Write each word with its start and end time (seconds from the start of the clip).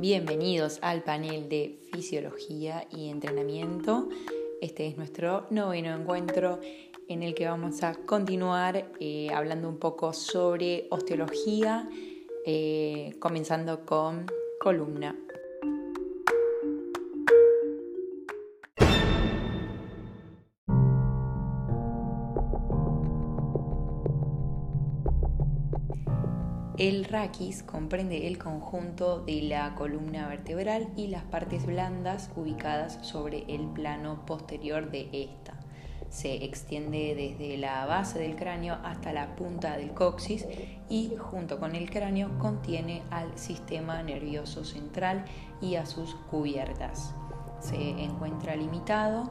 Bienvenidos 0.00 0.78
al 0.80 1.02
panel 1.02 1.50
de 1.50 1.76
Fisiología 1.92 2.86
y 2.90 3.10
Entrenamiento. 3.10 4.08
Este 4.62 4.86
es 4.86 4.96
nuestro 4.96 5.44
noveno 5.50 5.94
encuentro 5.94 6.58
en 7.06 7.22
el 7.22 7.34
que 7.34 7.46
vamos 7.46 7.82
a 7.82 7.94
continuar 8.06 8.92
eh, 8.98 9.28
hablando 9.34 9.68
un 9.68 9.76
poco 9.76 10.14
sobre 10.14 10.86
osteología, 10.88 11.86
eh, 12.46 13.14
comenzando 13.18 13.84
con 13.84 14.24
columna. 14.58 15.18
El 26.80 27.04
raquis 27.04 27.62
comprende 27.62 28.26
el 28.26 28.38
conjunto 28.38 29.20
de 29.20 29.42
la 29.42 29.74
columna 29.74 30.28
vertebral 30.28 30.88
y 30.96 31.08
las 31.08 31.24
partes 31.24 31.66
blandas 31.66 32.30
ubicadas 32.36 32.98
sobre 33.02 33.44
el 33.54 33.66
plano 33.66 34.24
posterior 34.24 34.90
de 34.90 35.10
esta. 35.12 35.60
Se 36.08 36.42
extiende 36.42 37.14
desde 37.14 37.58
la 37.58 37.84
base 37.84 38.18
del 38.18 38.34
cráneo 38.34 38.78
hasta 38.82 39.12
la 39.12 39.36
punta 39.36 39.76
del 39.76 39.92
coxis 39.92 40.46
y 40.88 41.12
junto 41.18 41.60
con 41.60 41.76
el 41.76 41.90
cráneo 41.90 42.38
contiene 42.38 43.02
al 43.10 43.36
sistema 43.36 44.02
nervioso 44.02 44.64
central 44.64 45.26
y 45.60 45.74
a 45.74 45.84
sus 45.84 46.14
cubiertas. 46.30 47.14
Se 47.58 47.76
encuentra 47.76 48.56
limitado 48.56 49.30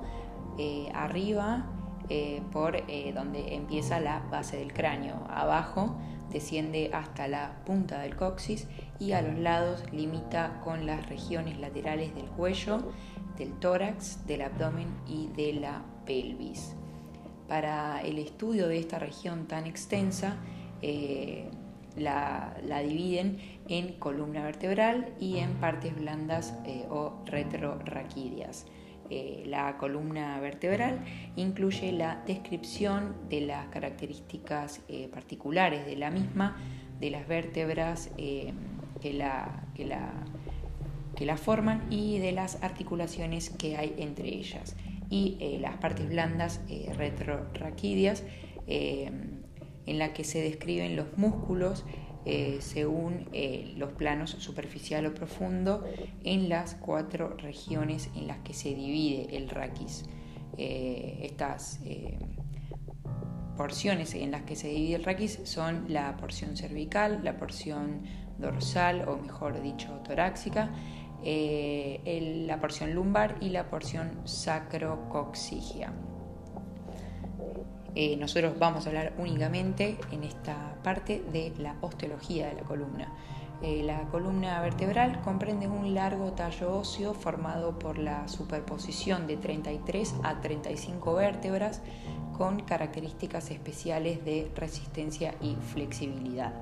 eh, 0.60 0.92
arriba 0.94 1.66
eh, 2.10 2.44
por 2.52 2.76
eh, 2.76 3.12
donde 3.12 3.56
empieza 3.56 4.00
la 4.00 4.20
base 4.30 4.58
del 4.58 4.72
cráneo, 4.72 5.26
abajo 5.32 5.96
desciende 6.32 6.92
hasta 6.94 7.28
la 7.28 7.62
punta 7.66 8.02
del 8.02 8.16
coxis 8.16 8.68
y 9.00 9.14
a 9.14 9.22
los 9.22 9.38
lados 9.38 9.84
limita 9.92 10.62
con 10.64 10.86
las 10.86 11.08
regiones 11.10 11.60
laterales 11.60 12.14
del 12.16 12.26
cuello, 12.26 12.92
del 13.38 13.54
tórax, 13.60 14.26
del 14.28 14.42
abdomen 14.42 14.88
y 15.08 15.28
de 15.28 15.54
la 15.54 15.84
pelvis. 16.06 16.76
Para 17.48 18.02
el 18.02 18.20
estudio 18.20 18.68
de 18.68 18.78
esta 18.78 19.00
región 19.00 19.48
tan 19.48 19.66
extensa, 19.66 20.38
eh, 20.82 21.50
la, 21.98 22.56
dividen 22.88 23.38
en 23.68 23.94
columna 23.94 24.44
vertebral 24.44 25.14
y 25.20 25.40
en 25.40 25.54
partes 25.56 25.96
blandas 25.96 26.54
eh, 26.66 26.86
o 26.90 27.14
retrorraquídeas. 27.26 28.66
Eh, 29.12 29.44
la 29.48 29.76
columna 29.78 30.40
vertebral 30.40 31.00
incluye 31.36 31.92
la 31.92 32.22
descripción 32.28 33.16
de 33.28 33.42
las 33.42 33.68
características 33.70 34.82
eh, 34.88 35.10
particulares 35.12 35.86
de 35.88 35.96
la 35.96 36.12
misma, 36.12 36.58
de 37.00 37.10
las 37.10 37.28
vértebras 37.28 38.12
eh, 38.18 38.54
que, 39.02 39.14
la, 39.14 39.64
que, 39.74 39.86
la, 39.86 40.12
que, 41.16 41.26
la, 41.26 41.38
forman 41.38 41.88
y 41.90 42.20
de 42.20 42.34
las 42.34 42.62
articulaciones 42.62 43.50
que 43.50 43.78
hay 43.78 43.96
entre 43.98 44.28
ellas. 44.28 44.76
Y 45.10 45.58
las 45.60 45.76
partes 45.78 46.08
blandas 46.08 46.62
retrorraquídeas, 46.96 48.24
en 48.68 49.42
la 49.88 50.14
que 50.14 50.24
se 50.24 50.40
describen 50.40 50.96
los 50.96 51.18
músculos 51.18 51.84
eh, 52.26 52.58
según 52.60 53.30
eh, 53.32 53.74
los 53.78 53.94
planos 53.94 54.32
superficial 54.32 55.06
o 55.06 55.14
profundo 55.14 55.86
en 56.24 56.50
las 56.50 56.76
cuatro 56.76 57.38
regiones 57.38 58.10
en 58.14 58.28
las 58.28 58.40
que 58.40 58.54
se 58.54 58.76
divide 58.76 59.36
el 59.38 59.50
raquis. 59.50 60.06
Eh, 60.58 61.20
estas 61.22 61.80
porciones 63.56 64.14
en 64.16 64.32
las 64.32 64.44
que 64.44 64.56
se 64.56 64.68
divide 64.68 64.96
el 64.96 65.04
raquis 65.06 65.40
son 65.46 65.86
la 65.88 66.18
porción 66.18 66.58
cervical, 66.58 67.22
la 67.24 67.38
porción 67.38 68.04
dorsal 68.38 69.08
o 69.08 69.18
mejor 69.18 69.62
dicho 69.62 69.90
torácica, 70.06 70.72
la 71.24 72.60
porción 72.60 72.94
lumbar 72.94 73.38
y 73.40 73.50
la 73.50 73.70
porción 73.70 74.22
sacrocoxigia. 74.26 75.94
Eh, 77.96 78.16
nosotros 78.18 78.58
vamos 78.60 78.86
a 78.86 78.90
hablar 78.90 79.14
únicamente 79.18 79.98
en 80.12 80.24
esta 80.24 80.76
parte 80.84 81.24
de 81.32 81.54
la 81.58 81.76
osteología 81.82 82.48
de 82.48 82.54
la 82.54 82.62
columna. 82.62 83.12
Eh, 83.62 83.84
la 83.84 84.04
columna 84.10 84.62
vertebral 84.62 85.22
comprende 85.22 85.68
un 85.68 85.94
largo 85.94 86.32
tallo 86.32 86.78
óseo 86.78 87.14
formado 87.14 87.78
por 87.78 87.98
la 87.98 88.28
superposición 88.30 89.28
de 89.28 89.36
33 89.36 90.16
a 90.24 90.40
35 90.40 91.14
vértebras 91.16 91.82
con 92.38 92.62
características 92.62 93.52
especiales 93.52 94.24
de 94.24 94.50
resistencia 94.56 95.36
y 95.42 95.56
flexibilidad. 95.56 96.54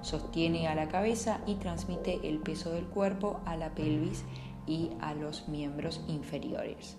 Sostiene 0.00 0.68
a 0.68 0.74
la 0.74 0.88
cabeza 0.88 1.40
y 1.46 1.56
transmite 1.56 2.26
el 2.26 2.38
peso 2.38 2.70
del 2.70 2.86
cuerpo 2.86 3.40
a 3.44 3.56
la 3.56 3.74
pelvis 3.74 4.24
y 4.66 4.92
a 5.00 5.12
los 5.12 5.48
miembros 5.48 6.02
inferiores. 6.08 6.96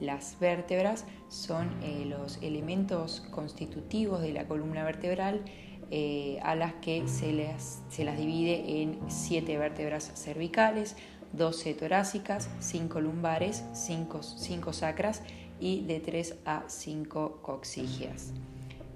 Las 0.00 0.38
vértebras 0.38 1.04
son 1.28 1.70
eh, 1.82 2.04
los 2.06 2.38
elementos 2.42 3.20
constitutivos 3.30 4.20
de 4.20 4.32
la 4.32 4.46
columna 4.46 4.84
vertebral 4.84 5.42
eh, 5.90 6.38
a 6.42 6.54
las 6.54 6.74
que 6.74 7.06
se, 7.06 7.54
se, 7.88 8.04
las 8.04 8.18
divide 8.18 8.82
en 8.82 8.98
siete 9.08 9.56
vértebras 9.56 10.12
cervicales, 10.14 10.96
12 11.32 11.74
torácicas, 11.74 12.50
5 12.60 13.00
lumbares, 13.00 13.64
5 13.72 14.72
sacras 14.72 15.22
y 15.60 15.84
de 15.84 16.00
3 16.00 16.38
a 16.44 16.64
5 16.66 17.40
coxigias. 17.42 18.32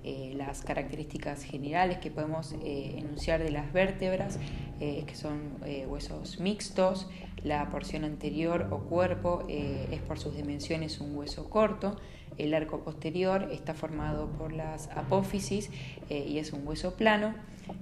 Eh, 0.02 0.32
las 0.34 0.62
características 0.62 1.42
generales 1.42 1.98
que 1.98 2.10
podemos 2.10 2.54
eh, 2.64 2.94
enunciar 2.96 3.42
de 3.42 3.50
las 3.50 3.70
vértebras 3.70 4.38
eh, 4.80 5.04
que 5.06 5.14
son 5.14 5.58
huesos 5.88 6.40
mixtos, 6.40 7.06
la 7.44 7.68
porción 7.68 8.04
anterior 8.04 8.68
o 8.70 8.78
cuerpo 8.78 9.44
es 9.48 10.00
por 10.00 10.18
sus 10.18 10.34
dimensiones 10.34 11.00
un 11.00 11.14
hueso 11.16 11.50
corto, 11.50 11.96
el 12.38 12.54
arco 12.54 12.80
posterior 12.80 13.50
está 13.52 13.74
formado 13.74 14.28
por 14.30 14.52
las 14.52 14.88
apófisis 14.88 15.70
y 16.08 16.38
es 16.38 16.54
un 16.54 16.66
hueso 16.66 16.94
plano, 16.94 17.34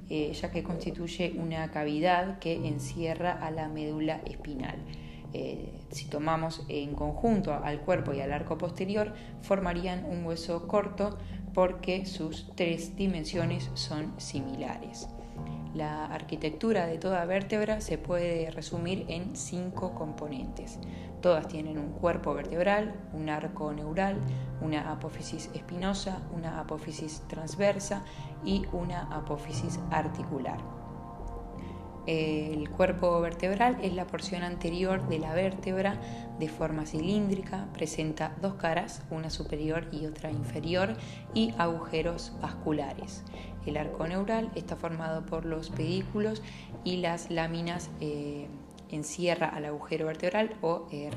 ya 0.08 0.50
que 0.50 0.64
constituye 0.64 1.34
una 1.38 1.70
cavidad 1.70 2.40
que 2.40 2.54
encierra 2.54 3.32
a 3.32 3.50
la 3.52 3.68
médula 3.68 4.20
espinal. 4.26 4.78
si 5.90 6.06
tomamos 6.06 6.64
en 6.68 6.94
conjunto 6.94 7.52
al 7.52 7.80
cuerpo 7.80 8.12
y 8.12 8.20
al 8.20 8.32
arco 8.32 8.58
posterior, 8.58 9.12
formarían 9.42 10.04
un 10.04 10.24
hueso 10.24 10.66
corto 10.66 11.18
porque 11.54 12.06
sus 12.06 12.50
tres 12.54 12.96
dimensiones 12.96 13.70
son 13.74 14.12
similares. 14.18 15.08
La 15.74 16.06
arquitectura 16.06 16.86
de 16.86 16.98
toda 16.98 17.24
vértebra 17.26 17.80
se 17.80 17.98
puede 17.98 18.50
resumir 18.50 19.04
en 19.08 19.36
cinco 19.36 19.94
componentes. 19.94 20.78
Todas 21.20 21.46
tienen 21.46 21.78
un 21.78 21.92
cuerpo 21.92 22.34
vertebral, 22.34 22.94
un 23.12 23.28
arco 23.28 23.72
neural, 23.72 24.18
una 24.60 24.90
apófisis 24.90 25.50
espinosa, 25.54 26.22
una 26.34 26.58
apófisis 26.58 27.22
transversa 27.28 28.02
y 28.44 28.64
una 28.72 29.02
apófisis 29.14 29.78
articular. 29.90 30.77
El 32.08 32.70
cuerpo 32.70 33.20
vertebral 33.20 33.76
es 33.82 33.92
la 33.92 34.06
porción 34.06 34.42
anterior 34.42 35.06
de 35.10 35.18
la 35.18 35.34
vértebra 35.34 36.00
de 36.38 36.48
forma 36.48 36.86
cilíndrica, 36.86 37.68
presenta 37.74 38.34
dos 38.40 38.54
caras, 38.54 39.02
una 39.10 39.28
superior 39.28 39.86
y 39.92 40.06
otra 40.06 40.30
inferior, 40.30 40.96
y 41.34 41.52
agujeros 41.58 42.32
vasculares. 42.40 43.24
El 43.66 43.76
arco 43.76 44.08
neural 44.08 44.50
está 44.54 44.74
formado 44.74 45.26
por 45.26 45.44
los 45.44 45.68
pedículos 45.68 46.42
y 46.82 46.96
las 46.96 47.30
láminas 47.30 47.90
eh, 48.00 48.46
encierra 48.88 49.48
al 49.48 49.66
agujero 49.66 50.06
vertebral 50.06 50.56
o 50.62 50.86
eh. 50.90 51.10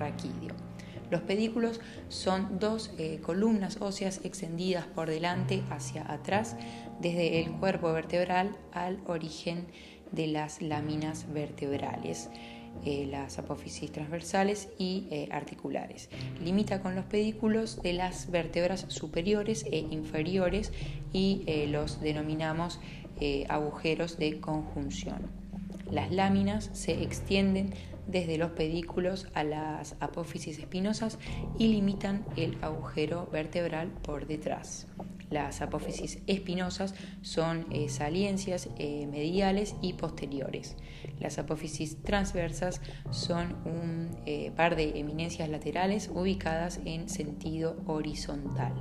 Los 1.09 1.21
pedículos 1.21 1.79
son 2.09 2.59
dos 2.59 2.93
eh, 2.97 3.19
columnas 3.21 3.77
óseas 3.81 4.19
extendidas 4.25 4.87
por 4.87 5.09
delante 5.09 5.63
hacia 5.69 6.09
atrás 6.11 6.57
desde 6.99 7.41
el 7.41 7.51
cuerpo 7.51 7.91
vertebral 7.93 8.57
al 8.73 8.99
origen 9.07 9.67
de 10.11 10.27
las 10.27 10.61
láminas 10.61 11.31
vertebrales, 11.33 12.29
eh, 12.85 13.07
las 13.09 13.37
apófisis 13.37 13.91
transversales 13.91 14.69
y 14.77 15.07
eh, 15.11 15.27
articulares. 15.31 16.09
Limita 16.43 16.81
con 16.81 16.95
los 16.95 17.05
pedículos 17.05 17.81
de 17.81 17.93
las 17.93 18.31
vértebras 18.31 18.85
superiores 18.87 19.65
e 19.71 19.79
inferiores 19.79 20.71
y 21.13 21.43
eh, 21.45 21.67
los 21.67 22.01
denominamos 22.01 22.79
agujeros 23.49 24.17
de 24.17 24.39
conjunción. 24.39 25.29
Las 25.91 26.11
láminas 26.11 26.71
se 26.73 27.03
extienden 27.03 27.71
desde 28.07 28.39
los 28.39 28.49
pedículos 28.51 29.27
a 29.35 29.43
las 29.43 29.95
apófisis 29.99 30.57
espinosas 30.57 31.19
y 31.59 31.67
limitan 31.67 32.25
el 32.35 32.57
agujero 32.63 33.27
vertebral 33.31 33.89
por 34.01 34.25
detrás. 34.25 34.87
Las 35.31 35.61
apófisis 35.61 36.19
espinosas 36.27 36.93
son 37.21 37.65
eh, 37.71 37.87
saliencias 37.87 38.69
eh, 38.77 39.07
mediales 39.07 39.75
y 39.81 39.93
posteriores. 39.93 40.75
Las 41.21 41.39
apófisis 41.39 42.03
transversas 42.03 42.81
son 43.11 43.55
un 43.65 44.09
eh, 44.25 44.51
par 44.51 44.75
de 44.75 44.99
eminencias 44.99 45.47
laterales 45.47 46.11
ubicadas 46.13 46.81
en 46.83 47.07
sentido 47.07 47.81
horizontal. 47.87 48.73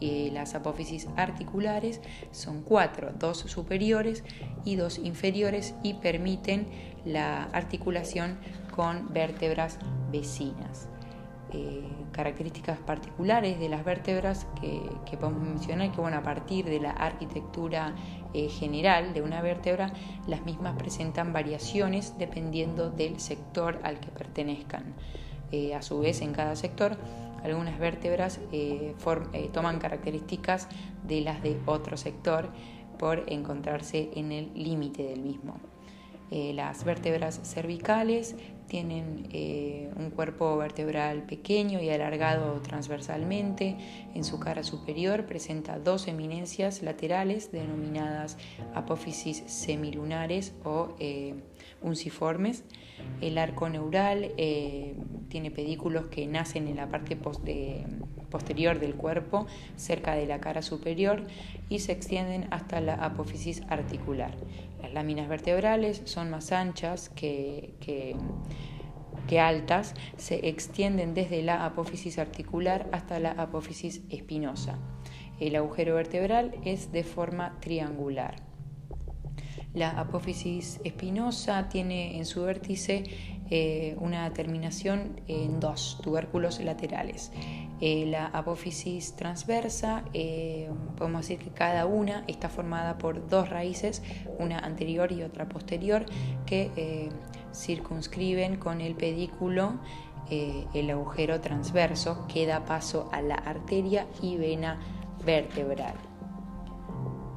Las 0.00 0.54
apófisis 0.54 1.08
articulares 1.16 2.00
son 2.30 2.62
cuatro, 2.62 3.10
dos 3.18 3.38
superiores 3.38 4.22
y 4.64 4.76
dos 4.76 4.96
inferiores 4.98 5.74
y 5.82 5.94
permiten 5.94 6.68
la 7.04 7.42
articulación 7.46 8.38
con 8.70 9.12
vértebras 9.12 9.80
vecinas. 10.12 10.88
Eh, 11.50 11.82
características 12.12 12.78
particulares 12.78 13.58
de 13.58 13.70
las 13.70 13.82
vértebras 13.82 14.46
que, 14.60 15.16
podemos 15.16 15.42
mencionar, 15.42 15.90
que 15.92 16.00
bueno, 16.00 16.18
a 16.18 16.22
partir 16.22 16.66
de 16.66 16.78
la 16.78 16.90
arquitectura 16.90 17.94
eh, 18.34 18.50
general 18.50 19.14
de 19.14 19.22
una 19.22 19.40
vértebra, 19.40 19.92
las 20.26 20.44
mismas 20.44 20.76
presentan 20.76 21.32
variaciones 21.32 22.18
dependiendo 22.18 22.90
del 22.90 23.18
sector 23.18 23.78
al 23.82 23.98
que 23.98 24.08
pertenezcan. 24.08 24.94
Eh, 25.50 25.74
a 25.74 25.80
su 25.80 26.00
vez, 26.00 26.20
en 26.20 26.34
cada 26.34 26.54
sector, 26.54 26.98
algunas 27.42 27.78
vértebras 27.78 28.40
toman 29.52 29.78
características 29.78 30.68
de 31.06 31.20
las 31.22 31.42
de 31.42 31.56
otro 31.64 31.96
sector 31.96 32.50
por 32.98 33.24
encontrarse 33.28 34.10
en 34.16 34.32
el 34.32 34.52
límite 34.54 35.04
del 35.04 35.20
mismo. 35.22 35.60
las 36.30 36.84
vértebras 36.84 37.40
cervicales 37.44 38.34
tienen 38.68 39.26
eh, 39.32 39.90
un 39.96 40.10
cuerpo 40.10 40.56
vertebral 40.56 41.22
pequeño 41.22 41.80
y 41.80 41.90
alargado 41.90 42.60
transversalmente. 42.60 43.76
En 44.14 44.24
su 44.24 44.38
cara 44.38 44.62
superior 44.62 45.24
presenta 45.24 45.78
dos 45.78 46.06
eminencias 46.06 46.82
laterales 46.82 47.50
denominadas 47.50 48.36
apófisis 48.74 49.42
semilunares 49.46 50.54
o 50.64 50.94
eh, 51.00 51.34
unciformes. 51.82 52.64
El 53.20 53.38
arco 53.38 53.68
neural 53.68 54.32
eh, 54.36 54.94
tiene 55.28 55.50
pedículos 55.50 56.06
que 56.06 56.26
nacen 56.26 56.68
en 56.68 56.76
la 56.76 56.88
parte 56.88 57.16
posterior 58.30 58.78
del 58.78 58.94
cuerpo, 58.94 59.46
cerca 59.76 60.14
de 60.14 60.26
la 60.26 60.40
cara 60.40 60.62
superior, 60.62 61.24
y 61.68 61.78
se 61.78 61.92
extienden 61.92 62.48
hasta 62.50 62.80
la 62.80 62.94
apófisis 62.94 63.62
articular. 63.68 64.34
Las 64.80 64.92
láminas 64.92 65.28
vertebrales 65.28 66.02
son 66.04 66.30
más 66.30 66.52
anchas 66.52 67.08
que, 67.08 68.16
altas, 69.38 69.94
se 70.16 70.48
extienden 70.48 71.14
desde 71.14 71.42
la 71.42 71.64
apófisis 71.64 72.18
articular 72.18 72.88
hasta 72.92 73.18
la 73.18 73.32
apófisis 73.32 74.02
espinosa. 74.08 74.78
El 75.40 75.56
agujero 75.56 75.94
vertebral 75.94 76.54
es 76.64 76.92
de 76.92 77.04
forma 77.04 77.58
triangular. 77.60 78.36
La 79.74 79.90
apófisis 79.90 80.80
espinosa 80.82 81.68
tiene 81.68 82.16
en 82.16 82.24
su 82.24 82.42
vértice 82.42 83.04
eh, 83.50 83.96
una 83.98 84.32
terminación 84.32 85.20
en 85.26 85.60
dos 85.60 86.00
tubérculos 86.02 86.60
laterales. 86.60 87.30
Eh, 87.80 88.06
la 88.06 88.26
apófisis 88.26 89.14
transversa, 89.14 90.04
eh, 90.12 90.68
podemos 90.96 91.22
decir 91.22 91.38
que 91.38 91.50
cada 91.50 91.86
una 91.86 92.24
está 92.26 92.48
formada 92.48 92.98
por 92.98 93.28
dos 93.28 93.50
raíces, 93.50 94.02
una 94.38 94.58
anterior 94.58 95.12
y 95.12 95.22
otra 95.22 95.48
posterior, 95.48 96.04
que 96.44 97.10
circunscriben 97.54 98.56
con 98.56 98.80
el 98.80 98.94
pedículo 98.94 99.78
el 100.30 100.90
agujero 100.90 101.40
transverso 101.40 102.26
que 102.28 102.46
da 102.46 102.66
paso 102.66 103.08
a 103.12 103.22
la 103.22 103.36
arteria 103.36 104.06
y 104.20 104.36
vena 104.36 104.78
vertebral. 105.24 105.94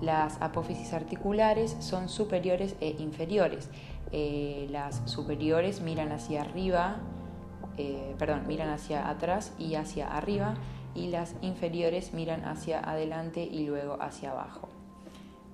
Las 0.02 0.42
apófisis 0.42 0.94
articulares 0.94 1.78
son 1.80 2.10
superiores 2.10 2.76
e 2.82 2.96
inferiores. 2.98 3.70
Eh, 4.12 4.68
las 4.72 5.04
superiores 5.06 5.82
miran 5.82 6.12
hacia 6.12 6.42
arriba, 6.42 6.98
eh, 7.78 8.16
perdón, 8.18 8.48
miran 8.48 8.70
hacia 8.70 9.10
atrás 9.10 9.54
y 9.58 9.76
hacia 9.76 10.08
arriba, 10.08 10.56
y 10.94 11.08
las 11.08 11.36
inferiores 11.42 12.14
miran 12.14 12.44
hacia 12.46 12.80
adelante 12.80 13.44
y 13.44 13.66
luego 13.66 13.98
hacia 14.02 14.32
abajo. 14.32 14.70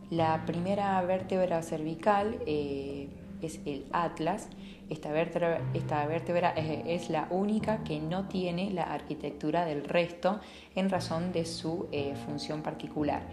La 0.09 0.45
primera 0.45 1.01
vértebra 1.03 1.61
cervical 1.61 2.39
eh, 2.45 3.09
es 3.41 3.59
el 3.65 3.85
atlas. 3.91 4.49
Esta 4.89 5.11
vértebra, 5.11 5.61
esta 5.73 6.05
vértebra 6.07 6.51
es, 6.51 7.09
la 7.09 7.27
única 7.29 7.83
que 7.83 7.99
no 7.99 8.27
tiene 8.27 8.71
la 8.71 8.83
arquitectura 8.83 9.65
del 9.65 9.83
resto 9.83 10.39
en 10.75 10.89
razón 10.89 11.33
de 11.33 11.45
su 11.45 11.87
función 12.25 12.61
particular. 12.61 13.23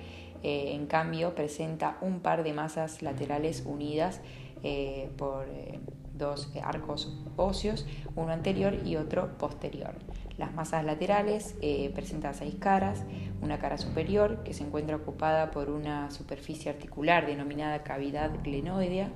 en 0.42 0.86
cambio, 0.86 1.34
presenta 1.34 1.96
un 2.02 2.18
par 2.20 2.42
de 2.42 2.52
masas 2.52 3.02
laterales 3.02 3.62
unidas 3.64 4.20
eh, 4.66 5.10
por 5.18 5.46
eh, 5.50 5.78
dos 6.14 6.50
arcos 6.62 7.16
óseos, 7.36 7.86
uno 8.14 8.32
anterior 8.32 8.78
y 8.84 8.96
otro 8.96 9.36
posterior. 9.38 9.94
Las 10.38 10.54
masas 10.54 10.84
laterales 10.84 11.56
eh, 11.60 11.90
presentan 11.94 12.34
seis 12.34 12.54
caras, 12.56 13.04
una 13.42 13.58
cara 13.58 13.78
superior 13.78 14.42
que 14.42 14.54
se 14.54 14.64
encuentra 14.64 14.96
ocupada 14.96 15.50
por 15.50 15.70
una 15.70 16.10
superficie 16.10 16.70
articular 16.70 17.26
denominada 17.26 17.82
cavidad 17.82 18.30
glenoidea. 18.42 19.10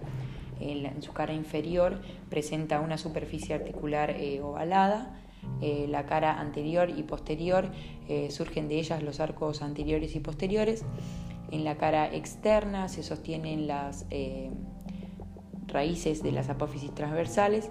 En, 0.60 1.02
su 1.02 1.12
cara 1.12 1.32
inferior 1.32 2.00
presenta 2.28 2.80
una 2.80 2.98
superficie 2.98 3.54
articular 3.54 4.16
ovalada. 4.42 5.14
la 5.60 6.04
cara 6.04 6.40
anterior 6.40 6.90
y 6.90 7.04
posterior 7.04 7.70
surgen 8.28 8.68
de 8.68 8.80
ellas 8.80 9.02
los 9.04 9.20
arcos 9.20 9.62
anteriores 9.62 10.16
y 10.16 10.20
posteriores. 10.20 10.84
En 11.52 11.62
la 11.64 11.76
cara 11.76 12.12
externa 12.12 12.88
se 12.88 13.04
sostienen 13.04 13.68
las 13.68 14.04
raíces 15.68 16.22
de 16.22 16.32
las 16.32 16.48
apófisis 16.48 16.94
transversales, 16.94 17.70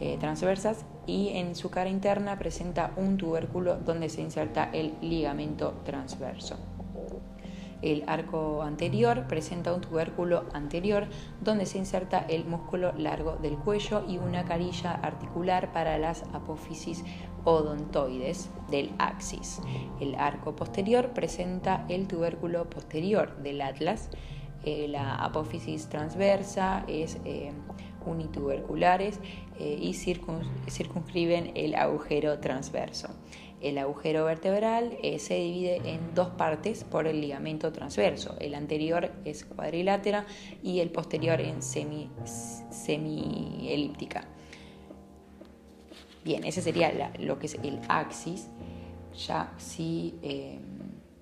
eh, 0.00 0.16
transversas 0.20 0.84
y 1.06 1.30
en 1.30 1.56
su 1.56 1.70
cara 1.70 1.90
interna 1.90 2.38
presenta 2.38 2.92
un 2.96 3.16
tubérculo 3.16 3.76
donde 3.76 4.08
se 4.08 4.20
inserta 4.20 4.70
el 4.72 4.94
ligamento 5.00 5.74
transverso. 5.84 6.56
El 7.80 8.02
arco 8.08 8.62
anterior 8.62 9.26
presenta 9.28 9.72
un 9.72 9.80
tubérculo 9.80 10.46
anterior 10.52 11.06
donde 11.40 11.64
se 11.64 11.78
inserta 11.78 12.18
el 12.18 12.44
músculo 12.44 12.92
largo 12.96 13.36
del 13.36 13.56
cuello 13.56 14.04
y 14.08 14.18
una 14.18 14.44
carilla 14.44 14.92
articular 14.92 15.72
para 15.72 15.96
las 15.96 16.24
apófisis 16.32 17.04
odontoides 17.44 18.50
del 18.68 18.92
axis. 18.98 19.60
El 20.00 20.16
arco 20.16 20.56
posterior 20.56 21.10
presenta 21.10 21.86
el 21.88 22.08
tubérculo 22.08 22.68
posterior 22.68 23.36
del 23.38 23.60
atlas 23.60 24.10
eh, 24.64 24.88
la 24.88 25.14
apófisis 25.14 25.88
transversa 25.88 26.84
es 26.88 27.18
eh, 27.24 27.52
unituberculares 28.04 29.20
eh, 29.58 29.78
y 29.80 29.94
circunscriben 29.94 31.52
el 31.54 31.74
agujero 31.74 32.38
transverso. 32.40 33.08
El 33.60 33.78
agujero 33.78 34.24
vertebral 34.24 34.96
se 35.18 35.34
divide 35.34 35.80
en 35.84 36.14
dos 36.14 36.28
partes 36.28 36.84
por 36.84 37.08
el 37.08 37.20
ligamento 37.20 37.72
transverso. 37.72 38.36
El 38.38 38.54
anterior 38.54 39.10
es 39.24 39.44
cuadrilátera 39.44 40.26
y 40.62 40.78
el 40.78 40.90
posterior 40.90 41.40
en 41.40 41.60
semi, 41.60 42.08
semi-elíptica. 42.70 44.28
Bien, 46.24 46.44
ese 46.44 46.62
sería 46.62 47.12
lo 47.18 47.40
que 47.40 47.46
es 47.46 47.54
el 47.64 47.80
axis. 47.88 48.48
Ya 49.26 49.52
si 49.56 50.14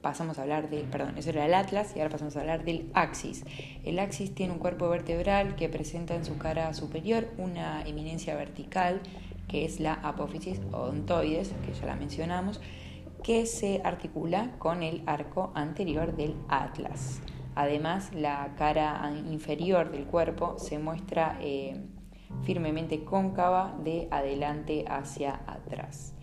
pasamos 0.06 0.38
a 0.38 0.42
hablar 0.42 0.70
del, 0.70 0.84
perdón, 0.84 1.18
eso 1.18 1.30
era 1.30 1.46
el 1.46 1.52
atlas 1.52 1.92
y 1.96 1.98
ahora 1.98 2.12
pasamos 2.12 2.36
a 2.36 2.40
hablar 2.40 2.64
del 2.64 2.88
axis. 2.94 3.44
El 3.82 3.98
axis 3.98 4.32
tiene 4.32 4.52
un 4.52 4.60
cuerpo 4.60 4.88
vertebral 4.88 5.56
que 5.56 5.68
presenta 5.68 6.14
en 6.14 6.25
su 6.25 6.38
cara 6.38 6.72
superior 6.75 7.26
una 7.38 7.82
eminencia 7.82 8.36
vertical, 8.36 9.00
que 9.48 9.64
es 9.64 9.80
la 9.80 9.94
apófisis 9.94 10.60
odontoides, 10.70 11.52
que 11.66 11.75
ya 11.75 11.86
la 11.86 11.96
mencionamos, 11.96 12.60
que 13.25 13.46
se 13.46 13.80
articula 13.82 14.52
con 14.58 14.84
el 14.84 15.02
arco 15.06 15.50
anterior 15.56 16.14
del 16.14 16.36
atlas. 16.48 17.20
Además, 17.56 18.14
la 18.14 18.54
cara 18.56 19.12
inferior 19.28 19.90
del 19.90 20.04
cuerpo 20.04 20.56
se 20.56 20.78
muestra 20.78 21.36
eh, 21.40 21.82
firmemente 22.44 23.02
cóncava 23.02 23.76
de 23.82 24.06
adelante 24.12 24.84
hacia 24.86 25.40
atrás. 25.48 26.15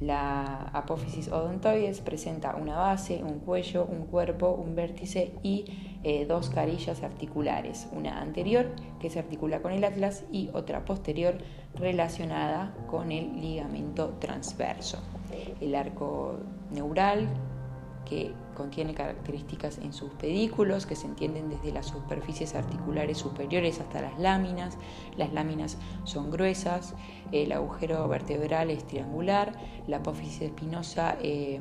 La 0.00 0.70
apófisis 0.72 1.28
odontoides 1.28 2.00
presenta 2.00 2.56
una 2.56 2.76
base, 2.76 3.22
un 3.22 3.38
cuello, 3.38 3.86
un 3.86 4.06
cuerpo, 4.06 4.50
un 4.50 4.74
vértice 4.74 5.32
y 5.42 5.64
eh, 6.02 6.26
dos 6.26 6.50
carillas 6.50 7.02
articulares, 7.02 7.86
una 7.92 8.20
anterior 8.20 8.74
que 9.00 9.08
se 9.08 9.20
articula 9.20 9.62
con 9.62 9.72
el 9.72 9.84
atlas 9.84 10.24
y 10.32 10.50
otra 10.52 10.84
posterior 10.84 11.38
relacionada 11.76 12.74
con 12.88 13.12
el 13.12 13.40
ligamento 13.40 14.16
transverso. 14.18 14.98
El 15.60 15.74
arco 15.74 16.40
neural 16.72 17.28
que 18.04 18.32
contiene 18.54 18.94
características 18.94 19.78
en 19.78 19.92
sus 19.92 20.10
pedículos 20.12 20.86
que 20.86 20.96
se 20.96 21.06
entienden 21.06 21.50
desde 21.50 21.72
las 21.72 21.86
superficies 21.86 22.54
articulares 22.54 23.18
superiores 23.18 23.80
hasta 23.80 24.00
las 24.00 24.18
láminas. 24.18 24.78
Las 25.16 25.32
láminas 25.32 25.78
son 26.04 26.30
gruesas, 26.30 26.94
el 27.32 27.52
agujero 27.52 28.06
vertebral 28.08 28.70
es 28.70 28.86
triangular, 28.86 29.52
la 29.86 29.98
apófisis 29.98 30.42
espinosa 30.42 31.16
eh, 31.20 31.60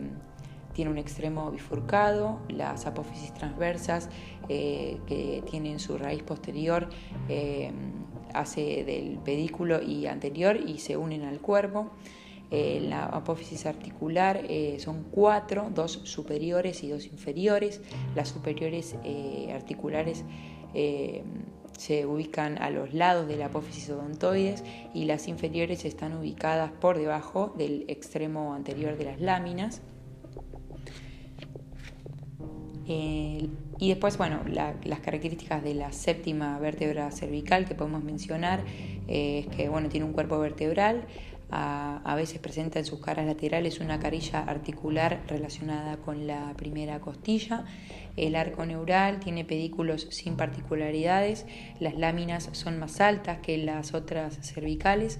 tiene 0.74 0.92
un 0.92 0.98
extremo 0.98 1.52
bifurcado, 1.52 2.40
las 2.50 2.86
apófisis 2.86 3.34
transversas 3.34 4.10
eh, 4.50 5.00
que 5.08 5.44
tienen 5.50 5.80
su 5.80 5.98
raíz 5.98 6.24
posterior 6.24 6.90
eh, 7.30 7.72
hace 8.34 8.84
del 8.84 9.20
pedículo 9.20 9.82
y 9.82 10.08
anterior 10.08 10.58
y 10.58 10.80
se 10.80 10.98
unen 10.98 11.24
al 11.24 11.40
cuerpo. 11.40 11.92
La 12.52 13.06
apófisis 13.06 13.66
articular 13.66 14.42
son 14.78 15.04
cuatro, 15.10 15.72
dos 15.74 16.02
superiores 16.04 16.84
y 16.84 16.90
dos 16.90 17.08
inferiores. 17.08 17.82
Las 18.16 18.30
superiores 18.30 18.96
articulares 19.52 20.24
se 21.78 22.06
ubican 22.06 22.62
a 22.62 22.70
los 22.70 22.94
lados 22.94 23.28
de 23.28 23.38
la 23.38 23.48
apófisis 23.48 23.90
odontoides 23.90 24.64
y 24.94 25.06
las 25.06 25.28
inferiores 25.28 25.86
están 25.86 26.16
ubicadas 26.16 26.72
por 26.72 26.98
debajo 26.98 27.54
del 27.58 27.86
extremo 27.88 28.54
anterior 28.54 28.98
de 28.98 29.06
las 29.06 29.20
láminas. 29.20 29.82
y 32.86 33.90
después, 33.90 34.18
bueno, 34.18 34.42
las 34.46 35.00
características 35.00 35.64
de 35.64 35.74
la 35.74 35.92
séptima 35.92 36.60
vértebra 36.60 37.12
cervical 37.12 37.66
que 37.66 37.76
podemos 37.76 38.04
mencionar 38.04 38.64
eh, 39.08 39.40
es 39.40 39.56
que, 39.56 39.68
bueno, 39.68 39.90
tiene 39.90 40.06
un 40.06 40.14
cuerpo 40.14 40.40
vertebral, 40.40 41.06
a, 41.56 42.16
veces 42.16 42.40
presenta 42.40 42.80
en 42.80 42.86
sus 42.86 43.00
caras 43.00 43.26
laterales 43.28 43.80
una 43.80 44.00
carilla 44.00 44.40
articular 44.40 45.22
relacionada 45.28 45.98
con 45.98 46.26
la 46.26 46.54
primera 46.56 47.00
costilla. 47.00 47.66
El 48.18 48.36
arco 48.36 48.66
neural 48.66 49.20
tiene 49.20 49.46
pedículos 49.46 50.08
sin 50.10 50.36
particularidades, 50.36 51.46
las 51.80 51.96
láminas 51.96 52.50
son 52.54 52.80
más 52.80 53.02
altas 53.02 53.40
que 53.40 53.58
las 53.58 53.94
otras 53.94 54.40
cervicales, 54.42 55.20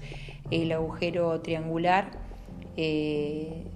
el 0.50 0.72
agujero 0.72 1.40
triangular 1.40 2.10
eh, 2.76 3.66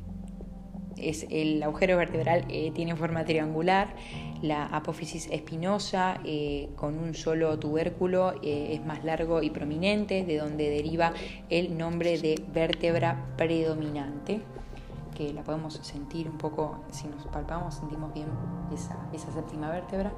es 0.97 1.27
el 1.31 1.63
agujero 1.63 1.97
vertebral 1.97 2.45
eh, 2.49 2.73
tiene 2.75 2.97
forma 2.97 3.25
triangular, 3.25 3.95
la 4.43 4.67
apófisis 4.67 5.29
espinosa 5.31 6.21
eh, 6.25 6.71
con 6.77 6.99
un 6.99 7.15
solo 7.15 7.59
tubérculo 7.59 8.35
eh, 8.43 8.75
es 8.75 8.85
más 8.85 9.05
largo 9.05 9.43
y 9.43 9.51
prominente, 9.51 10.25
de 10.25 10.39
donde 10.39 10.71
deriva 10.71 11.13
el 11.49 11.77
nombre 11.77 12.19
de 12.19 12.43
vértebra 12.53 13.27
predominante, 13.37 14.43
que 15.17 15.33
la 15.33 15.43
podemos 15.43 15.75
sentir 15.75 16.29
un 16.29 16.39
poco, 16.39 16.85
si 16.91 17.09
nos 17.09 17.27
palpamos 17.27 17.75
sentimos 17.75 18.15
bien 18.15 18.29
esa, 18.73 18.97
séptima 19.33 19.71
vértebra. 19.71 20.13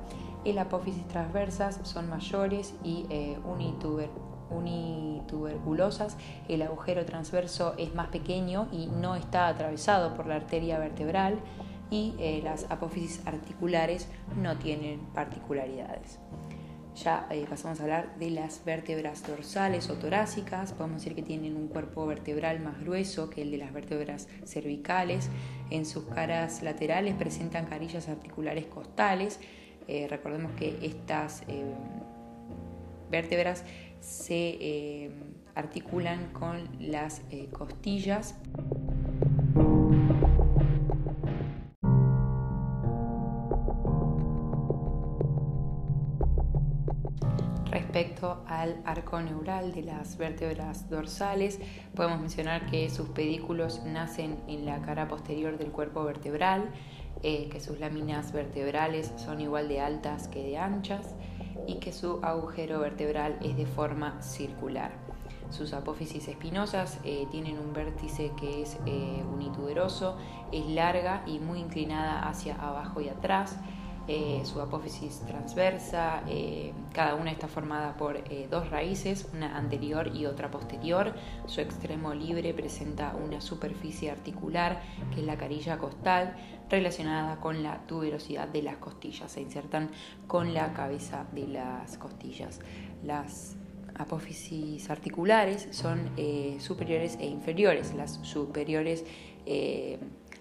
El 0.45 0.59
apófisis 0.59 1.07
transversas 1.09 1.81
son 1.85 2.09
mayores 2.09 2.75
y 2.83 3.07
unituber 3.45 4.09
unituberculosas, 4.51 6.17
el 6.49 6.63
agujero 6.63 7.05
transverso 7.05 7.75
es 7.79 7.95
más 7.95 8.09
pequeño 8.09 8.69
y 8.73 8.87
no 8.87 9.15
está 9.15 9.47
atravesado 9.49 10.15
por 10.15 10.27
la 10.27 10.37
arteria 10.37 10.79
vertebral 10.79 11.39
y 11.91 12.15
eh, 12.19 12.41
las 12.43 12.67
apófisis 12.71 13.21
articulares 13.27 14.07
no 14.37 14.57
tienen 14.57 15.01
particularidades. 15.13 16.19
Ya 16.97 17.27
eh, 17.31 17.47
pasamos 17.49 17.81
a 17.81 17.85
hablar 17.85 18.19
de 18.19 18.31
las 18.31 18.65
vértebras 18.65 19.27
dorsales 19.27 19.89
o 19.91 19.95
torácicas. 19.95 20.73
Podemos 20.73 21.03
decir 21.03 21.15
que 21.15 21.23
tienen 21.23 21.57
un 21.57 21.69
cuerpo 21.69 22.07
vertebral 22.07 22.61
más 22.61 22.81
grueso 22.81 23.31
que 23.31 23.43
el 23.43 23.51
de 23.51 23.59
las 23.59 23.73
vértebras 23.73 24.29
cervicales. 24.45 25.31
En 25.71 25.87
sus 25.87 26.05
caras 26.05 26.63
laterales 26.63 27.15
presentan 27.15 27.67
carillas 27.67 28.09
articulares 28.09 28.67
costales. 28.67 29.41
Eh, 29.89 30.07
recordemos 30.09 30.53
que 30.53 30.79
estas 30.83 31.43
vértebras 33.11 33.65
se 34.01 35.11
articulan 35.55 36.33
con 36.33 36.69
las 36.81 37.23
costillas. 37.53 38.35
Respecto 47.71 48.43
al 48.49 48.83
arco 48.85 49.21
neural 49.21 49.73
de 49.73 49.83
las 49.83 50.17
vértebras 50.17 50.91
dorsales, 50.91 51.61
podemos 51.95 52.21
mencionar 52.21 52.67
que 52.67 52.91
sus 52.91 53.11
pedículos 53.11 53.85
nacen 53.85 54.41
en 54.49 54.67
la 54.67 54.83
cara 54.83 55.07
posterior 55.07 55.57
del 55.57 55.71
cuerpo 55.71 56.03
vertebral, 56.03 56.69
eh, 57.23 57.49
que 57.49 57.61
sus 57.61 57.79
láminas 57.79 58.33
vertebrales 58.33 59.13
son 59.17 59.41
igual 59.41 59.69
de 59.69 59.81
altas 59.81 60.27
que 60.27 60.43
de 60.43 60.59
anchas, 60.59 61.15
y 61.69 61.77
que 61.77 61.93
su 61.93 62.19
agujero 62.25 62.81
vertebral 62.81 63.39
es 63.41 63.57
de 63.57 63.67
forma 63.67 64.21
circular. 64.21 64.91
Sus 65.51 65.73
apófisis 65.73 66.27
espinosas 66.27 66.99
eh, 67.05 67.27
tienen 67.31 67.59
un 67.59 67.73
vértice 67.73 68.33
que 68.39 68.63
es 68.63 68.79
eh, 68.87 69.23
unituberoso, 69.33 70.17
es 70.51 70.67
larga 70.67 71.23
y 71.27 71.39
muy 71.39 71.61
inclinada 71.61 72.29
hacia 72.29 72.55
abajo 72.55 73.01
y 73.01 73.09
atrás. 73.09 73.59
Eh, 74.13 74.43
su 74.45 74.61
apófisis 74.61 75.21
transversa, 75.25 76.25
cada 76.93 77.15
una 77.15 77.31
está 77.31 77.47
formada 77.47 77.97
por 77.97 78.19
dos 78.51 78.69
raíces, 78.69 79.29
una 79.33 79.57
anterior 79.57 80.11
y 80.13 80.27
otra 80.27 80.51
posterior. 80.51 81.15
Su 81.47 81.61
extremo 81.61 82.13
libre 82.13 82.53
presenta 82.53 83.15
una 83.15 83.41
superficie 83.41 84.11
articular, 84.11 84.83
que 85.15 85.21
es 85.21 85.27
la 85.27 85.37
carilla 85.37 85.79
costal, 85.79 86.35
relacionada 86.69 87.37
con 87.37 87.63
la 87.63 87.87
tuberosidad 87.87 88.49
de 88.49 88.63
las 88.63 88.79
costillas. 88.79 89.31
Se 89.31 89.43
insertan 89.43 89.91
con 90.27 90.55
la 90.55 90.73
cabeza 90.73 91.27
de 91.33 91.47
las 91.47 91.97
costillas. 91.97 92.59
Las 93.05 93.57
apófisis 93.97 94.89
articulares 94.91 95.69
son 95.71 96.11
eh, 96.17 96.57
superiores 96.61 97.17
e 97.21 97.27
inferiores. 97.27 97.95
Las 97.95 98.15
superiores 98.23 99.05
eh, 99.47 99.99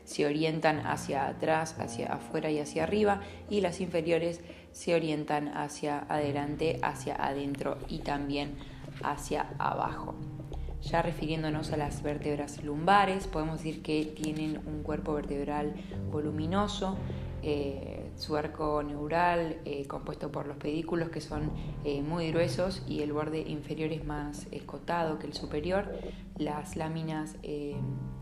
se 0.09 0.25
orientan 0.25 0.87
hacia 0.87 1.27
atrás, 1.27 1.75
hacia 1.77 2.13
afuera 2.13 2.49
y 2.49 2.57
hacia 2.57 2.81
arriba 2.81 3.21
y 3.47 3.61
las 3.61 3.79
inferiores 3.79 4.41
se 4.71 4.95
orientan 4.95 5.49
hacia 5.49 5.99
adelante, 6.09 6.79
hacia 6.81 7.13
adentro 7.13 7.77
y 7.87 7.99
también 7.99 8.55
hacia 9.03 9.53
abajo. 9.59 10.15
Ya 10.81 11.03
refiriéndonos 11.03 11.71
a 11.73 11.77
las 11.77 12.01
vértebras 12.01 12.63
lumbares, 12.63 13.27
podemos 13.27 13.57
decir 13.57 13.83
que 13.83 14.03
tienen 14.03 14.59
un 14.65 14.81
cuerpo 14.81 15.13
vertebral 15.13 15.75
voluminoso, 16.11 16.97
eh, 17.43 17.98
su 18.19 18.35
arco 18.35 18.83
neural 18.83 19.61
eh, 19.65 19.87
compuesto 19.87 20.31
por 20.31 20.45
los 20.45 20.57
pedículos 20.57 21.09
que 21.09 21.21
son 21.21 21.51
eh, 21.85 22.01
muy 22.01 22.31
gruesos 22.31 22.83
y 22.87 23.01
el 23.01 23.13
borde 23.13 23.39
inferior 23.39 23.91
es 23.91 24.05
más 24.05 24.47
escotado 24.51 25.19
que 25.19 25.27
el 25.27 25.33
superior. 25.33 25.91
Las 26.37 26.75
láminas 26.75 27.35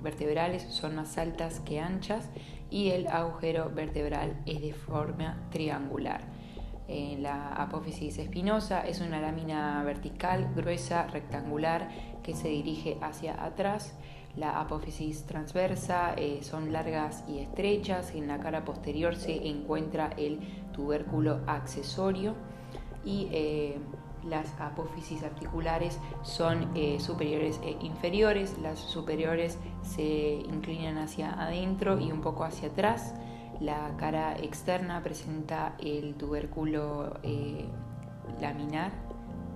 vertebrales 0.01 0.63
son 0.63 0.95
más 0.95 1.17
altas 1.17 1.59
que 1.59 1.79
anchas 1.79 2.29
y 2.69 2.89
el 2.89 3.07
agujero 3.07 3.71
vertebral 3.73 4.41
es 4.45 4.61
de 4.61 4.73
forma 4.73 5.37
triangular. 5.51 6.21
la 6.87 7.49
apófisis 7.53 8.17
espinosa 8.17 8.87
es 8.87 9.01
una 9.01 9.19
lámina 9.19 9.83
vertical, 9.83 10.51
gruesa, 10.55 11.07
rectangular, 11.07 11.89
que 12.23 12.33
se 12.33 12.49
dirige 12.49 12.97
hacia 13.01 13.43
atrás. 13.43 13.93
La 14.37 14.59
apófisis 14.59 15.23
transversa 15.23 16.13
eh, 16.15 16.43
son 16.43 16.71
largas 16.71 17.23
y 17.27 17.39
estrechas. 17.39 18.13
En 18.13 18.27
la 18.27 18.39
cara 18.39 18.63
posterior 18.63 19.15
se 19.15 19.47
encuentra 19.47 20.11
el 20.15 20.39
tubérculo 20.73 21.39
accesorio 21.47 22.35
y 23.03 23.29
eh, 23.31 23.79
las 24.23 24.53
apófisis 24.59 25.23
articulares 25.23 25.97
son 26.21 26.69
eh, 26.75 26.99
superiores 26.99 27.59
e 27.63 27.77
inferiores. 27.83 28.59
Las 28.59 28.77
superiores 28.77 29.57
se 29.81 30.35
inclinan 30.35 30.99
hacia 30.99 31.33
adentro 31.41 31.99
y 31.99 32.11
un 32.11 32.21
poco 32.21 32.43
hacia 32.43 32.69
atrás. 32.69 33.15
La 33.59 33.95
cara 33.97 34.37
externa 34.37 35.01
presenta 35.01 35.73
el 35.79 36.13
tubérculo 36.13 37.19
laminar 38.39 38.91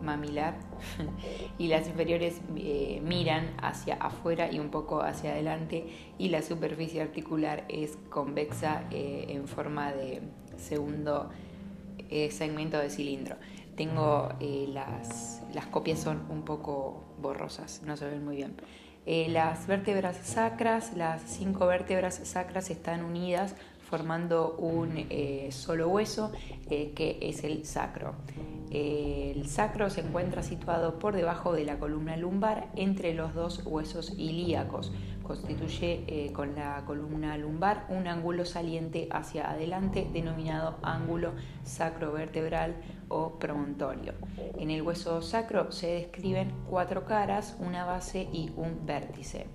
mamilar 0.01 0.55
y 1.57 1.67
las 1.67 1.87
inferiores 1.87 2.41
eh, 2.55 3.01
miran 3.03 3.53
hacia 3.61 3.95
afuera 3.95 4.51
y 4.51 4.59
un 4.59 4.69
poco 4.69 5.01
hacia 5.01 5.31
adelante 5.31 5.85
y 6.17 6.29
la 6.29 6.41
superficie 6.41 7.01
articular 7.01 7.65
es 7.69 7.97
convexa 8.09 8.83
eh, 8.91 9.25
en 9.29 9.47
forma 9.47 9.91
de 9.91 10.21
segundo 10.57 11.29
eh, 12.09 12.31
segmento 12.31 12.77
de 12.77 12.89
cilindro. 12.89 13.35
Tengo 13.75 14.29
las, 14.67 15.41
las 15.53 15.65
copias 15.67 15.99
son 15.99 16.25
un 16.29 16.43
poco 16.43 17.03
borrosas, 17.19 17.81
no 17.83 17.95
se 17.97 18.05
ven 18.05 18.23
muy 18.23 18.35
bien. 18.35 18.55
las 19.05 19.65
vértebras 19.65 20.17
sacras, 20.17 20.95
las 20.95 21.21
cinco 21.21 21.65
vértebras 21.67 22.19
sacras 22.25 22.69
están 22.69 23.03
unidas 23.03 23.55
formando 23.91 24.55
un 24.57 25.05
eh, 25.09 25.49
solo 25.51 25.89
hueso 25.89 26.31
eh, 26.69 26.93
que 26.95 27.19
es 27.21 27.43
el 27.43 27.65
sacro. 27.65 28.15
el 28.71 29.49
sacro 29.49 29.89
se 29.89 29.99
encuentra 29.99 30.43
situado 30.43 30.97
por 30.97 31.13
debajo 31.13 31.51
de 31.51 31.65
la 31.65 31.77
columna 31.77 32.15
lumbar 32.15 32.69
entre 32.77 33.13
los 33.13 33.33
dos 33.33 33.63
huesos 33.65 34.13
ilíacos. 34.17 34.93
Constituye 35.23 36.03
eh, 36.07 36.31
con 36.31 36.55
la 36.55 36.83
columna 36.85 37.37
lumbar 37.37 37.85
un 37.89 38.07
ángulo 38.07 38.45
saliente 38.45 39.09
hacia 39.11 39.51
adelante 39.51 40.07
denominado 40.13 40.77
ángulo 40.83 41.33
sacrovertebral 41.63 42.75
o 43.09 43.37
promontorio. 43.39 44.13
En 44.57 44.71
el 44.71 44.81
hueso 44.81 45.21
sacro 45.21 45.71
se 45.73 45.87
describen 45.87 46.53
cuatro 46.69 47.03
caras, 47.03 47.57
una 47.59 47.83
base 47.83 48.29
y 48.31 48.51
un 48.55 48.85
vértice. 48.85 49.47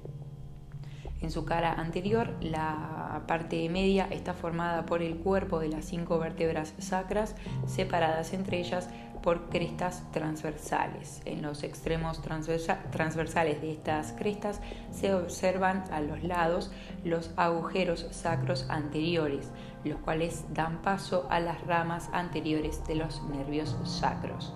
En 1.27 1.33
su 1.33 1.45
cara 1.45 1.73
anterior, 1.73 2.33
la 2.41 3.25
parte 3.27 3.69
media 3.69 4.07
está 4.13 4.33
formada 4.33 4.87
por 4.87 5.03
el 5.03 5.17
cuerpo 5.17 5.59
de 5.59 5.69
las 5.69 5.85
cinco 5.85 6.21
vértebras 6.21 6.73
sacras, 6.79 7.35
separadas 7.67 8.33
entre 8.33 8.61
ellas 8.61 8.89
por 9.25 9.49
crestas 9.49 10.05
transversales. 10.13 11.23
En 11.25 11.43
los 11.43 11.65
extremos 11.65 12.23
transversales 12.23 13.61
de 13.61 13.73
estas 13.73 14.13
crestas 14.13 14.61
se 14.93 15.15
observan 15.15 15.83
a 15.91 16.01
los 16.01 16.23
lados 16.23 16.71
los 17.03 17.33
agujeros 17.37 18.07
sacros 18.13 18.65
anteriores, 18.69 19.51
los 19.83 19.99
cuales 19.99 20.45
dan 20.55 20.81
paso 20.81 21.27
a 21.29 21.41
las 21.41 21.61
ramas 21.67 22.09
anteriores 22.13 22.87
de 22.87 22.95
los 22.95 23.21
nervios 23.25 23.77
sacros. 23.83 24.55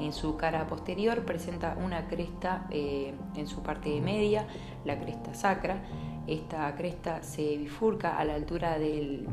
En 0.00 0.14
su 0.14 0.38
cara 0.38 0.66
posterior 0.66 1.26
presenta 1.26 1.76
una 1.78 2.08
cresta 2.08 2.66
eh, 2.70 3.12
en 3.36 3.46
su 3.46 3.62
parte 3.62 4.00
media, 4.00 4.46
la 4.86 4.98
cresta 4.98 5.34
sacra. 5.34 5.82
Esta 6.26 6.74
cresta 6.74 7.22
se 7.22 7.58
bifurca 7.58 8.16
a 8.16 8.24
la 8.24 8.34
altura 8.34 8.78
del 8.78 9.28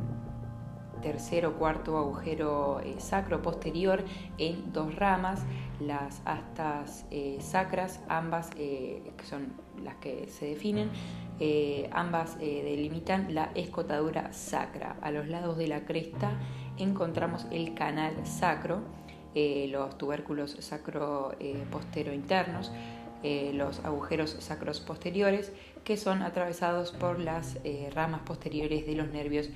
tercer 1.02 1.46
o 1.46 1.54
cuarto 1.54 1.98
agujero 1.98 2.82
eh, 2.82 2.96
sacro 3.00 3.42
posterior 3.42 4.04
en 4.38 4.74
dos 4.74 4.94
ramas, 4.96 5.46
las 5.80 6.22
astas 6.26 7.06
eh, 7.12 7.38
sacras, 7.40 8.02
ambas 8.10 8.50
que 8.50 9.14
son 9.24 9.54
las 9.82 9.96
que 9.96 10.28
se 10.28 10.48
definen, 10.48 10.90
ambas 11.94 12.38
delimitan 12.40 13.34
la 13.34 13.52
escotadura 13.56 14.34
sacra. 14.34 14.98
A 15.02 15.12
los 15.12 15.30
lados 15.30 15.56
de 15.56 15.68
la 15.68 15.86
cresta 15.86 16.32
encontramos 16.78 17.46
el 17.52 17.74
canal 17.74 18.26
sacro 18.26 18.82
eh, 19.40 19.68
los 19.68 20.00
tubérculos 20.00 20.58
sacro-postero 20.62 22.12
eh, 22.12 22.16
internos, 22.16 22.72
eh, 23.22 23.52
los 23.54 23.86
agujeros 23.86 24.36
sacros 24.40 24.80
posteriores, 24.80 25.52
que 25.84 25.96
son 25.96 26.24
atravesados 26.24 26.92
por 26.92 27.20
las 27.20 27.60
ramas 27.94 28.22
posteriores 28.22 28.88
de 28.88 28.96
los 28.96 29.10
nervios 29.10 29.50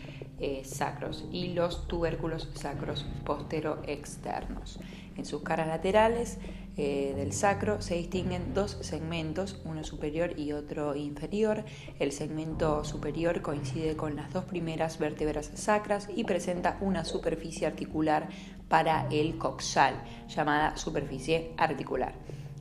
sacros, 0.63 1.25
y 1.31 1.53
los 1.53 1.87
tubérculos 1.87 2.47
sacros 2.53 3.07
postero 3.25 3.81
externos. 3.87 4.79
En 5.17 5.25
sus 5.25 5.41
caras 5.41 5.67
laterales 5.67 6.37
del 6.77 7.33
sacro 7.33 7.81
se 7.81 7.95
distinguen 7.95 8.53
dos 8.53 8.77
segmentos, 8.81 9.61
uno 9.65 9.83
superior 9.83 10.39
y 10.39 10.53
otro 10.53 10.95
inferior. 10.95 11.65
El 11.99 12.13
segmento 12.13 12.85
superior 12.85 13.41
coincide 13.41 13.97
con 13.97 14.15
las 14.15 14.31
dos 14.31 14.45
primeras 14.45 14.99
vértebras 14.99 15.51
sacras 15.55 16.07
y 16.15 16.23
presenta 16.23 16.77
una 16.79 17.03
superficie 17.03 17.67
articular 17.67 18.29
para 18.71 19.05
el 19.11 19.37
coxal, 19.37 20.01
llamada 20.29 20.77
superficie 20.77 21.51
articular. 21.57 22.13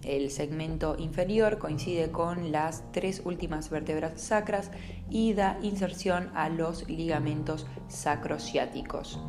El 0.02 0.30
segmento 0.30 0.96
inferior 0.98 1.58
coincide 1.58 2.10
con 2.10 2.50
las 2.50 2.82
tres 2.90 3.22
últimas 3.24 3.70
vértebras 3.70 4.20
sacras 4.20 4.72
y 5.08 5.34
da 5.34 5.60
inserción 5.62 6.32
a 6.34 6.48
los 6.48 6.88
ligamentos 6.88 7.64
sacrociáticos. 7.86 9.20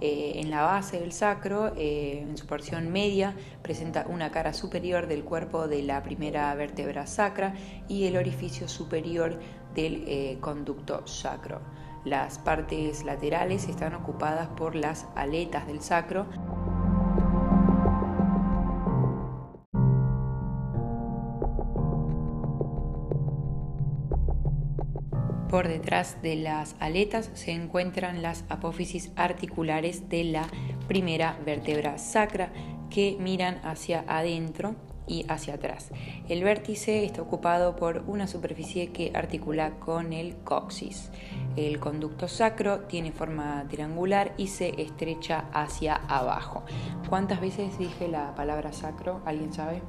Eh, 0.00 0.34
en 0.36 0.50
la 0.50 0.62
base 0.62 1.00
del 1.00 1.10
sacro, 1.10 1.74
eh, 1.76 2.20
en 2.22 2.38
su 2.38 2.46
porción 2.46 2.92
media, 2.92 3.34
presenta 3.60 4.06
una 4.08 4.30
cara 4.30 4.52
superior 4.52 5.08
del 5.08 5.24
cuerpo 5.24 5.66
de 5.66 5.82
la 5.82 6.00
primera 6.04 6.54
vértebra 6.54 7.08
sacra 7.08 7.54
y 7.88 8.04
el 8.04 8.16
orificio 8.16 8.68
superior 8.68 9.36
del 9.74 10.04
eh, 10.06 10.38
conducto 10.40 11.04
sacro. 11.08 11.60
Las 12.04 12.38
partes 12.38 13.04
laterales 13.04 13.68
están 13.68 13.94
ocupadas 13.94 14.48
por 14.48 14.74
las 14.74 15.06
aletas 15.14 15.66
del 15.66 15.82
sacro. 15.82 16.26
Por 25.50 25.68
detrás 25.68 26.22
de 26.22 26.36
las 26.36 26.76
aletas 26.80 27.30
se 27.34 27.50
encuentran 27.50 28.22
las 28.22 28.44
apófisis 28.48 29.12
articulares 29.16 30.08
de 30.08 30.24
la 30.24 30.46
primera 30.88 31.38
vértebra 31.44 31.98
sacra 31.98 32.50
que 32.88 33.16
miran 33.20 33.60
hacia 33.64 34.04
adentro 34.06 34.74
y 35.10 35.26
hacia 35.28 35.54
atrás. 35.54 35.90
El 36.28 36.44
vértice 36.44 37.04
está 37.04 37.20
ocupado 37.20 37.74
por 37.74 38.04
una 38.06 38.28
superficie 38.28 38.92
que 38.92 39.10
articula 39.12 39.72
con 39.80 40.12
el 40.12 40.36
coxis. 40.36 41.10
El 41.56 41.80
conducto 41.80 42.28
sacro 42.28 42.82
tiene 42.82 43.10
forma 43.10 43.66
triangular 43.68 44.32
y 44.36 44.46
se 44.46 44.80
estrecha 44.80 45.46
hacia 45.52 45.96
abajo. 45.96 46.62
¿Cuántas 47.08 47.40
veces 47.40 47.76
dije 47.76 48.06
la 48.06 48.36
palabra 48.36 48.72
sacro? 48.72 49.20
¿Alguien 49.24 49.52
sabe? 49.52 49.82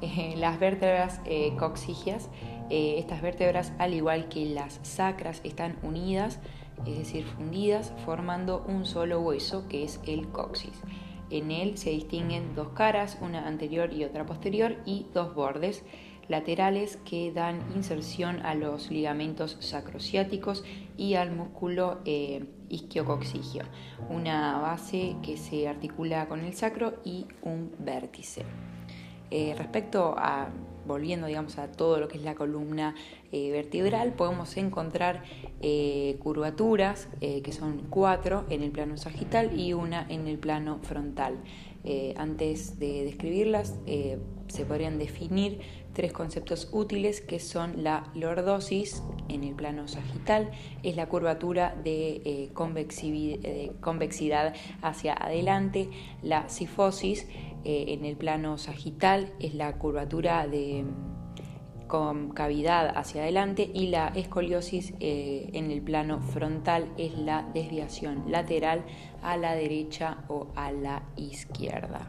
Eh, 0.00 0.34
las 0.38 0.58
vértebras 0.58 1.20
eh, 1.26 1.52
coxigias, 1.58 2.30
eh, 2.70 2.94
estas 2.96 3.20
vértebras, 3.20 3.74
al 3.78 3.92
igual 3.92 4.30
que 4.30 4.46
las 4.46 4.80
sacras, 4.82 5.42
están 5.44 5.76
unidas, 5.82 6.38
es 6.86 6.96
decir, 6.96 7.26
fundidas, 7.26 7.92
formando 8.06 8.64
un 8.66 8.86
solo 8.86 9.20
hueso 9.20 9.68
que 9.68 9.84
es 9.84 10.00
el 10.06 10.28
coxis. 10.28 10.80
En 11.30 11.50
él 11.50 11.78
se 11.78 11.90
distinguen 11.90 12.54
dos 12.54 12.70
caras, 12.70 13.18
una 13.20 13.46
anterior 13.46 13.92
y 13.92 14.04
otra 14.04 14.26
posterior, 14.26 14.76
y 14.84 15.06
dos 15.14 15.34
bordes 15.34 15.84
laterales 16.28 16.96
que 17.04 17.32
dan 17.32 17.60
inserción 17.74 18.44
a 18.46 18.54
los 18.54 18.90
ligamentos 18.90 19.56
sacrociáticos 19.58 20.64
y 20.96 21.14
al 21.14 21.32
músculo 21.34 21.98
eh, 22.04 22.44
isquiocoxigio, 22.68 23.64
una 24.08 24.58
base 24.58 25.16
que 25.22 25.36
se 25.36 25.66
articula 25.66 26.28
con 26.28 26.40
el 26.44 26.54
sacro 26.54 26.94
y 27.04 27.26
un 27.42 27.72
vértice. 27.78 28.44
Eh, 29.32 29.54
respecto 29.56 30.14
a 30.16 30.50
volviendo 30.86 31.26
digamos 31.26 31.58
a 31.58 31.70
todo 31.70 32.00
lo 32.00 32.08
que 32.08 32.18
es 32.18 32.24
la 32.24 32.34
columna 32.34 32.94
eh, 33.32 33.52
vertebral, 33.52 34.12
podemos 34.14 34.56
encontrar 34.56 35.22
eh, 35.60 36.16
curvaturas, 36.18 37.08
eh, 37.20 37.42
que 37.42 37.52
son 37.52 37.86
cuatro 37.88 38.44
en 38.50 38.64
el 38.64 38.72
plano 38.72 38.96
sagital 38.96 39.56
y 39.56 39.72
una 39.72 40.04
en 40.08 40.26
el 40.26 40.38
plano 40.38 40.80
frontal. 40.82 41.38
antes 42.16 42.78
de 42.78 43.04
describirlas, 43.04 43.78
se 44.48 44.64
podrían 44.66 44.98
definir 44.98 45.60
tres 45.94 46.12
conceptos 46.12 46.68
útiles 46.72 47.22
que 47.22 47.38
son 47.38 47.82
la 47.82 48.04
lordosis 48.14 49.02
en 49.28 49.44
el 49.44 49.54
plano 49.54 49.88
sagital, 49.88 50.50
es 50.82 50.96
la 50.96 51.08
curvatura 51.08 51.74
de 51.82 52.50
convexidad 53.80 54.54
hacia 54.82 55.14
adelante, 55.14 55.88
la 56.22 56.50
sifosis 56.50 57.26
en 57.64 58.04
el 58.04 58.16
plano 58.16 58.58
sagital 58.58 59.32
es 59.38 59.54
la 59.54 59.78
curvatura 59.78 60.46
de 60.46 60.84
concavidad 61.90 62.96
hacia 62.96 63.22
adelante 63.22 63.68
y 63.74 63.88
la 63.88 64.12
escoliosis 64.14 64.94
eh, 65.00 65.50
en 65.54 65.72
el 65.72 65.82
plano 65.82 66.20
frontal 66.20 66.86
es 66.96 67.18
la 67.18 67.42
desviación 67.52 68.30
lateral 68.30 68.84
a 69.22 69.36
la 69.36 69.56
derecha 69.56 70.18
o 70.28 70.46
a 70.54 70.70
la 70.70 71.02
izquierda. 71.16 72.08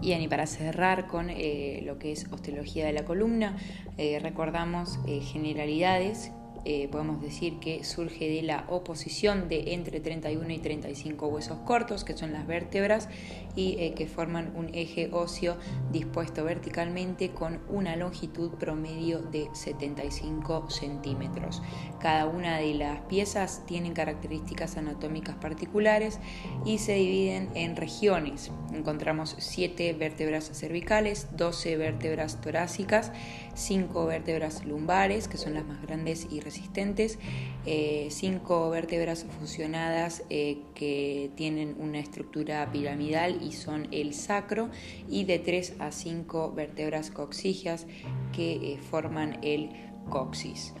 Bien, 0.00 0.20
y 0.20 0.28
para 0.28 0.46
cerrar 0.46 1.06
con 1.06 1.30
eh, 1.30 1.82
lo 1.84 1.98
que 1.98 2.10
es 2.10 2.30
osteología 2.32 2.86
de 2.86 2.92
la 2.92 3.04
columna, 3.04 3.56
eh, 3.98 4.18
recordamos 4.20 4.98
generalidades 5.32 6.32
eh, 6.68 6.88
podemos 6.90 7.22
decir 7.22 7.60
que 7.60 7.84
surge 7.84 8.28
de 8.28 8.42
la 8.42 8.64
oposición 8.68 9.48
de 9.48 9.74
entre 9.74 10.00
31 10.00 10.52
y 10.52 10.58
35 10.58 11.28
huesos 11.28 11.58
cortos, 11.60 12.02
que 12.02 12.16
son 12.16 12.32
las 12.32 12.44
vértebras, 12.44 13.08
y 13.54 13.76
eh, 13.78 13.94
que 13.94 14.08
forman 14.08 14.52
un 14.56 14.74
eje 14.74 15.08
óseo 15.12 15.58
dispuesto 15.92 16.42
verticalmente 16.42 17.30
con 17.30 17.60
una 17.68 17.94
longitud 17.94 18.50
promedio 18.50 19.20
de 19.22 19.48
75 19.52 20.68
centímetros. 20.68 21.62
Cada 22.00 22.26
una 22.26 22.58
de 22.58 22.74
las 22.74 23.00
piezas 23.02 23.62
tienen 23.66 23.94
características 23.94 24.76
anatómicas 24.76 25.36
particulares 25.36 26.18
y 26.64 26.78
se 26.78 26.94
dividen 26.94 27.48
en 27.54 27.76
regiones. 27.76 28.50
Encontramos 28.76 29.36
7 29.38 29.94
vértebras 29.94 30.50
cervicales, 30.52 31.28
12 31.36 31.76
vértebras 31.76 32.40
torácicas, 32.40 33.12
5 33.54 34.06
vértebras 34.06 34.64
lumbares, 34.64 35.28
que 35.28 35.38
son 35.38 35.54
las 35.54 35.64
más 35.64 35.80
grandes 35.82 36.26
y 36.30 36.40
resistentes, 36.40 36.56
existentes, 36.66 37.18
eh, 37.66 38.08
cinco 38.10 38.70
vértebras 38.70 39.26
fusionadas 39.38 40.22
eh, 40.30 40.58
que 40.74 41.30
tienen 41.36 41.76
una 41.78 41.98
estructura 41.98 42.70
piramidal 42.72 43.42
y 43.42 43.52
son 43.52 43.88
el 43.92 44.14
sacro, 44.14 44.70
y 45.08 45.24
de 45.24 45.38
tres 45.38 45.74
a 45.78 45.92
cinco 45.92 46.52
vértebras 46.52 47.10
coxigias 47.10 47.86
que 48.32 48.74
eh, 48.74 48.78
forman 48.78 49.38
el 49.42 49.70
coxis. 50.08 50.72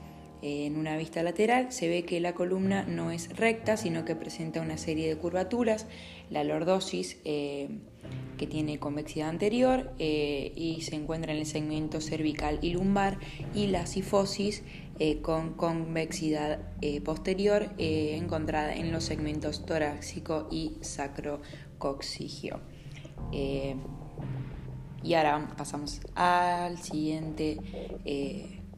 En 0.42 0.76
una 0.76 0.96
vista 0.96 1.22
lateral 1.22 1.72
se 1.72 1.88
ve 1.88 2.04
que 2.04 2.20
la 2.20 2.34
columna 2.34 2.84
no 2.84 3.10
es 3.10 3.34
recta, 3.36 3.76
sino 3.76 4.04
que 4.04 4.14
presenta 4.16 4.60
una 4.60 4.78
serie 4.78 5.08
de 5.08 5.16
curvaturas. 5.16 5.86
La 6.30 6.44
lordosis 6.44 7.16
que 8.36 8.46
tiene 8.46 8.78
convexidad 8.78 9.28
anterior 9.28 9.92
eh, 9.98 10.52
y 10.54 10.82
se 10.82 10.94
encuentra 10.94 11.32
en 11.32 11.38
el 11.38 11.46
segmento 11.46 12.00
cervical 12.00 12.58
y 12.62 12.72
lumbar, 12.72 13.18
y 13.54 13.68
la 13.68 13.86
sifosis 13.86 14.62
eh, 14.98 15.20
con 15.20 15.54
convexidad 15.54 16.60
eh, 16.80 17.00
posterior 17.00 17.70
encontrada 17.78 18.74
en 18.74 18.92
los 18.92 19.04
segmentos 19.04 19.64
torácico 19.66 20.48
y 20.50 20.76
sacrocoxigio. 20.80 22.60
y 25.02 25.14
ahora 25.14 25.54
pasamos 25.56 26.00
al 26.14 26.78
siguiente 26.78 27.58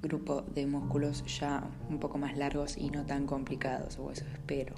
grupo 0.01 0.43
de 0.43 0.67
músculos 0.67 1.25
ya 1.39 1.63
un 1.89 1.99
poco 1.99 2.19
más 2.19 2.37
largos 2.37 2.77
y 2.77 2.91
no 2.91 3.05
tan 3.05 3.27
complicados, 3.27 3.99
o 3.99 4.11
eso 4.11 4.25
espero. 4.33 4.75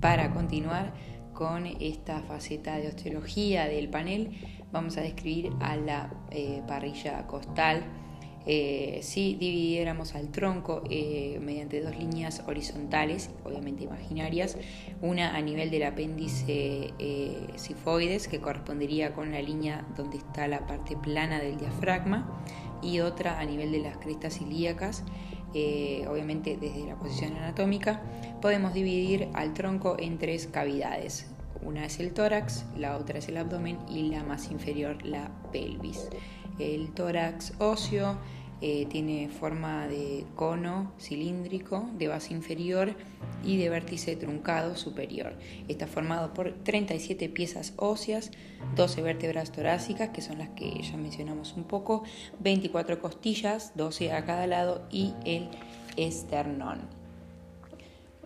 Para 0.00 0.32
continuar 0.34 0.92
con 1.32 1.66
esta 1.66 2.20
faceta 2.20 2.76
de 2.76 2.88
osteología 2.88 3.66
del 3.66 3.88
panel, 3.88 4.30
vamos 4.70 4.96
a 4.96 5.00
describir 5.00 5.50
a 5.60 5.76
la 5.76 6.12
eh, 6.30 6.62
parrilla 6.68 7.26
costal. 7.26 7.82
Eh, 8.46 9.00
si 9.02 9.34
dividiéramos 9.36 10.14
al 10.14 10.30
tronco 10.30 10.82
eh, 10.90 11.38
mediante 11.40 11.80
dos 11.80 11.96
líneas 11.96 12.42
horizontales, 12.46 13.30
obviamente 13.44 13.84
imaginarias, 13.84 14.58
una 15.00 15.34
a 15.34 15.40
nivel 15.40 15.70
del 15.70 15.84
apéndice 15.84 16.92
sifoides, 17.56 18.28
que 18.28 18.40
correspondería 18.40 19.14
con 19.14 19.32
la 19.32 19.40
línea 19.40 19.86
donde 19.96 20.18
está 20.18 20.46
la 20.48 20.66
parte 20.66 20.96
plana 20.96 21.40
del 21.40 21.58
diafragma, 21.58 22.42
y 22.82 23.00
otra 23.00 23.38
a 23.40 23.44
nivel 23.44 23.72
de 23.72 23.78
las 23.78 23.96
crestas 23.96 24.40
ilíacas, 24.40 25.04
obviamente 25.52 26.58
desde 26.60 26.86
la 26.86 26.96
posición 26.96 27.36
anatómica, 27.36 28.02
podemos 28.42 28.74
dividir 28.74 29.28
al 29.32 29.54
tronco 29.54 29.96
en 29.98 30.18
tres 30.18 30.46
cavidades. 30.46 31.30
Una 31.62 31.86
es 31.86 31.98
el 31.98 32.12
tórax, 32.12 32.66
la 32.76 32.98
otra 32.98 33.18
es 33.20 33.28
el 33.28 33.38
abdomen 33.38 33.78
y 33.88 34.10
la 34.10 34.22
más 34.22 34.50
inferior 34.50 35.02
la 35.02 35.30
pelvis. 35.50 36.10
El 36.58 36.92
tórax 36.92 37.54
óseo 37.58 38.16
eh, 38.60 38.86
tiene 38.86 39.28
forma 39.28 39.88
de 39.88 40.24
cono 40.36 40.92
cilíndrico 40.98 41.86
de 41.98 42.08
base 42.08 42.32
inferior 42.32 42.94
y 43.44 43.56
de 43.58 43.68
vértice 43.68 44.16
truncado 44.16 44.76
superior. 44.76 45.34
Está 45.68 45.86
formado 45.86 46.32
por 46.32 46.54
37 46.64 47.28
piezas 47.28 47.74
óseas, 47.76 48.30
12 48.76 49.02
vértebras 49.02 49.52
torácicas, 49.52 50.10
que 50.10 50.22
son 50.22 50.38
las 50.38 50.50
que 50.50 50.82
ya 50.82 50.96
mencionamos 50.96 51.54
un 51.54 51.64
poco, 51.64 52.04
24 52.40 53.00
costillas, 53.00 53.72
12 53.74 54.12
a 54.12 54.24
cada 54.24 54.46
lado 54.46 54.86
y 54.90 55.12
el 55.26 55.48
esternón. 55.96 56.88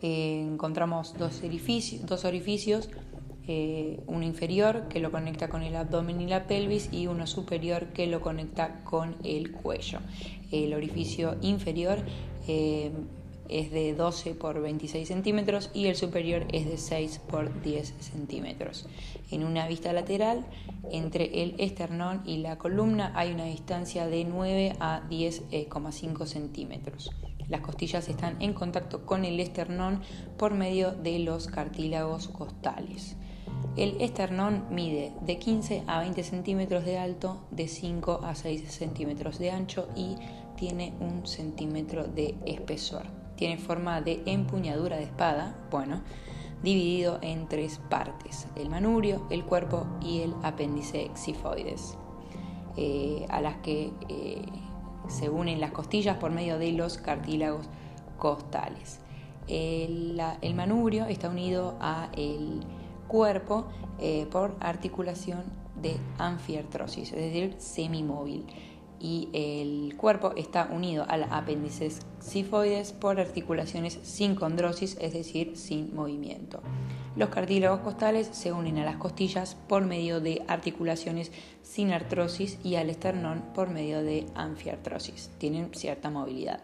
Eh, 0.02 0.46
encontramos 0.46 1.18
dos 1.18 1.42
orificios, 1.42 2.06
dos 2.06 2.24
orificios 2.24 2.88
eh, 3.48 4.00
uno 4.06 4.24
inferior 4.24 4.88
que 4.88 5.00
lo 5.00 5.10
conecta 5.10 5.48
con 5.48 5.62
el 5.62 5.74
abdomen 5.74 6.20
y 6.20 6.26
la 6.26 6.46
pelvis 6.46 6.90
y 6.92 7.06
uno 7.06 7.26
superior 7.26 7.86
que 7.94 8.06
lo 8.06 8.20
conecta 8.20 8.84
con 8.84 9.16
el 9.24 9.52
cuello. 9.52 10.00
El 10.52 10.74
orificio 10.74 11.36
inferior 11.40 11.98
eh, 12.46 12.90
es 13.48 13.70
de 13.70 13.94
12 13.94 14.34
por 14.34 14.60
26 14.60 15.08
centímetros 15.08 15.70
y 15.72 15.86
el 15.86 15.96
superior 15.96 16.46
es 16.52 16.66
de 16.66 16.76
6 16.76 17.20
por 17.26 17.62
10 17.62 17.94
centímetros. 18.00 18.86
En 19.30 19.44
una 19.44 19.66
vista 19.66 19.94
lateral, 19.94 20.44
entre 20.92 21.42
el 21.42 21.54
esternón 21.58 22.22
y 22.26 22.38
la 22.38 22.58
columna 22.58 23.12
hay 23.14 23.32
una 23.32 23.44
distancia 23.44 24.06
de 24.06 24.24
9 24.24 24.76
a 24.78 25.08
10,5 25.08 26.26
centímetros. 26.26 27.10
Las 27.48 27.62
costillas 27.62 28.10
están 28.10 28.36
en 28.42 28.52
contacto 28.52 29.06
con 29.06 29.24
el 29.24 29.40
esternón 29.40 30.02
por 30.36 30.52
medio 30.52 30.92
de 30.92 31.18
los 31.20 31.46
cartílagos 31.46 32.28
costales. 32.28 33.16
El 33.76 34.00
esternón 34.00 34.64
mide 34.70 35.12
de 35.20 35.38
15 35.38 35.84
a 35.86 36.00
20 36.00 36.22
centímetros 36.24 36.84
de 36.84 36.98
alto, 36.98 37.46
de 37.50 37.68
5 37.68 38.20
a 38.24 38.34
6 38.34 38.72
centímetros 38.72 39.38
de 39.38 39.50
ancho 39.50 39.88
y 39.94 40.16
tiene 40.56 40.94
un 41.00 41.26
centímetro 41.26 42.04
de 42.04 42.34
espesor. 42.44 43.04
Tiene 43.36 43.56
forma 43.56 44.00
de 44.00 44.22
empuñadura 44.26 44.96
de 44.96 45.04
espada, 45.04 45.56
bueno, 45.70 46.02
dividido 46.62 47.18
en 47.22 47.46
tres 47.48 47.80
partes, 47.88 48.48
el 48.56 48.68
manubrio, 48.68 49.26
el 49.30 49.44
cuerpo 49.44 49.86
y 50.02 50.22
el 50.22 50.34
apéndice 50.42 51.10
xifoides, 51.14 51.96
eh, 52.76 53.26
a 53.28 53.40
las 53.40 53.58
que 53.58 53.92
eh, 54.08 54.44
se 55.08 55.30
unen 55.30 55.60
las 55.60 55.70
costillas 55.70 56.16
por 56.16 56.30
medio 56.30 56.58
de 56.58 56.72
los 56.72 56.98
cartílagos 56.98 57.66
costales. 58.18 59.00
El, 59.46 60.20
manubrio 60.54 61.06
está 61.06 61.30
unido 61.30 61.76
a 61.80 62.10
el 62.16 62.60
cuerpo 63.08 63.66
eh, 63.98 64.26
por 64.30 64.56
articulación 64.60 65.42
de 65.80 65.96
anfiartrosis, 66.18 67.12
es 67.12 67.18
decir, 67.18 67.56
semimóvil. 67.58 68.46
Y 69.00 69.28
el 69.32 69.96
cuerpo 69.96 70.32
está 70.36 70.68
unido 70.72 71.04
al 71.08 71.24
apéndice 71.30 71.90
sifoides 72.18 72.92
por 72.92 73.20
articulaciones 73.20 73.98
sin 74.02 74.34
condrosis, 74.34 74.96
es 75.00 75.12
decir, 75.12 75.56
sin 75.56 75.94
movimiento. 75.94 76.60
Los 77.14 77.30
cartílagos 77.30 77.80
costales 77.80 78.28
se 78.32 78.52
unen 78.52 78.78
a 78.78 78.84
las 78.84 78.96
costillas 78.96 79.56
por 79.68 79.84
medio 79.84 80.20
de 80.20 80.42
articulaciones 80.46 81.32
sin 81.62 81.92
artrosis 81.92 82.58
y 82.64 82.76
al 82.76 82.90
esternón 82.90 83.42
por 83.54 83.70
medio 83.70 84.02
de 84.02 84.26
anfiartrosis. 84.34 85.30
Tienen 85.38 85.70
cierta 85.74 86.10
movilidad. 86.10 86.60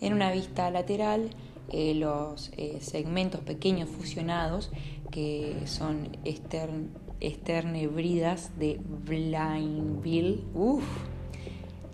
En 0.00 0.14
una 0.14 0.32
vista 0.32 0.70
lateral, 0.70 1.30
eh, 1.70 1.94
los 1.94 2.50
eh, 2.56 2.78
segmentos 2.80 3.40
pequeños 3.42 3.88
fusionados, 3.88 4.70
que 5.10 5.62
son 5.66 6.16
esternebridas 7.20 8.58
de 8.58 8.80
Blainville, 8.80 10.44
uff, 10.54 10.84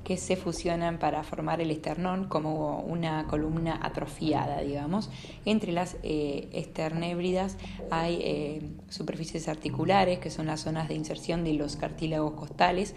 que 0.04 0.18
se 0.18 0.36
fusionan 0.36 0.98
para 0.98 1.24
formar 1.24 1.60
el 1.62 1.70
esternón 1.70 2.28
como 2.28 2.80
una 2.80 3.26
columna 3.26 3.80
atrofiada, 3.82 4.60
digamos. 4.60 5.10
Entre 5.46 5.72
las 5.72 5.96
eh, 6.02 6.50
esternébridas 6.52 7.56
hay 7.90 8.18
eh, 8.20 8.70
superficies 8.90 9.48
articulares, 9.48 10.18
que 10.18 10.30
son 10.30 10.46
las 10.46 10.60
zonas 10.60 10.88
de 10.88 10.94
inserción 10.94 11.42
de 11.42 11.54
los 11.54 11.76
cartílagos 11.76 12.34
costales, 12.34 12.94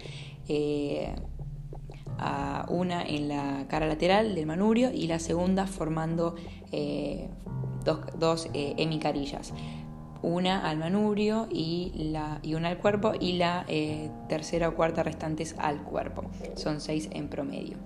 eh, 0.48 1.14
una 2.68 3.02
en 3.06 3.28
la 3.28 3.66
cara 3.68 3.86
lateral 3.86 4.34
del 4.34 4.44
manubrio 4.44 4.90
y 4.92 5.06
la 5.06 5.20
segunda 5.20 5.68
formando 5.68 6.34
dos, 7.84 8.00
dos 8.18 8.48
hemicarillas 8.52 9.52
una 10.22 10.68
al 10.68 10.78
manubrio 10.78 11.46
y, 11.50 11.92
la, 12.12 12.40
y 12.42 12.54
una 12.54 12.68
al 12.68 12.78
cuerpo 12.78 13.12
y 13.18 13.34
la 13.34 13.64
eh, 13.68 14.10
tercera 14.28 14.68
o 14.68 14.74
cuarta 14.74 15.02
restantes 15.02 15.54
al 15.58 15.82
cuerpo. 15.82 16.24
Son 16.56 16.80
seis 16.80 17.08
en 17.12 17.28
promedio. 17.28 17.76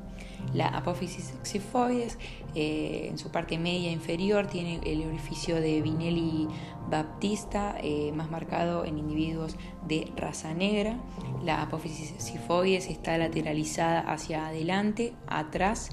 La 0.55 0.67
apófisis 0.69 1.35
xifoides 1.45 2.19
eh, 2.55 3.07
en 3.09 3.17
su 3.17 3.31
parte 3.31 3.59
media 3.59 3.93
inferior 3.93 4.49
tiene 4.49 4.81
el 4.85 5.07
orificio 5.07 5.61
de 5.61 5.81
Vinelli 5.83 6.49
Baptista 6.91 7.77
eh, 7.81 8.13
más 8.13 8.29
marcado 8.31 8.85
en 8.85 8.99
individuos 8.99 9.57
de 9.87 10.11
raza 10.17 10.53
negra. 10.53 10.99
La 11.45 11.63
apófisis 11.63 12.15
xifoides 12.19 12.89
está 12.89 13.17
lateralizada 13.19 14.01
hacia 14.01 14.49
adelante, 14.49 15.15
atrás, 15.29 15.91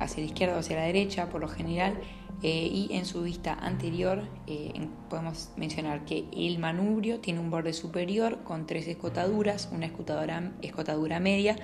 hacia 0.00 0.18
la 0.18 0.26
izquierda 0.26 0.56
o 0.56 0.58
hacia 0.58 0.76
la 0.76 0.82
derecha 0.82 1.28
por 1.28 1.40
lo 1.40 1.48
general 1.48 1.96
eh, 2.42 2.70
y 2.72 2.88
en 2.92 3.04
su 3.04 3.22
vista 3.22 3.52
anterior 3.52 4.22
eh, 4.46 4.72
podemos 5.10 5.50
mencionar 5.56 6.06
que 6.06 6.24
el 6.34 6.58
manubrio 6.58 7.20
tiene 7.20 7.38
un 7.38 7.50
borde 7.50 7.74
superior 7.74 8.38
con 8.44 8.66
tres 8.66 8.88
escotaduras, 8.88 9.68
una 9.72 9.84
escotadura, 9.86 11.20
media 11.20 11.56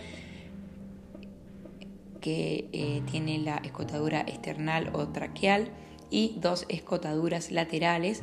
que 2.20 2.68
eh, 2.72 3.02
tiene 3.10 3.38
la 3.38 3.56
escotadura 3.58 4.20
external 4.20 4.90
o 4.92 5.08
traqueal 5.08 5.70
y 6.10 6.36
dos 6.40 6.66
escotaduras 6.68 7.50
laterales 7.50 8.22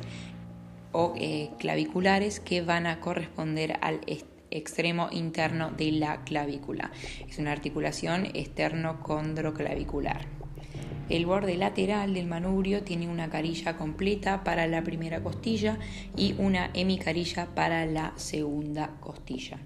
o 0.92 1.14
claviculares 1.58 2.38
que 2.38 2.62
van 2.62 2.86
a 2.86 3.00
corresponder 3.00 3.78
al 3.80 4.00
extremo 4.52 5.08
interno 5.10 5.72
de 5.72 5.90
la 5.90 6.22
clavícula. 6.22 6.92
Es 7.28 7.38
una 7.38 7.50
articulación 7.50 8.26
externo-condroclavicular. 8.26 10.33
El 11.08 11.26
borde 11.26 11.56
lateral 11.56 12.14
del 12.14 12.26
manubrio 12.26 12.82
tiene 12.82 13.08
una 13.08 13.28
carilla 13.28 13.76
completa 13.76 14.42
para 14.42 14.66
la 14.66 14.82
primera 14.82 15.22
costilla 15.22 15.78
y 16.16 16.34
una 16.38 16.70
hemicarilla 16.72 17.46
para 17.54 17.84
la 17.84 18.12
segunda 18.16 18.96
costilla. 19.00 19.58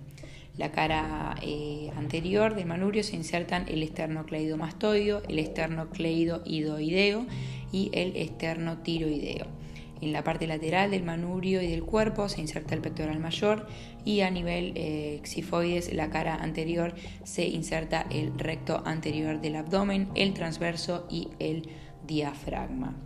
La 0.56 0.72
cara 0.72 1.36
eh, 1.40 1.92
anterior 1.96 2.56
del 2.56 2.66
manubrio 2.66 3.04
se 3.04 3.14
insertan 3.14 3.66
el 3.68 3.84
esternocleidomastoideo, 3.84 5.22
el 5.28 5.38
esternocleidoidoideo 5.38 7.26
y 7.70 7.90
el 7.92 8.16
esternotiroideo. 8.16 9.57
En 10.00 10.12
la 10.12 10.22
parte 10.22 10.46
lateral 10.46 10.90
del 10.90 11.02
manubrio 11.02 11.60
y 11.60 11.68
del 11.68 11.84
cuerpo 11.84 12.28
se 12.28 12.40
inserta 12.40 12.74
el 12.74 12.80
pectoral 12.80 13.18
mayor 13.18 13.66
y 14.04 14.20
a 14.20 14.30
nivel 14.30 14.72
eh, 14.76 15.20
xifoides, 15.24 15.92
la 15.92 16.10
cara 16.10 16.36
anterior, 16.36 16.94
se 17.24 17.46
inserta 17.46 18.06
el 18.10 18.38
recto 18.38 18.82
anterior 18.84 19.40
del 19.40 19.56
abdomen, 19.56 20.08
el 20.14 20.34
transverso 20.34 21.06
y 21.10 21.28
el 21.38 21.68
diafragma. 22.06 22.96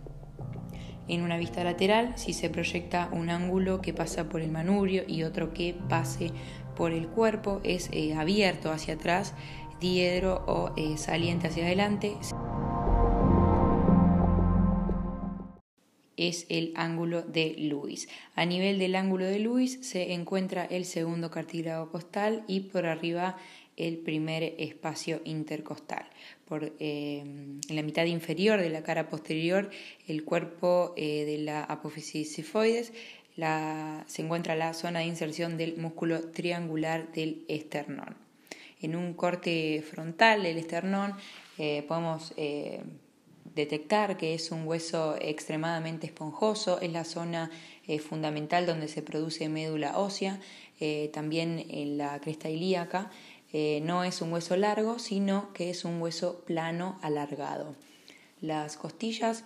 En 1.07 1.21
una 1.21 1.37
vista 1.37 1.63
lateral, 1.63 2.13
si 2.15 2.31
se 2.31 2.49
proyecta 2.49 3.09
un 3.11 3.29
ángulo 3.29 3.81
que 3.81 3.93
pasa 3.93 4.29
por 4.29 4.41
el 4.41 4.51
manubrio 4.51 5.03
y 5.05 5.23
otro 5.23 5.53
que 5.53 5.75
pase 5.89 6.31
por 6.75 6.91
el 6.91 7.07
cuerpo, 7.07 7.59
es 7.63 7.89
eh, 7.91 8.13
abierto 8.13 8.71
hacia 8.71 8.93
atrás, 8.93 9.33
diedro 9.81 10.43
o 10.47 10.71
eh, 10.77 10.97
saliente 10.97 11.47
hacia 11.47 11.65
adelante. 11.65 12.15
Es 16.17 16.45
el 16.49 16.73
ángulo 16.75 17.21
de 17.21 17.55
Lewis. 17.57 18.07
A 18.35 18.45
nivel 18.45 18.79
del 18.79 18.95
ángulo 18.95 19.25
de 19.25 19.39
Lewis 19.39 19.79
se 19.81 20.13
encuentra 20.13 20.65
el 20.65 20.85
segundo 20.85 21.31
cartílago 21.31 21.89
costal 21.91 22.43
y 22.47 22.61
por 22.61 22.85
arriba 22.85 23.37
el 23.77 23.97
primer 23.97 24.55
espacio 24.57 25.21
intercostal. 25.25 26.05
Por, 26.45 26.73
eh, 26.79 27.19
en 27.19 27.75
la 27.75 27.81
mitad 27.81 28.05
inferior 28.05 28.59
de 28.61 28.69
la 28.69 28.83
cara 28.83 29.09
posterior, 29.09 29.69
el 30.07 30.23
cuerpo 30.23 30.93
eh, 30.95 31.25
de 31.25 31.39
la 31.39 31.63
apófisis 31.63 32.33
sifoides, 32.33 32.93
se 33.35 34.21
encuentra 34.21 34.55
la 34.55 34.75
zona 34.75 34.99
de 34.99 35.05
inserción 35.05 35.57
del 35.57 35.77
músculo 35.77 36.29
triangular 36.29 37.11
del 37.13 37.45
esternón. 37.47 38.15
En 38.79 38.95
un 38.95 39.13
corte 39.15 39.81
frontal 39.81 40.43
del 40.43 40.59
esternón 40.59 41.15
eh, 41.57 41.83
podemos 41.87 42.33
detectar 43.55 44.17
que 44.17 44.33
es 44.33 44.51
un 44.51 44.67
hueso 44.67 45.15
extremadamente 45.19 46.07
esponjoso, 46.07 46.79
es 46.81 46.91
la 46.91 47.03
zona 47.03 47.51
eh, 47.85 47.99
fundamental 47.99 48.65
donde 48.65 48.87
se 48.87 49.01
produce 49.01 49.49
médula 49.49 49.97
ósea, 49.97 50.39
eh, 50.79 51.09
también 51.13 51.65
en 51.69 51.97
la 51.97 52.19
cresta 52.19 52.49
ilíaca. 52.49 53.11
Eh, 53.51 53.81
no 53.83 54.03
es 54.03 54.21
un 54.21 54.31
hueso 54.33 54.55
largo, 54.55 54.99
sino 54.99 55.53
que 55.53 55.69
es 55.69 55.85
un 55.85 56.01
hueso 56.01 56.43
plano 56.45 56.97
alargado. 57.01 57.75
Las 58.41 58.77
costillas 58.77 59.43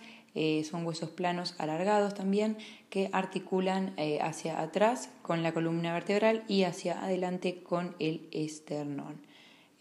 son 0.70 0.86
huesos 0.86 1.10
planos 1.10 1.56
alargados 1.58 2.14
también 2.14 2.58
que 2.90 3.10
articulan 3.12 3.96
hacia 4.20 4.60
atrás 4.60 5.10
con 5.22 5.42
la 5.42 5.52
columna 5.52 5.92
vertebral 5.92 6.44
y 6.46 6.62
hacia 6.62 7.02
adelante 7.02 7.64
con 7.64 7.96
el 7.98 8.28
esternón. 8.30 9.20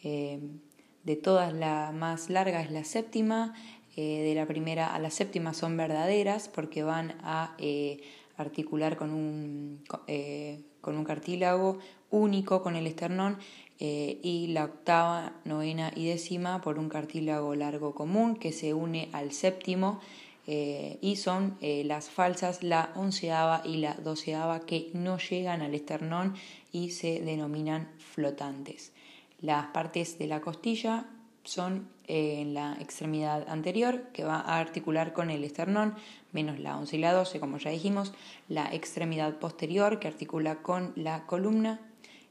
de 0.01 1.15
todas 1.21 1.53
la 1.53 1.91
más 1.91 2.31
larga 2.31 2.61
es 2.61 2.71
la 2.71 2.85
séptima, 2.85 3.53
eh, 3.99 4.21
de 4.21 4.35
la 4.35 4.45
primera 4.45 4.93
a 4.93 4.99
la 4.99 5.09
séptima 5.09 5.55
son 5.55 5.75
verdaderas 5.75 6.49
porque 6.49 6.83
van 6.83 7.15
a 7.23 7.55
eh, 7.57 8.03
articular 8.37 8.95
con 8.95 9.09
un, 9.09 9.83
eh, 10.05 10.61
con 10.81 10.95
un 10.95 11.03
cartílago 11.03 11.79
único 12.11 12.61
con 12.61 12.75
el 12.75 12.85
esternón 12.85 13.39
y 13.79 14.47
la 14.53 14.65
octava, 14.65 15.33
novena 15.45 15.91
y 15.95 16.07
décima 16.07 16.61
por 16.61 16.79
un 16.79 16.89
cartílago 16.89 17.53
largo 17.53 17.93
común 17.93 18.35
que 18.35 18.51
se 18.51 18.73
une 18.73 19.09
al 19.13 19.31
séptimo 19.31 19.99
y 20.47 21.15
son 21.17 21.57
las 21.61 22.09
falsas, 22.09 22.63
la 22.63 22.91
onceava 22.95 23.61
y 23.63 23.77
la 23.77 23.93
doceava 23.93 24.61
que 24.61 24.89
no 24.93 25.19
llegan 25.19 25.61
al 25.61 25.75
esternón 25.75 26.33
y 26.71 26.89
se 26.89 27.21
denominan 27.21 27.89
flotantes. 27.99 28.93
Las 29.41 29.67
partes 29.67 30.17
de 30.17 30.25
la 30.25 30.41
costilla 30.41 31.05
son 31.47 31.87
eh, 32.07 32.41
en 32.41 32.53
la 32.53 32.77
extremidad 32.79 33.47
anterior, 33.49 34.03
que 34.13 34.23
va 34.23 34.35
a 34.35 34.59
articular 34.59 35.13
con 35.13 35.29
el 35.29 35.43
esternón, 35.43 35.95
menos 36.33 36.59
la 36.59 36.77
11 36.77 36.97
y 36.97 36.99
la 36.99 37.13
12, 37.13 37.39
como 37.39 37.57
ya 37.57 37.71
dijimos, 37.71 38.13
la 38.49 38.73
extremidad 38.73 39.39
posterior, 39.39 39.99
que 39.99 40.07
articula 40.07 40.61
con 40.61 40.91
la 40.95 41.25
columna, 41.25 41.79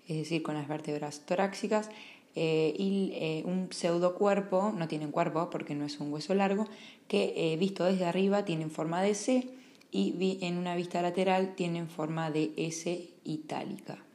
es 0.07 0.19
decir, 0.19 0.43
con 0.43 0.55
las 0.55 0.69
vértebras 0.69 1.21
torácicas, 1.25 1.91
eh, 2.35 2.75
y 2.79 3.13
eh, 3.15 3.43
un 3.47 3.73
pseudocuerpo, 3.73 4.73
no 4.77 4.87
tienen 4.87 5.11
cuerpo 5.11 5.49
porque 5.49 5.75
no 5.75 5.87
es 5.87 5.99
un 5.99 6.13
hueso 6.13 6.35
largo, 6.35 6.67
que 7.09 7.57
visto 7.59 7.85
desde 7.85 8.05
arriba 8.05 8.45
tienen 8.45 8.71
forma 8.71 9.01
de 9.01 9.15
C 9.15 9.49
y 9.91 10.39
en 10.43 10.59
una 10.59 10.77
vista 10.77 11.01
lateral 11.01 11.55
tienen 11.55 11.89
forma 11.89 12.31
de 12.31 12.53
S 12.57 13.09
itálica. 13.25 14.06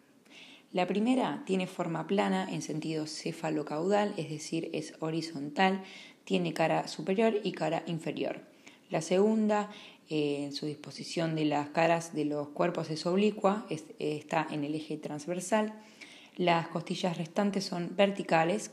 La 0.73 0.87
primera 0.87 1.43
tiene 1.45 1.67
forma 1.67 2.07
plana 2.07 2.47
en 2.49 2.61
sentido 2.61 3.05
cefalocaudal, 3.05 4.13
es 4.15 4.29
decir, 4.29 4.69
es 4.71 4.93
horizontal, 4.99 5.83
tiene 6.23 6.53
cara 6.53 6.87
superior 6.87 7.35
y 7.43 7.51
cara 7.51 7.83
inferior. 7.87 8.39
La 8.89 9.01
segunda, 9.01 9.69
eh, 10.09 10.45
en 10.45 10.53
su 10.53 10.65
disposición 10.65 11.35
de 11.35 11.45
las 11.45 11.69
caras 11.69 12.13
de 12.13 12.23
los 12.23 12.49
cuerpos 12.49 12.89
es 12.89 13.05
oblicua, 13.05 13.65
está 13.99 14.47
en 14.49 14.63
el 14.63 14.75
eje 14.75 14.95
transversal. 14.97 15.73
Las 16.37 16.69
costillas 16.69 17.17
restantes 17.17 17.65
son 17.65 17.95
verticales, 17.97 18.71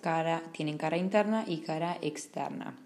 tienen 0.53 0.79
cara 0.79 0.97
interna 0.97 1.45
y 1.49 1.59
cara 1.59 1.99
externa. 2.01 2.77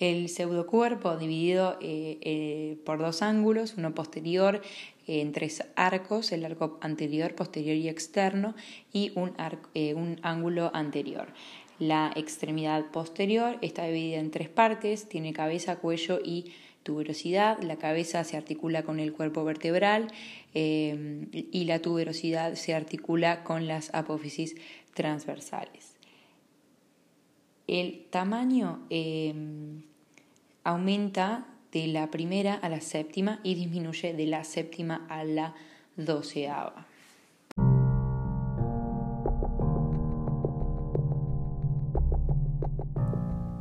El 0.00 0.28
pseudocuerpo 0.28 1.16
dividido 1.16 1.78
eh, 1.80 2.18
eh, 2.22 2.78
por 2.84 2.98
dos 2.98 3.22
ángulos, 3.22 3.74
uno 3.76 3.94
posterior 3.94 4.62
en 5.06 5.32
tres 5.32 5.62
arcos, 5.76 6.32
el 6.32 6.44
arco 6.44 6.78
anterior, 6.80 7.34
posterior 7.34 7.76
y 7.76 7.88
externo, 7.88 8.54
y 8.92 9.12
un, 9.14 9.34
eh, 9.74 9.94
un 9.94 10.18
ángulo 10.22 10.70
anterior. 10.74 11.28
La 11.78 12.12
extremidad 12.14 12.90
posterior 12.90 13.58
está 13.62 13.84
dividida 13.84 14.20
en 14.20 14.30
tres 14.30 14.48
partes, 14.48 15.08
tiene 15.08 15.32
cabeza, 15.32 15.76
cuello 15.76 16.20
y 16.22 16.52
tuberosidad. 16.82 17.60
La 17.62 17.76
cabeza 17.76 18.24
se 18.24 18.36
articula 18.36 18.82
con 18.82 19.00
el 19.00 19.12
cuerpo 19.12 19.44
vertebral 19.44 20.08
eh, 20.54 21.26
y 21.32 21.64
la 21.64 21.80
tuberosidad 21.80 22.54
se 22.54 22.74
articula 22.74 23.44
con 23.44 23.66
las 23.66 23.94
apófisis 23.94 24.56
transversales. 24.94 25.96
El 27.66 28.06
tamaño 28.10 28.86
eh, 28.90 29.34
aumenta 30.70 31.46
de 31.72 31.88
la 31.88 32.10
primera 32.10 32.54
a 32.54 32.68
la 32.68 32.80
séptima 32.80 33.40
y 33.42 33.54
disminuye 33.54 34.14
de 34.14 34.26
la 34.26 34.44
séptima 34.44 35.06
a 35.08 35.24
la 35.24 35.54
doceava. 35.96 36.86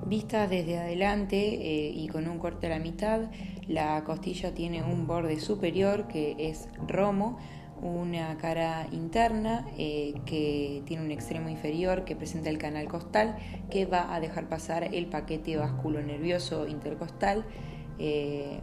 Vista 0.06 0.48
desde 0.48 0.80
adelante 0.80 1.38
eh, 1.38 1.92
y 1.94 2.08
con 2.08 2.28
un 2.28 2.40
corte 2.40 2.68
a 2.68 2.72
la 2.72 2.80
mitad, 2.80 3.30
la 3.68 4.04
costilla 4.04 4.54
tiene 4.54 4.84
un 4.84 5.06
borde 5.06 5.40
superior 5.40 6.08
que 6.08 6.36
es 6.40 6.68
romo, 6.88 7.38
una 7.82 8.38
cara 8.38 8.88
interna 8.92 9.66
eh, 9.78 10.14
que 10.26 10.84
tiene 10.86 11.04
un 11.04 11.12
extremo 11.12 11.50
inferior 11.50 12.06
que 12.06 12.16
presenta 12.16 12.50
el 12.50 12.58
canal 12.58 12.88
costal 12.88 13.38
que 13.70 13.86
va 13.86 14.14
a 14.14 14.20
dejar 14.20 14.50
pasar 14.50 14.84
el 14.84 15.08
paquete 15.08 15.58
nervioso 16.06 16.68
intercostal 16.68 17.46
eh, 17.98 18.60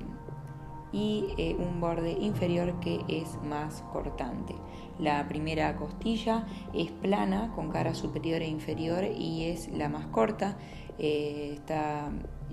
y 0.93 1.27
eh, 1.37 1.57
un 1.59 1.81
borde 1.81 2.13
inferior 2.13 2.79
que 2.81 3.01
es 3.09 3.37
más 3.43 3.83
cortante. 3.93 4.55
La 4.99 5.27
primera 5.29 5.77
costilla 5.77 6.47
es 6.73 6.91
plana 6.91 7.53
con 7.55 7.71
cara 7.71 7.95
superior 7.95 8.41
e 8.41 8.49
inferior 8.49 9.05
y 9.05 9.45
es 9.45 9.69
la 9.69 9.89
más 9.89 10.07
corta. 10.07 10.57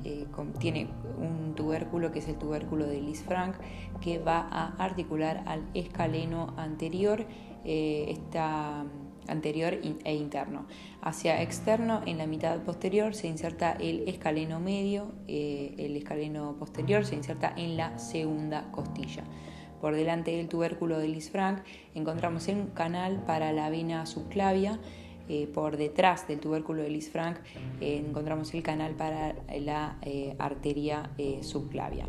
Eh, 0.04 0.26
tiene 0.60 0.90
un 1.18 1.54
tubérculo 1.56 2.12
que 2.12 2.20
es 2.20 2.28
el 2.28 2.36
tubérculo 2.36 2.86
de 2.86 3.02
Lisfranc 3.02 3.56
que 4.02 4.20
va 4.20 4.40
a 4.40 4.76
articular 4.84 5.44
al 5.46 5.68
escaleno 5.74 6.54
anterior. 6.58 7.26
está 7.66 8.86
anterior 9.28 9.74
e 10.04 10.16
interno. 10.16 10.66
Hacia 11.02 11.42
externo, 11.42 12.02
en 12.06 12.18
la 12.18 12.28
mitad 12.28 12.60
posterior, 12.62 13.16
se 13.16 13.28
inserta 13.28 13.74
el 13.74 14.08
escaleno 14.08 14.60
medio, 14.60 15.12
eh, 15.28 15.76
el 15.78 15.96
escaleno 15.96 16.56
posterior 16.58 17.06
se 17.06 17.16
inserta 17.16 17.54
en 17.56 17.78
la 17.78 17.98
segunda 18.00 18.72
costilla. 18.72 19.24
Por 19.82 19.96
delante 19.96 20.32
del 20.32 20.48
tubérculo 20.48 20.98
de 20.98 21.10
Lisfranc 21.10 21.60
encontramos 21.94 22.48
un 22.48 22.68
canal 22.68 23.24
para 23.26 23.52
la 23.52 23.70
vena 23.70 24.06
subclavia. 24.06 24.80
Eh, 25.30 25.48
por 25.48 25.78
detrás 25.78 26.28
del 26.28 26.40
tubérculo 26.40 26.82
de 26.82 26.90
Lisfranc 26.90 27.38
eh, 27.80 28.04
encontramos 28.06 28.54
el 28.54 28.62
canal 28.62 28.94
para 28.96 29.36
la 29.60 29.98
arteria 30.38 31.10
subclavia. 31.42 32.08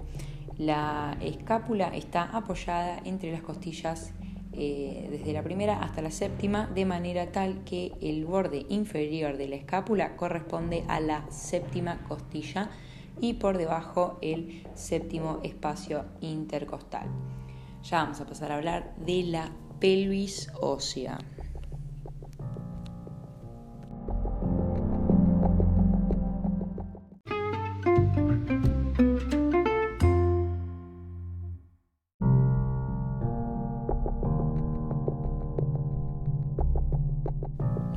La 0.59 1.17
escápula 1.21 1.89
está 1.89 2.25
apoyada 2.25 3.01
entre 3.05 3.33
las 3.33 3.43
costillas 3.43 4.13
eh, 4.57 5.09
desde 5.11 5.33
la 5.33 5.43
primera 5.43 5.81
hasta 5.81 6.01
la 6.01 6.13
séptima, 6.13 6.69
de 6.69 6.85
manera 6.85 7.33
tal 7.33 7.65
que 7.65 7.93
el 8.01 8.25
borde 8.25 8.67
inferior 8.69 9.37
de 9.37 9.49
la 9.49 9.57
escápula 9.57 10.15
corresponde 10.15 10.85
a 10.87 11.01
la 11.01 11.29
séptima 11.29 12.05
costilla 12.07 12.71
y 13.21 13.35
por 13.35 13.59
debajo 13.59 14.19
el 14.23 14.65
séptimo 14.75 15.41
espacio 15.43 16.05
intercostal. 16.21 17.09
Ya 17.83 18.03
vamos 18.03 18.21
a 18.21 18.27
pasar 18.27 18.53
a 18.53 18.57
hablar 18.57 18.95
de 18.97 19.25
la 19.25 19.51
pelvis 19.81 20.49
ósea. 20.61 21.19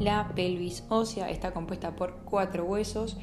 La 0.08 0.26
pelvis 0.34 0.86
ósea 0.88 1.30
está 1.30 1.52
compuesta 1.52 1.98
por 1.98 2.20
cuatro 2.24 2.64
huesos, 2.64 3.18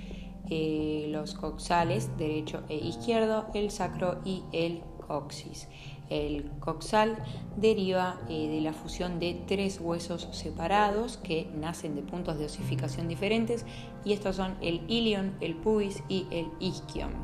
eh, 0.50 1.06
los 1.08 1.32
coxales 1.32 2.14
derecho 2.18 2.62
e 2.68 2.76
izquierdo, 2.76 3.46
el 3.54 3.70
sacro 3.70 4.20
y 4.22 4.42
el 4.52 4.82
coxis. 5.06 5.66
El 6.10 6.50
coxal 6.60 7.16
deriva 7.56 8.20
eh, 8.28 8.48
de 8.48 8.60
la 8.60 8.74
fusión 8.74 9.18
de 9.18 9.32
tres 9.46 9.80
huesos 9.80 10.28
separados 10.32 11.16
que 11.16 11.48
nacen 11.54 11.94
de 11.94 12.02
puntos 12.02 12.38
de 12.38 12.44
osificación 12.44 13.08
diferentes 13.08 13.64
y 14.04 14.12
estos 14.12 14.36
son 14.36 14.54
el 14.60 14.82
ilion, 14.86 15.38
el 15.40 15.54
pubis 15.54 16.02
y 16.10 16.26
el 16.30 16.48
isquion. 16.60 17.14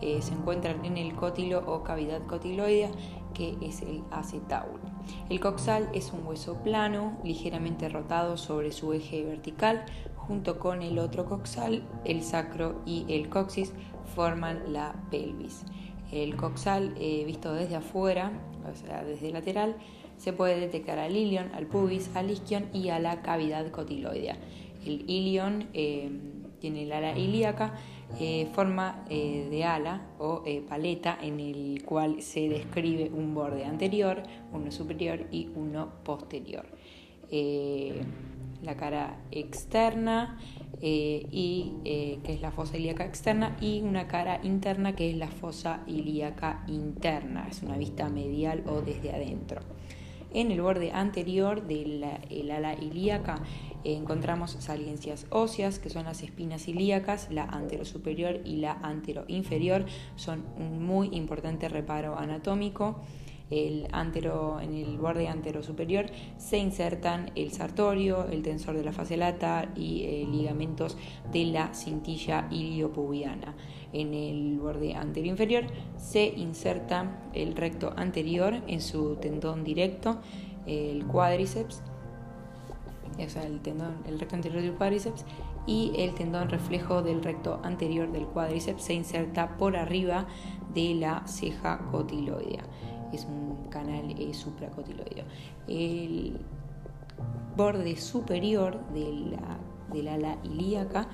Eh, 0.00 0.18
se 0.22 0.34
encuentran 0.34 0.84
en 0.84 0.96
el 0.96 1.14
cótilo 1.14 1.62
o 1.72 1.84
cavidad 1.84 2.26
cotiloidea 2.26 2.90
que 3.32 3.56
es 3.62 3.80
el 3.82 4.02
acetábulo. 4.10 4.97
El 5.28 5.40
coxal 5.40 5.88
es 5.92 6.12
un 6.12 6.26
hueso 6.26 6.62
plano, 6.62 7.18
ligeramente 7.24 7.88
rotado 7.88 8.36
sobre 8.36 8.72
su 8.72 8.92
eje 8.92 9.24
vertical, 9.24 9.84
junto 10.16 10.58
con 10.58 10.82
el 10.82 10.98
otro 10.98 11.26
coxal, 11.26 11.82
el 12.04 12.22
sacro 12.22 12.82
y 12.86 13.04
el 13.08 13.28
coxis 13.28 13.72
forman 14.14 14.72
la 14.72 14.94
pelvis. 15.10 15.64
El 16.12 16.36
coxal, 16.36 16.94
eh, 16.98 17.24
visto 17.26 17.52
desde 17.52 17.76
afuera, 17.76 18.32
o 18.70 18.74
sea, 18.74 19.04
desde 19.04 19.30
lateral, 19.30 19.76
se 20.16 20.32
puede 20.32 20.58
detectar 20.58 20.98
al 20.98 21.16
ilion, 21.16 21.50
al 21.54 21.66
pubis, 21.66 22.10
al 22.14 22.30
isquion 22.30 22.66
y 22.72 22.88
a 22.88 22.98
la 22.98 23.22
cavidad 23.22 23.70
cotiloidea. 23.70 24.36
El 24.84 25.08
ilion 25.08 25.68
eh, 25.74 26.10
tiene 26.60 26.84
el 26.84 26.92
ala 26.92 27.16
ilíaca, 27.16 27.74
eh, 28.20 28.48
forma 28.52 29.04
de 29.08 29.64
ala 29.64 30.02
o 30.18 30.42
paleta 30.68 31.18
en 31.20 31.40
el 31.40 31.82
cual 31.84 32.22
se 32.22 32.48
describe 32.48 33.10
un 33.10 33.34
borde 33.34 33.64
anterior, 33.64 34.22
uno 34.52 34.70
superior 34.70 35.26
y 35.30 35.48
uno 35.54 35.90
posterior. 36.04 36.66
la 38.62 38.74
cara 38.76 39.20
externa 39.30 40.38
eh, 40.80 41.26
y 41.32 41.72
eh, 41.84 42.20
que 42.22 42.34
es 42.34 42.40
la 42.40 42.52
fosa 42.52 42.76
ilíaca 42.76 43.04
externa 43.04 43.56
y 43.60 43.80
una 43.80 44.06
cara 44.06 44.38
interna 44.44 44.94
que 44.94 45.10
es 45.10 45.16
la 45.16 45.26
fosa 45.26 45.82
ilíaca 45.88 46.62
interna, 46.68 47.48
es 47.50 47.62
una 47.62 47.76
vista 47.76 48.08
medial 48.08 48.62
o 48.68 48.80
desde 48.80 49.12
adentro. 49.12 49.60
En 50.32 50.52
el 50.52 50.60
borde 50.60 50.92
anterior 50.92 51.66
del 51.66 52.04
ala 52.52 52.74
ilíaca 52.74 53.42
eh, 53.67 53.67
encontramos 53.84 54.56
saliencias 54.60 55.26
óseas, 55.30 55.78
que 55.78 55.90
son 55.90 56.04
las 56.04 56.22
espinas 56.22 56.68
ilíacas, 56.68 57.28
la 57.30 57.44
anterosuperior 57.44 58.40
y 58.44 58.56
la 58.56 58.72
anteroinferior, 58.72 59.86
son 60.16 60.44
un 60.56 60.84
muy 60.84 61.08
importante 61.12 61.68
reparo 61.68 62.18
anatómico 62.18 63.00
el 63.50 63.88
antero, 63.92 64.60
en 64.60 64.74
el 64.74 64.98
borde 64.98 65.26
antero 65.26 65.62
superior 65.62 66.06
se 66.36 66.58
insertan 66.58 67.30
el 67.34 67.50
sartorio, 67.52 68.26
el 68.28 68.42
tensor 68.42 68.76
de 68.76 68.84
la 68.84 68.92
fase 68.92 69.16
lata 69.16 69.72
y 69.74 70.02
eh, 70.04 70.26
ligamentos 70.30 70.98
de 71.32 71.46
la 71.46 71.72
cintilla 71.74 72.46
iliopubiana. 72.50 73.54
En 73.92 74.12
el 74.12 74.58
borde 74.58 74.94
anterior 74.94 75.30
inferior 75.30 75.64
se 75.96 76.26
inserta 76.26 77.30
el 77.32 77.56
recto 77.56 77.94
anterior 77.96 78.54
en 78.66 78.82
su 78.82 79.16
tendón 79.16 79.64
directo, 79.64 80.18
el 80.66 81.06
cuádriceps, 81.06 81.82
el, 83.18 83.60
tendón, 83.60 83.96
recto 84.18 84.34
anterior 84.34 84.62
del 84.62 84.74
cuádriceps 84.74 85.24
y 85.66 85.92
el 85.96 86.14
tendón 86.14 86.48
reflejo 86.48 87.02
del 87.02 87.22
recto 87.22 87.60
anterior 87.62 88.10
del 88.10 88.26
cuádriceps 88.26 88.82
se 88.82 88.94
inserta 88.94 89.56
por 89.56 89.76
arriba 89.76 90.26
de 90.74 90.94
la 90.94 91.26
ceja 91.26 91.78
cotiloidea 91.90 92.64
es 93.12 93.24
un 93.24 93.68
canal 93.70 94.14
eh, 94.18 94.34
supracotiloideo. 94.34 95.24
El 95.66 96.38
borde 97.56 97.96
superior 97.96 98.80
de 98.92 99.12
la, 99.30 99.58
del 99.92 100.08
ala 100.08 100.38
ilíaca 100.44 101.08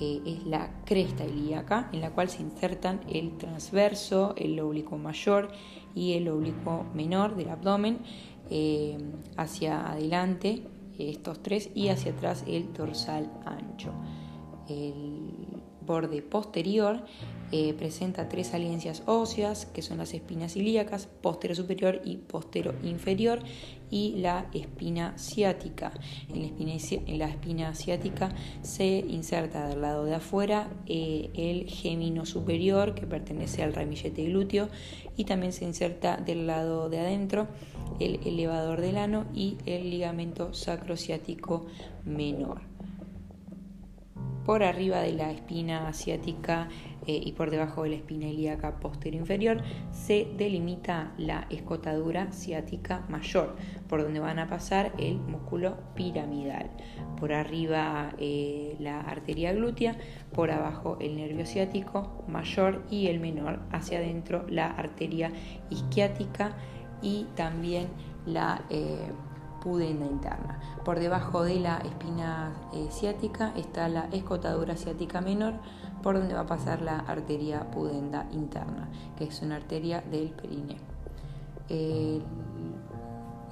eh, 0.00 0.20
es 0.24 0.46
la 0.46 0.70
cresta 0.84 1.24
ilíaca, 1.24 1.90
en 1.92 2.00
la 2.00 2.10
cual 2.10 2.28
se 2.28 2.42
insertan 2.42 3.00
el 3.08 3.36
transverso, 3.36 4.34
el 4.36 4.58
oblicuo 4.60 4.98
mayor 4.98 5.50
y 5.94 6.14
el 6.14 6.28
oblicuo 6.28 6.86
menor 6.94 7.36
del 7.36 7.50
abdomen, 7.50 7.98
eh, 8.52 8.98
hacia 9.36 9.90
adelante 9.90 10.64
estos 11.08 11.42
tres 11.42 11.70
y 11.74 11.88
hacia 11.88 12.12
atrás 12.12 12.44
el 12.46 12.72
dorsal 12.72 13.30
ancho. 13.46 13.92
El 14.68 15.62
borde 15.90 16.22
posterior 16.22 17.02
eh, 17.52 17.74
presenta 17.74 18.28
tres 18.28 18.54
aliencias 18.54 19.02
óseas, 19.06 19.66
que 19.66 19.82
son 19.82 19.98
las 19.98 20.14
espinas 20.14 20.54
ilíacas, 20.54 21.06
postero 21.06 21.54
superior 21.56 22.00
y 22.04 22.18
postero 22.18 22.74
inferior, 22.84 23.40
y 23.90 24.14
la 24.18 24.46
espina 24.54 25.18
ciática. 25.18 25.92
En 26.28 26.42
la 27.18 27.26
espina, 27.26 27.74
ciática 27.74 28.32
se 28.62 29.04
inserta 29.08 29.68
del 29.68 29.80
lado 29.80 30.04
de 30.04 30.14
afuera 30.14 30.70
eh, 30.86 31.30
el 31.34 31.68
gémino 31.68 32.24
superior, 32.24 32.94
que 32.94 33.08
pertenece 33.08 33.64
al 33.64 33.74
ramillete 33.74 34.24
glúteo, 34.26 34.68
y 35.16 35.24
también 35.24 35.52
se 35.52 35.64
inserta 35.64 36.18
del 36.18 36.46
lado 36.46 36.88
de 36.88 37.00
adentro 37.00 37.48
el 38.00 38.20
elevador 38.26 38.80
del 38.80 38.96
ano 38.96 39.26
y 39.32 39.58
el 39.66 39.90
ligamento 39.90 40.52
sacrociático 40.52 41.66
menor. 42.04 42.62
Por 44.44 44.64
arriba 44.64 45.00
de 45.00 45.12
la 45.12 45.30
espina 45.30 45.86
asiática 45.86 46.68
eh, 47.06 47.20
y 47.24 47.32
por 47.32 47.50
debajo 47.50 47.84
de 47.84 47.90
la 47.90 47.96
espina 47.96 48.26
ilíaca 48.26 48.80
posterior 48.80 49.20
inferior 49.20 49.62
se 49.92 50.26
delimita 50.36 51.12
la 51.18 51.46
escotadura 51.50 52.32
ciática 52.32 53.04
mayor, 53.08 53.54
por 53.88 54.02
donde 54.02 54.18
van 54.18 54.38
a 54.38 54.48
pasar 54.48 54.92
el 54.98 55.18
músculo 55.18 55.78
piramidal. 55.94 56.70
Por 57.18 57.32
arriba 57.32 58.14
eh, 58.18 58.76
la 58.80 59.00
arteria 59.00 59.52
glútea, 59.52 59.96
por 60.32 60.50
abajo 60.50 60.96
el 61.00 61.16
nervio 61.16 61.46
ciático 61.46 62.24
mayor 62.26 62.84
y 62.90 63.06
el 63.08 63.20
menor, 63.20 63.60
hacia 63.70 63.98
adentro 63.98 64.46
la 64.48 64.70
arteria 64.70 65.32
isquiática 65.68 66.56
y 67.02 67.24
también 67.36 67.88
la 68.26 68.62
eh, 68.70 69.10
pudenda 69.62 70.06
interna. 70.06 70.58
Por 70.84 70.98
debajo 70.98 71.44
de 71.44 71.60
la 71.60 71.78
espina 71.78 72.52
eh, 72.72 72.88
ciática 72.90 73.52
está 73.56 73.88
la 73.88 74.08
escotadura 74.12 74.76
ciática 74.76 75.20
menor, 75.20 75.54
por 76.02 76.18
donde 76.18 76.34
va 76.34 76.40
a 76.40 76.46
pasar 76.46 76.80
la 76.80 77.00
arteria 77.00 77.70
pudenda 77.70 78.26
interna, 78.32 78.88
que 79.16 79.24
es 79.24 79.42
una 79.42 79.56
arteria 79.56 80.02
del 80.10 80.30
perineo. 80.30 80.78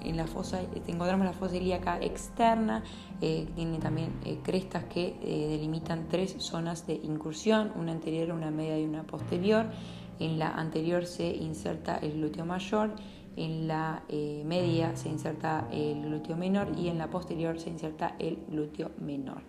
en 0.01 0.17
la 0.17 0.27
fosa 0.27 0.61
encontramos 0.87 1.27
la 1.27 1.33
fosa 1.33 1.57
ilíaca 1.57 1.99
externa, 2.01 2.83
eh, 3.21 3.49
tiene 3.55 3.79
también 3.79 4.13
eh, 4.25 4.39
crestas 4.43 4.85
que 4.85 5.17
delimitan 5.51 6.09
tres 6.09 6.37
zonas 6.39 6.87
de 6.87 6.95
incursión, 6.95 7.73
una 7.77 7.93
anterior, 7.93 8.31
una 8.33 8.51
media 8.51 8.79
y 8.79 8.85
una 8.85 9.03
posterior. 9.03 9.67
En 10.19 10.39
la 10.39 10.51
anterior 10.51 11.05
se 11.07 11.29
inserta 11.29 11.99
el 11.99 12.15
glúteo 12.15 12.45
mayor 12.45 12.95
en 13.39 13.69
la 13.69 14.03
eh, 14.09 14.43
media 14.45 14.97
se 14.97 15.09
inserta 15.09 15.69
el 15.71 16.03
glúteo 16.03 16.37
menor 16.37 16.73
y 16.77 16.89
en 16.89 16.99
la 16.99 17.09
posterior 17.09 17.59
se 17.61 17.71
inserta 17.71 18.17
el 18.19 18.39
glúteo 18.49 18.91
menor. 19.01 19.43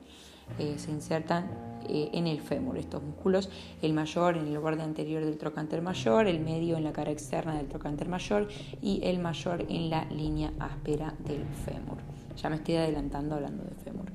Eh, 0.59 0.75
se 0.77 0.91
insertan 0.91 1.49
eh, 1.87 2.09
en 2.13 2.27
el 2.27 2.39
fémur 2.39 2.77
estos 2.77 3.01
músculos, 3.03 3.49
el 3.81 3.93
mayor 3.93 4.37
en 4.37 4.47
el 4.47 4.59
borde 4.59 4.83
anterior 4.83 5.25
del 5.25 5.37
trocánter 5.37 5.81
mayor, 5.81 6.27
el 6.27 6.39
medio 6.39 6.77
en 6.77 6.83
la 6.83 6.91
cara 6.91 7.11
externa 7.11 7.55
del 7.55 7.67
trocánter 7.67 8.07
mayor 8.07 8.47
y 8.81 9.01
el 9.03 9.19
mayor 9.19 9.65
en 9.69 9.89
la 9.89 10.05
línea 10.05 10.53
áspera 10.59 11.15
del 11.19 11.45
fémur. 11.65 11.97
Ya 12.41 12.49
me 12.49 12.57
estoy 12.57 12.75
adelantando 12.75 13.35
hablando 13.35 13.63
del 13.63 13.75
fémur. 13.75 14.05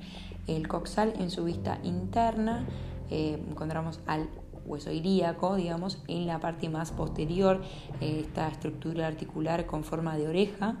El 0.47 0.67
coxal 0.67 1.13
en 1.19 1.29
su 1.29 1.43
vista 1.43 1.79
interna 1.83 2.65
encontramos 3.09 3.99
al 4.07 4.29
hueso 4.65 4.91
ilíaco, 4.91 5.55
digamos, 5.55 6.01
en 6.07 6.27
la 6.27 6.39
parte 6.39 6.69
más 6.69 6.91
posterior, 6.91 7.61
eh, 8.01 8.21
esta 8.21 8.47
estructura 8.47 9.07
articular 9.07 9.65
con 9.65 9.83
forma 9.83 10.17
de 10.17 10.27
oreja 10.27 10.77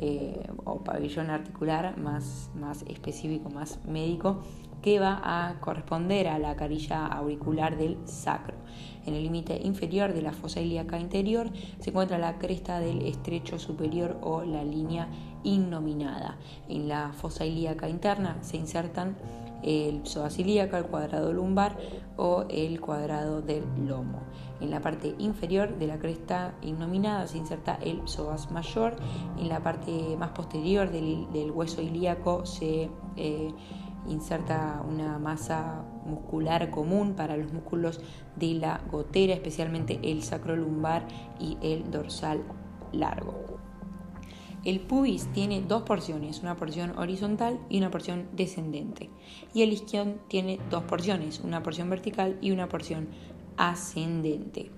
eh, 0.00 0.48
o 0.64 0.84
pabellón 0.84 1.30
articular 1.30 1.98
más, 1.98 2.50
más 2.54 2.82
específico, 2.82 3.50
más 3.50 3.78
médico, 3.84 4.42
que 4.82 5.00
va 5.00 5.20
a 5.24 5.60
corresponder 5.60 6.28
a 6.28 6.38
la 6.38 6.54
carilla 6.54 7.06
auricular 7.06 7.76
del 7.76 7.98
sacro. 8.06 8.54
En 9.06 9.14
el 9.14 9.22
límite 9.22 9.60
inferior 9.64 10.12
de 10.12 10.22
la 10.22 10.32
fosa 10.32 10.60
ilíaca 10.60 10.98
interior 10.98 11.50
se 11.80 11.90
encuentra 11.90 12.18
la 12.18 12.38
cresta 12.38 12.78
del 12.78 13.02
estrecho 13.02 13.58
superior 13.58 14.18
o 14.22 14.44
la 14.44 14.62
línea 14.62 15.08
innominada. 15.42 16.38
En 16.68 16.88
la 16.88 17.12
fosa 17.12 17.44
ilíaca 17.44 17.88
interna 17.88 18.36
se 18.42 18.56
insertan 18.56 19.16
el 19.62 20.06
psoas 20.06 20.38
ilíaca, 20.38 20.78
el 20.78 20.84
cuadrado 20.84 21.32
lumbar 21.32 21.76
o 22.16 22.44
el 22.48 22.80
cuadrado 22.80 23.42
del 23.42 23.64
lomo. 23.86 24.20
En 24.60 24.70
la 24.70 24.80
parte 24.80 25.14
inferior 25.18 25.78
de 25.78 25.86
la 25.86 25.98
cresta 25.98 26.54
innominada 26.62 27.26
se 27.26 27.38
inserta 27.38 27.78
el 27.82 28.06
psoas 28.06 28.50
mayor. 28.50 28.96
En 29.38 29.48
la 29.48 29.62
parte 29.62 30.16
más 30.18 30.30
posterior 30.30 30.90
del, 30.90 31.50
hueso 31.50 31.80
ilíaco 31.82 32.44
se 32.44 32.90
eh, 33.16 33.52
inserta 34.08 34.82
una 34.88 35.18
masa 35.18 35.84
muscular 36.04 36.70
común 36.70 37.14
para 37.14 37.36
los 37.36 37.52
músculos 37.52 38.00
de 38.36 38.54
la 38.54 38.80
gotera, 38.90 39.34
especialmente 39.34 40.00
el 40.02 40.22
sacrolumbar 40.22 41.06
y 41.38 41.58
el 41.60 41.90
dorsal 41.90 42.42
largo. 42.92 43.67
El 44.64 44.80
pubis 44.80 45.26
tiene 45.32 45.62
dos 45.62 45.82
porciones, 45.82 46.40
una 46.40 46.56
porción 46.56 46.98
horizontal 46.98 47.60
y 47.68 47.78
una 47.78 47.90
porción 47.90 48.28
descendente. 48.32 49.08
Y 49.54 49.62
el 49.62 49.72
isquion 49.72 50.16
tiene 50.28 50.58
dos 50.70 50.82
porciones, 50.84 51.40
una 51.40 51.62
porción 51.62 51.88
vertical 51.88 52.38
y 52.40 52.50
una 52.50 52.68
porción 52.68 53.08
ascendente. 53.56 54.70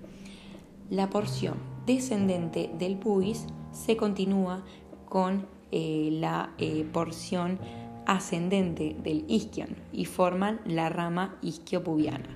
La 0.91 1.09
porción 1.09 1.55
descendente 1.87 2.71
del 2.79 2.99
pubis 2.99 3.47
se 3.73 3.97
continúa 3.97 4.65
con 5.09 5.47
eh, 5.73 6.09
la 6.13 6.53
eh, 6.59 6.85
porción 6.93 7.59
ascendente 8.07 8.97
del 9.03 9.25
isquion 9.29 9.77
y 9.93 10.05
forman 10.05 10.61
la 10.67 10.89
rama 10.89 11.39
isquiopubiana. 11.43 12.29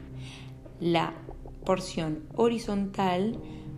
La 0.81 1.15
porción 1.65 2.25
horizontal 2.37 3.37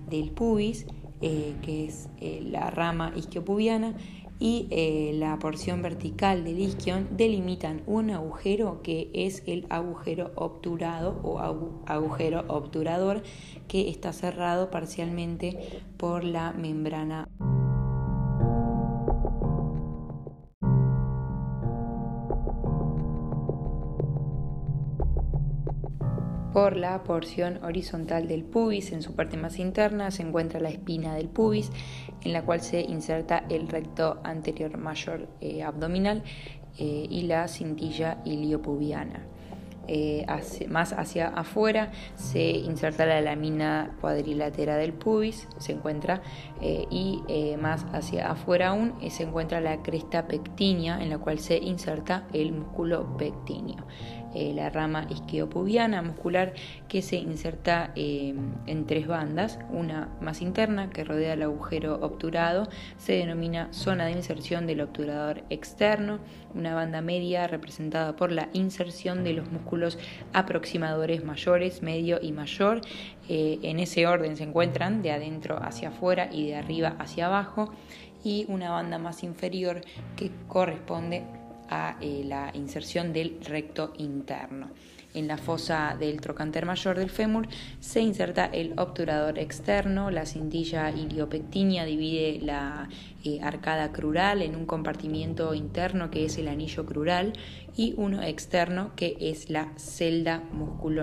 del 0.08 0.30
pubis 0.30 0.86
eh, 1.20 1.54
que 1.62 1.86
es 1.86 2.08
eh, 2.20 2.40
la 2.44 2.70
rama 2.70 3.12
isquiopubiana, 3.16 3.94
y 4.38 4.68
eh, 4.70 5.12
la 5.14 5.38
porción 5.38 5.82
vertical 5.82 6.44
del 6.44 6.58
isquion 6.60 7.08
delimitan 7.16 7.82
un 7.86 8.10
agujero 8.10 8.82
que 8.82 9.10
es 9.14 9.42
el 9.46 9.66
agujero 9.70 10.32
obturado 10.34 11.18
o 11.22 11.38
agujero 11.86 12.44
obturador 12.48 13.22
que 13.66 13.88
está 13.88 14.12
cerrado 14.12 14.70
parcialmente 14.70 15.82
por 15.96 16.24
la 16.24 16.52
membrana. 16.52 17.28
Por 26.56 26.74
la 26.74 27.02
porción 27.02 27.62
horizontal 27.62 28.28
del 28.28 28.42
pubis, 28.42 28.90
en 28.92 29.02
su 29.02 29.14
parte 29.14 29.36
más 29.36 29.58
interna, 29.58 30.10
se 30.10 30.22
encuentra 30.22 30.58
la 30.58 30.70
espina 30.70 31.14
del 31.14 31.28
pubis, 31.28 31.70
en 32.22 32.32
la 32.32 32.46
cual 32.46 32.62
se 32.62 32.80
inserta 32.80 33.44
el 33.50 33.68
recto 33.68 34.20
anterior 34.24 34.78
mayor 34.78 35.28
eh, 35.42 35.62
abdominal 35.62 36.22
eh, 36.78 37.06
y 37.10 37.24
la 37.24 37.46
cintilla 37.48 38.22
iliopubiana. 38.24 39.26
Eh, 39.86 40.24
más 40.68 40.94
hacia 40.94 41.28
afuera 41.28 41.92
se 42.16 42.42
inserta 42.42 43.04
la 43.04 43.20
lámina 43.20 43.94
cuadrilatera 44.00 44.78
del 44.78 44.94
pubis, 44.94 45.46
se 45.58 45.72
encuentra, 45.72 46.22
y 46.62 47.22
más 47.60 47.84
hacia 47.92 48.30
afuera 48.30 48.68
aún 48.68 48.94
se 49.10 49.24
encuentra 49.24 49.60
la 49.60 49.82
cresta 49.82 50.26
pectínea, 50.26 51.02
en 51.02 51.10
la 51.10 51.18
cual 51.18 51.38
se 51.38 51.58
inserta 51.58 52.26
el 52.32 52.52
músculo 52.52 53.14
pectíneo. 53.18 53.86
Eh, 54.34 54.52
la 54.54 54.70
rama 54.70 55.06
isquiopubiana 55.08 56.02
muscular 56.02 56.52
que 56.88 57.00
se 57.00 57.16
inserta 57.16 57.92
eh, 57.96 58.34
en 58.66 58.86
tres 58.86 59.06
bandas, 59.06 59.58
una 59.70 60.08
más 60.20 60.42
interna 60.42 60.90
que 60.90 61.04
rodea 61.04 61.34
el 61.34 61.42
agujero 61.42 61.94
obturado, 62.02 62.68
se 62.98 63.14
denomina 63.14 63.72
zona 63.72 64.06
de 64.06 64.12
inserción 64.12 64.66
del 64.66 64.82
obturador 64.82 65.42
externo, 65.48 66.18
una 66.54 66.74
banda 66.74 67.00
media 67.00 67.46
representada 67.46 68.16
por 68.16 68.30
la 68.32 68.48
inserción 68.52 69.24
de 69.24 69.32
los 69.32 69.50
músculos 69.50 69.98
aproximadores 70.32 71.24
mayores, 71.24 71.82
medio 71.82 72.18
y 72.20 72.32
mayor, 72.32 72.80
eh, 73.28 73.58
en 73.62 73.78
ese 73.78 74.06
orden 74.06 74.36
se 74.36 74.44
encuentran 74.44 75.02
de 75.02 75.12
adentro 75.12 75.58
hacia 75.62 75.88
afuera 75.88 76.28
y 76.30 76.48
de 76.48 76.56
arriba 76.56 76.96
hacia 76.98 77.26
abajo, 77.26 77.72
y 78.24 78.44
una 78.48 78.70
banda 78.70 78.98
más 78.98 79.22
inferior 79.22 79.82
que 80.16 80.32
corresponde 80.48 81.22
a 81.68 81.96
eh, 82.00 82.22
la 82.24 82.50
inserción 82.54 83.12
del 83.12 83.38
recto 83.42 83.92
interno. 83.98 84.68
En 85.14 85.28
la 85.28 85.38
fosa 85.38 85.96
del 85.98 86.20
trocánter 86.20 86.66
mayor 86.66 86.98
del 86.98 87.08
fémur 87.08 87.48
se 87.80 88.00
inserta 88.00 88.44
el 88.44 88.74
obturador 88.78 89.38
externo, 89.38 90.10
la 90.10 90.26
cintilla 90.26 90.90
iliopectínea 90.90 91.86
divide 91.86 92.38
la 92.42 92.86
eh, 93.26 93.40
arcada 93.42 93.90
crural 93.90 94.40
en 94.40 94.54
un 94.54 94.66
compartimiento 94.66 95.52
interno 95.52 96.12
que 96.12 96.24
es 96.24 96.38
el 96.38 96.46
anillo 96.46 96.86
crural 96.86 97.32
y 97.76 97.92
uno 97.96 98.22
externo 98.22 98.92
que 98.94 99.16
es 99.18 99.50
la 99.50 99.72
celda 99.76 100.44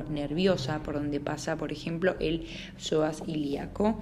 nerviosa 0.10 0.82
por 0.84 0.94
donde 0.94 1.20
pasa 1.20 1.58
por 1.58 1.74
ejemplo 1.74 2.16
el 2.22 2.46
psoas 2.78 3.24
ilíaco. 3.28 4.00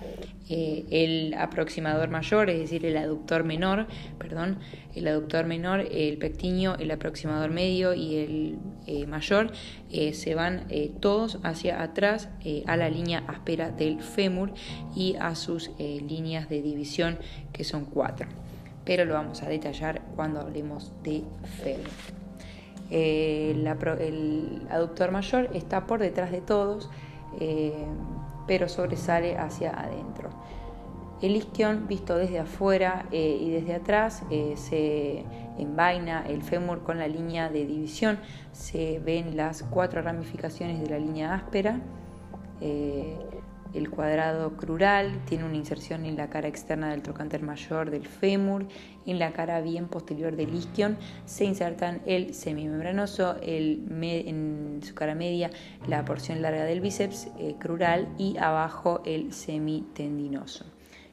Eh, 0.49 0.85
el 0.91 1.33
aproximador 1.33 2.09
mayor, 2.09 2.49
es 2.49 2.59
decir, 2.59 2.85
el 2.85 2.97
aductor 2.97 3.45
menor, 3.45 3.87
perdón, 4.19 4.59
el 4.95 5.07
aductor 5.07 5.45
menor, 5.45 5.79
el 5.79 6.17
pectinio, 6.17 6.75
el 6.77 6.91
aproximador 6.91 7.49
medio 7.51 7.93
y 7.93 8.17
el 8.17 8.59
eh, 8.85 9.07
mayor 9.07 9.51
se 10.13 10.35
van 10.35 10.67
todos 11.01 11.39
hacia 11.43 11.81
atrás 11.81 12.29
a 12.65 12.77
la 12.77 12.89
línea 12.89 13.25
áspera 13.27 13.71
del 13.71 14.01
fémur 14.01 14.53
y 14.95 15.15
a 15.19 15.35
sus 15.35 15.69
líneas 15.77 16.47
de 16.47 16.61
división 16.61 17.17
que 17.51 17.63
son 17.63 17.85
cuatro, 17.85 18.10
pero 18.85 19.05
lo 19.05 19.13
vamos 19.13 19.43
a 19.43 19.49
detallar 19.49 20.01
cuando 20.15 20.41
hablemos 20.41 20.91
de 21.03 21.23
fémur. 21.63 21.89
Eh, 22.89 23.51
el 23.55 24.67
aductor 24.69 25.11
mayor 25.11 25.49
está 25.53 25.85
por 25.85 25.99
detrás 25.99 26.31
de 26.31 26.41
todos, 26.41 26.89
eh, 27.39 27.85
pero 28.47 28.67
sobresale 28.67 29.37
hacia 29.37 29.71
adentro. 29.71 30.29
El 31.21 31.35
isquion, 31.35 31.87
visto 31.87 32.17
desde 32.17 32.39
afuera 32.39 33.05
eh, 33.11 33.37
y 33.39 33.51
desde 33.51 33.75
atrás, 33.75 34.23
se 34.55 35.23
envaina 35.59 36.25
el 36.27 36.41
fémur 36.41 36.81
con 36.83 36.97
la 36.97 37.07
línea 37.07 37.49
de 37.49 37.65
división. 37.65 38.17
Se 38.51 38.99
ven 38.99 39.37
las 39.37 39.61
cuatro 39.61 40.01
ramificaciones 40.01 40.81
de 40.81 40.89
la 40.89 40.97
línea 40.97 41.35
áspera 41.35 41.79
el 43.73 43.89
cuadrado 43.89 44.57
crural 44.57 45.21
tiene 45.25 45.45
una 45.45 45.55
inserción 45.55 46.05
en 46.05 46.17
la 46.17 46.29
cara 46.29 46.47
externa 46.47 46.91
del 46.91 47.01
trocánter 47.01 47.41
mayor 47.41 47.89
del 47.89 48.07
fémur, 48.07 48.67
en 49.05 49.19
la 49.19 49.31
cara 49.31 49.61
bien 49.61 49.87
posterior 49.87 50.35
del 50.35 50.53
isquion 50.53 50.97
se 51.25 51.45
insertan 51.45 52.01
el 52.05 52.33
semimembranoso, 52.33 53.37
el 53.41 53.85
en 54.01 54.79
su 54.83 54.93
cara 54.93 55.15
media 55.15 55.49
la 55.87 56.03
porción 56.05 56.41
larga 56.41 56.65
del 56.65 56.81
bíceps 56.81 57.29
eh, 57.39 57.55
crural 57.59 58.07
y 58.17 58.37
abajo 58.37 59.01
el 59.05 59.33
semitendinoso. 59.33 60.65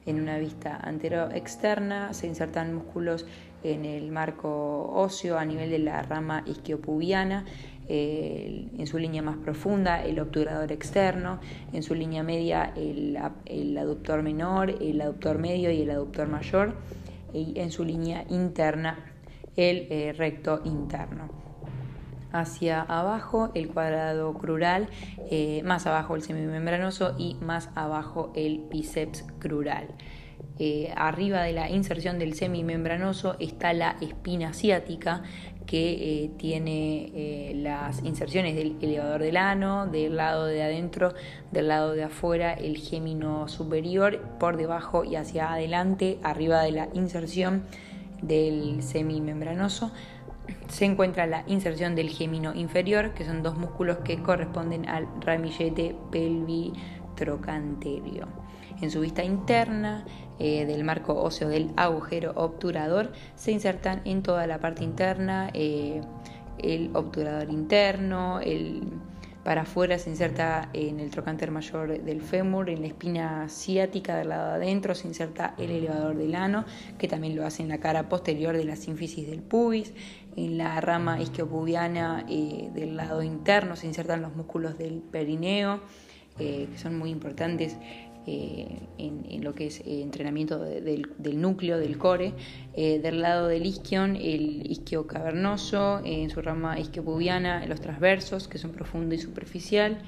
En 0.06 0.20
una 0.20 0.38
vista 0.38 0.76
antero-externa 0.76 2.14
se 2.14 2.26
insertan 2.26 2.74
músculos 2.74 3.26
en 3.62 3.84
el 3.84 4.10
marco 4.10 4.90
óseo 4.94 5.36
a 5.36 5.44
nivel 5.44 5.70
de 5.70 5.80
la 5.80 6.02
rama 6.02 6.42
isquiopubiana 6.46 7.44
en 7.88 8.86
su 8.86 8.98
línea 8.98 9.22
más 9.22 9.36
profunda 9.38 10.04
el 10.04 10.20
obturador 10.20 10.70
externo, 10.72 11.40
en 11.72 11.82
su 11.82 11.94
línea 11.94 12.22
media 12.22 12.72
el, 12.76 13.18
el 13.46 13.78
aductor 13.78 14.22
menor, 14.22 14.70
el 14.82 15.00
aductor 15.00 15.38
medio 15.38 15.70
y 15.70 15.82
el 15.82 15.90
aductor 15.90 16.28
mayor, 16.28 16.74
y 17.32 17.58
en 17.58 17.70
su 17.70 17.84
línea 17.84 18.24
interna 18.28 18.98
el 19.58 19.88
eh, 19.90 20.14
recto 20.16 20.60
interno. 20.64 21.28
Hacia 22.30 22.82
abajo 22.82 23.50
el 23.54 23.68
cuadrado 23.68 24.32
crural, 24.34 24.88
eh, 25.30 25.62
más 25.64 25.86
abajo 25.86 26.14
el 26.14 26.22
semimembranoso 26.22 27.14
y 27.18 27.34
más 27.40 27.70
abajo 27.74 28.32
el 28.36 28.66
bíceps 28.70 29.24
crural. 29.38 29.88
Eh, 30.60 30.92
arriba 30.96 31.42
de 31.42 31.52
la 31.52 31.70
inserción 31.70 32.18
del 32.18 32.34
semimembranoso 32.34 33.36
está 33.40 33.72
la 33.72 33.96
espina 34.00 34.52
ciática, 34.52 35.22
que 35.68 36.24
eh, 36.24 36.30
tiene 36.38 37.12
eh, 37.14 37.52
las 37.54 38.02
inserciones 38.02 38.56
del 38.56 38.76
elevador 38.80 39.20
del 39.20 39.36
ano, 39.36 39.86
del 39.86 40.16
lado 40.16 40.46
de 40.46 40.62
adentro, 40.62 41.12
del 41.52 41.68
lado 41.68 41.92
de 41.92 42.04
afuera, 42.04 42.54
el 42.54 42.78
gémino 42.78 43.48
superior, 43.48 44.18
por 44.40 44.56
debajo 44.56 45.04
y 45.04 45.16
hacia 45.16 45.52
adelante, 45.52 46.18
arriba 46.22 46.62
de 46.62 46.72
la 46.72 46.88
inserción 46.94 47.64
del 48.22 48.82
semimembranoso, 48.82 49.92
se 50.68 50.86
encuentra 50.86 51.26
la 51.26 51.44
inserción 51.46 51.94
del 51.94 52.08
gémino 52.08 52.54
inferior, 52.54 53.12
que 53.12 53.26
son 53.26 53.42
dos 53.42 53.58
músculos 53.58 53.98
que 53.98 54.22
corresponden 54.22 54.88
al 54.88 55.06
ramillete 55.20 55.94
pelvitrocanterio. 57.18 58.28
En 58.80 58.90
su 58.90 59.00
vista 59.00 59.24
interna 59.24 60.04
eh, 60.38 60.64
del 60.66 60.84
marco 60.84 61.20
óseo 61.20 61.48
del 61.48 61.70
agujero 61.76 62.32
obturador 62.36 63.12
se 63.34 63.50
insertan 63.50 64.02
en 64.04 64.22
toda 64.22 64.46
la 64.46 64.60
parte 64.60 64.84
interna 64.84 65.50
eh, 65.52 66.00
el 66.58 66.90
obturador 66.94 67.50
interno, 67.50 68.40
el, 68.40 68.82
para 69.44 69.62
afuera 69.62 69.98
se 69.98 70.10
inserta 70.10 70.68
en 70.72 71.00
el 71.00 71.10
trocánter 71.10 71.50
mayor 71.50 72.02
del 72.02 72.20
fémur, 72.20 72.68
en 72.68 72.82
la 72.82 72.88
espina 72.88 73.48
ciática 73.48 74.16
del 74.16 74.28
lado 74.28 74.48
de 74.48 74.54
adentro 74.56 74.94
se 74.94 75.08
inserta 75.08 75.54
el 75.56 75.70
elevador 75.70 76.16
del 76.16 76.34
ano, 76.34 76.64
que 76.98 77.08
también 77.08 77.36
lo 77.36 77.46
hace 77.46 77.62
en 77.62 77.68
la 77.68 77.78
cara 77.78 78.08
posterior 78.08 78.56
de 78.56 78.64
la 78.64 78.76
sínfisis 78.76 79.28
del 79.28 79.40
pubis, 79.40 79.92
en 80.36 80.58
la 80.58 80.80
rama 80.80 81.20
isquiopubiana 81.20 82.26
eh, 82.28 82.70
del 82.74 82.96
lado 82.96 83.22
interno 83.22 83.74
se 83.74 83.86
insertan 83.86 84.22
los 84.22 84.36
músculos 84.36 84.76
del 84.78 85.00
perineo, 85.00 85.80
que 86.38 86.78
son 86.78 86.98
muy 86.98 87.10
importantes 87.10 87.76
eh, 88.30 88.68
en, 88.98 89.42
lo 89.42 89.54
que 89.54 89.68
es 89.68 89.80
eh, 89.80 90.02
entrenamiento 90.02 90.58
del, 90.58 91.40
núcleo, 91.40 91.78
del 91.78 91.96
core. 91.96 92.34
Eh, 92.74 92.98
del 92.98 93.22
lado 93.22 93.48
del 93.48 93.64
isquion, 93.64 94.16
el 94.16 94.70
isquio 94.70 95.06
cavernoso, 95.06 96.02
en 96.04 96.28
su 96.28 96.42
rama 96.42 96.78
isquiopubiana, 96.78 97.64
los 97.66 97.80
transversos, 97.80 98.46
que 98.46 98.58
son 98.58 98.72
profundo 98.72 99.14
y 99.14 99.18
superficial. 99.18 100.02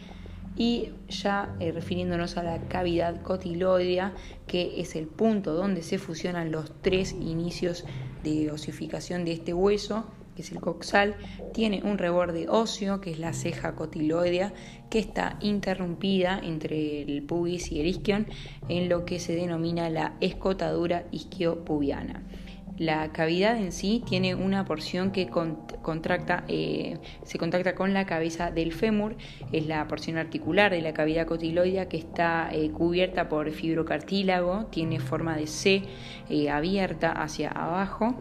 Y 0.57 0.91
ya 1.09 1.57
eh, 1.61 1.73
refiriéndonos 1.73 2.37
a 2.37 2.43
la 2.43 2.61
cavidad 2.69 3.23
cotiloidea, 3.23 4.13
que 4.47 4.81
es 4.81 4.97
el 4.97 5.07
punto 5.07 5.55
donde 5.55 5.83
se 5.83 5.97
fusionan 5.99 6.53
los 6.53 6.71
tres 6.83 7.13
inicios 7.13 7.87
de 8.23 8.51
osificación 8.51 9.25
de 9.25 9.33
este 9.33 9.55
hueso, 9.55 10.05
que 10.35 10.43
es 10.43 10.53
el 10.53 10.61
coxal, 10.61 11.15
tiene 11.53 11.83
un 11.85 11.99
reborde 11.99 12.49
óseo, 12.49 13.01
que 13.01 13.11
es 13.11 13.19
la 13.19 13.33
ceja 13.33 13.75
cotiloidea, 13.75 14.53
que 14.89 14.99
está 14.99 15.37
interrumpida 15.41 16.41
entre 16.43 17.03
el 17.03 17.23
pubis 17.23 17.71
y 17.73 17.81
el 17.81 17.87
isquion 17.87 18.27
en 18.69 18.89
lo 18.89 19.05
que 19.05 19.19
se 19.21 19.35
denomina 19.35 19.91
la 19.91 20.15
escotadura 20.21 21.05
isquiopubiana. 21.11 22.23
La 22.81 23.13
cavidad 23.13 23.59
en 23.59 23.73
sí 23.73 24.03
tiene 24.09 24.35
una 24.35 24.65
porción 24.65 25.11
que 25.11 25.29
eh, 26.49 26.99
se 27.25 27.39
contacta 27.39 27.75
con 27.75 27.93
la 27.93 28.07
cabeza 28.07 28.51
del 28.51 28.73
fémur, 28.73 29.17
es 29.53 29.67
la 29.67 29.87
porción 29.87 30.17
articular 30.17 30.73
de 30.73 30.81
la 30.81 30.95
cavidad 30.95 31.27
cotiloidea 31.27 31.91
que 31.91 31.99
está 31.99 32.49
eh, 32.51 32.71
cubierta 32.71 33.29
por 33.29 33.51
fibrocartílago, 33.51 34.65
tiene 34.71 34.99
forma 34.99 35.37
de 35.37 35.47
C 35.47 35.83
eh, 36.31 36.49
abierta 36.49 37.13
hacia 37.13 37.51
abajo. 37.51 38.15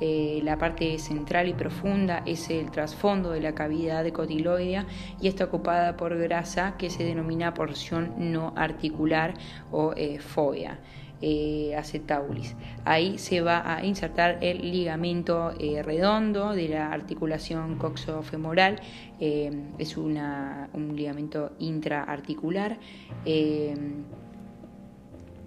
La 0.00 0.56
parte 0.56 0.98
central 0.98 1.48
y 1.48 1.52
profunda 1.52 2.22
es 2.24 2.48
el 2.48 2.70
trasfondo 2.70 3.30
de 3.30 3.40
la 3.40 3.54
cavidad 3.54 4.08
cotiloidea 4.08 4.86
y 5.20 5.28
está 5.28 5.44
ocupada 5.44 5.96
por 5.96 6.16
grasa 6.16 6.76
que 6.78 6.88
se 6.88 7.04
denomina 7.04 7.52
porción 7.52 8.14
no 8.32 8.54
articular 8.56 9.34
o 9.70 9.94
fobia 10.20 10.78
eh, 11.22 11.74
acetaulis. 11.76 12.56
Ahí 12.86 13.18
se 13.18 13.42
va 13.42 13.74
a 13.74 13.84
insertar 13.84 14.38
el 14.40 14.70
ligamento 14.70 15.52
eh, 15.60 15.82
redondo 15.82 16.54
de 16.54 16.68
la 16.68 16.90
articulación 16.90 17.76
coxofemoral, 17.76 18.80
eh, 19.20 19.50
es 19.78 19.98
una, 19.98 20.70
un 20.72 20.96
ligamento 20.96 21.52
intraarticular. 21.58 22.78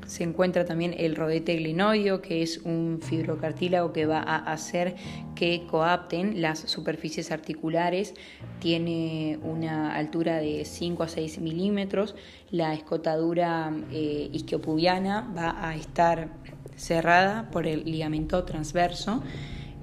Se 0.06 0.24
encuentra 0.24 0.66
también 0.66 0.93
el 0.97 1.16
rodete 1.16 1.56
glenoideo, 1.56 2.22
que 2.22 2.41
es 2.41 2.60
un 2.60 2.99
fibrocartílago 3.01 3.93
que 3.93 4.06
va 4.06 4.20
a 4.20 4.38
hacer 4.51 4.95
que 5.36 5.66
coapten 5.70 6.41
las 6.41 6.60
superficies 6.60 7.32
articulares. 7.32 8.14
Tiene 8.60 9.39
una 9.43 9.95
altura 9.95 10.38
de 10.38 10.66
5 10.66 11.04
a 11.04 11.08
6 11.08 11.39
milímetros. 11.39 12.16
La 12.51 12.74
escotadura 12.74 13.74
eh, 13.91 14.30
isquiopubiana 14.32 15.32
va 15.36 15.68
a 15.68 15.76
estar 15.76 16.30
cerrada 16.76 17.49
por 17.51 17.68
el 17.68 17.84
ligamento 17.86 18.43
transverso. 18.43 19.24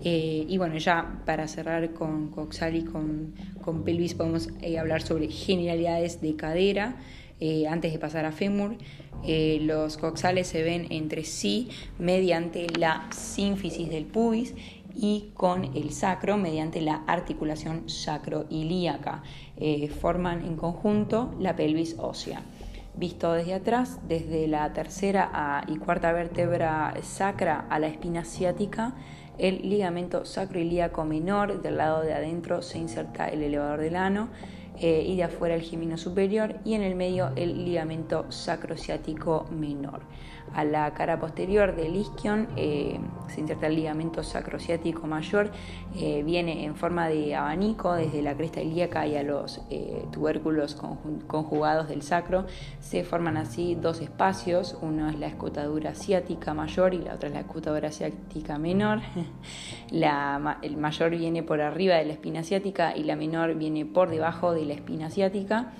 Eh, 0.03 0.47
y 0.49 0.57
bueno, 0.57 0.79
ya 0.79 1.21
para 1.27 1.47
cerrar 1.47 1.93
con 1.93 2.31
coxal 2.31 2.75
y 2.75 2.85
con, 2.85 3.35
con 3.63 3.85
pelvis, 3.85 4.15
podemos 4.15 4.49
eh, 4.63 4.79
hablar 4.79 5.03
sobre 5.03 5.29
generalidades 5.29 6.21
de 6.21 6.37
cadera. 6.37 6.97
Eh, 7.41 7.67
antes 7.67 7.93
de 7.93 7.99
pasar 7.99 8.27
a 8.27 8.33
fémur, 8.33 8.77
eh, 9.25 9.59
los 9.63 9.97
coxales 9.97 10.47
se 10.47 10.63
ven 10.63 10.87
entre 10.91 11.25
sí 11.25 11.71
mediante 11.99 12.67
la 12.79 13.09
sínfisis 13.11 13.89
del 13.89 14.05
pubis 14.05 14.55
y 14.95 15.31
con 15.35 15.65
el 15.77 15.93
sacro 15.93 16.37
mediante 16.37 16.83
la 16.83 17.03
articulación 17.07 17.89
sacroilíaca. 17.89 19.23
Eh, 19.57 19.89
forman 19.89 20.45
en 20.45 20.57
conjunto 20.57 21.35
la 21.39 21.57
pelvis 21.57 21.97
ósea. 21.99 22.43
Visto 22.97 23.33
desde 23.33 23.55
atrás, 23.55 24.01
desde 24.07 24.47
la 24.47 24.73
tercera 24.75 25.65
y 25.69 25.77
cuarta 25.77 26.13
vértebra 26.13 26.93
sacra 27.03 27.67
a 27.71 27.79
la 27.79 27.87
espina 27.87 28.25
ciática, 28.25 28.95
el 29.39 29.71
ligamento 29.71 30.27
sacroilíaco 30.27 31.05
menor 31.05 31.63
del 31.63 31.79
lado 31.79 32.03
de 32.03 32.13
adentro 32.13 32.61
se 32.61 32.79
inserta 32.79 33.29
el 33.29 33.43
elevador 33.43 33.81
del 33.81 33.97
ano 33.97 34.29
eh, 34.81 35.05
y 35.07 35.17
de 35.17 35.25
afuera 35.25 35.55
el 35.55 35.63
gemino 35.63 35.99
superior 35.99 36.57
y 36.65 36.75
en 36.75 36.83
el 36.83 36.95
medio 36.95 37.33
el 37.37 37.65
ligamento 37.65 38.25
sacrociático 38.31 39.47
menor. 39.51 40.01
A 40.55 40.65
la 40.65 40.93
cara 40.95 41.19
posterior 41.19 41.77
del 41.77 41.97
isquion 41.97 42.49
eh, 42.57 42.99
se 43.29 43.41
inserta 43.41 43.69
el 43.69 43.77
ligamento 43.77 44.23
sacrociático 44.23 45.07
mayor, 45.07 45.51
eh, 45.97 46.23
viene 46.25 46.65
en 46.65 46.75
forma 46.75 47.09
de 47.09 47.35
abanico 47.35 47.95
desde 47.95 48.23
la 48.23 48.35
cresta 48.35 48.61
ilíaca 48.61 49.07
y 49.07 49.17
a 49.17 49.23
los 49.23 49.61
tubérculos 50.11 50.77
conjugados 51.27 51.89
del 51.89 52.03
sacro. 52.03 52.47
Se 52.81 53.05
forman 53.05 53.37
así 53.37 53.75
dos 53.75 54.01
espacios, 54.01 54.77
uno 54.83 55.09
es 55.09 55.19
la 55.19 55.27
escotadura 55.27 55.95
ciática 55.95 56.55
mayor 56.55 56.95
y 56.95 56.99
la 56.99 57.15
otra 57.15 57.29
es 57.29 57.35
la 57.35 57.41
escotadura 57.41 57.91
ciática 57.91 58.59
menor. 58.59 59.01
el 59.91 60.77
mayor 60.77 61.11
viene 61.11 61.43
por 61.43 61.61
arriba 61.61 61.97
de 61.97 62.05
la 62.05 62.13
espina 62.13 62.43
ciática 62.43 62.97
y 62.97 63.05
la 63.05 63.17
menor 63.17 63.55
viene 63.55 63.85
por 63.87 64.11
debajo 64.11 64.53
de 64.53 64.65
la 64.65 64.75
espina 64.75 65.07
asiática. 65.07 65.73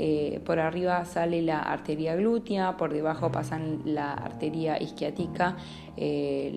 Eh, 0.00 0.38
por 0.44 0.60
arriba 0.60 1.04
sale 1.04 1.42
la 1.42 1.58
arteria 1.58 2.14
glútea, 2.14 2.76
por 2.76 2.92
debajo 2.92 3.32
pasan 3.32 3.82
la 3.84 4.12
arteria 4.12 4.80
isquiática, 4.80 5.56
eh, 5.96 6.56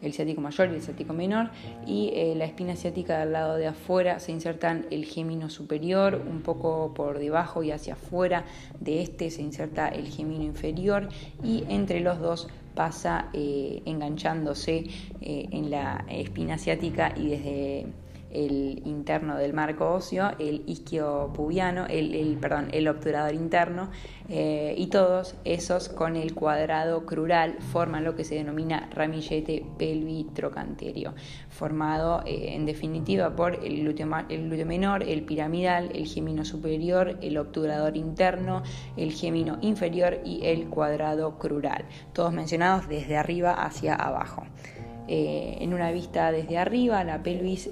el 0.00 0.12
ciático 0.12 0.40
mayor 0.40 0.70
y 0.70 0.76
el 0.76 0.82
ciático 0.82 1.12
menor, 1.12 1.50
y 1.84 2.12
eh, 2.14 2.34
la 2.36 2.44
espina 2.44 2.74
asiática 2.74 3.18
del 3.18 3.32
lado 3.32 3.56
de 3.56 3.66
afuera 3.66 4.20
se 4.20 4.30
insertan 4.30 4.86
el 4.92 5.04
gémino 5.04 5.50
superior, 5.50 6.22
un 6.30 6.42
poco 6.42 6.94
por 6.94 7.18
debajo 7.18 7.64
y 7.64 7.72
hacia 7.72 7.94
afuera 7.94 8.44
de 8.78 9.02
este 9.02 9.28
se 9.30 9.42
inserta 9.42 9.88
el 9.88 10.06
gémino 10.06 10.44
inferior, 10.44 11.08
y 11.42 11.64
entre 11.68 11.98
los 11.98 12.20
dos 12.20 12.46
pasa 12.76 13.30
enganchándose 13.32 14.84
en 15.22 15.70
la 15.70 16.04
espina 16.08 16.54
asiática 16.54 17.12
y 17.16 17.28
desde 17.30 17.86
el 18.36 18.82
interno 18.84 19.36
del 19.36 19.54
marco 19.54 19.90
óseo, 19.92 20.32
el 20.38 20.62
isquiopubiano, 20.66 21.86
el, 21.86 22.14
el, 22.14 22.36
perdón, 22.36 22.68
el 22.72 22.86
obturador 22.86 23.34
interno, 23.34 23.90
eh, 24.28 24.74
y 24.76 24.88
todos 24.88 25.36
esos 25.44 25.88
con 25.88 26.16
el 26.16 26.34
cuadrado 26.34 27.06
crural 27.06 27.56
forman 27.72 28.04
lo 28.04 28.14
que 28.14 28.24
se 28.24 28.34
denomina 28.34 28.90
ramillete 28.92 29.64
pelvitrocanterio, 29.78 31.14
formado 31.48 32.22
eh, 32.26 32.54
en 32.54 32.66
definitiva 32.66 33.34
por 33.34 33.54
el 33.64 33.80
glúteo, 33.80 34.66
menor, 34.66 35.02
el 35.02 35.22
piramidal, 35.22 35.90
el 35.94 36.06
gemino 36.06 36.44
superior, 36.44 37.16
el 37.22 37.38
obturador 37.38 37.96
interno, 37.96 38.62
el 38.96 39.12
gemino 39.12 39.58
inferior 39.62 40.18
y 40.24 40.44
el 40.44 40.68
cuadrado 40.68 41.38
crural, 41.38 41.86
todos 42.12 42.32
mencionados 42.32 42.88
desde 42.88 43.16
arriba 43.16 43.52
hacia 43.52 43.94
abajo. 43.94 44.42
Eh, 45.08 45.58
en 45.60 45.72
una 45.72 45.92
vista 45.92 46.32
desde 46.32 46.58
arriba, 46.58 47.04
la 47.04 47.22
pelvis 47.22 47.70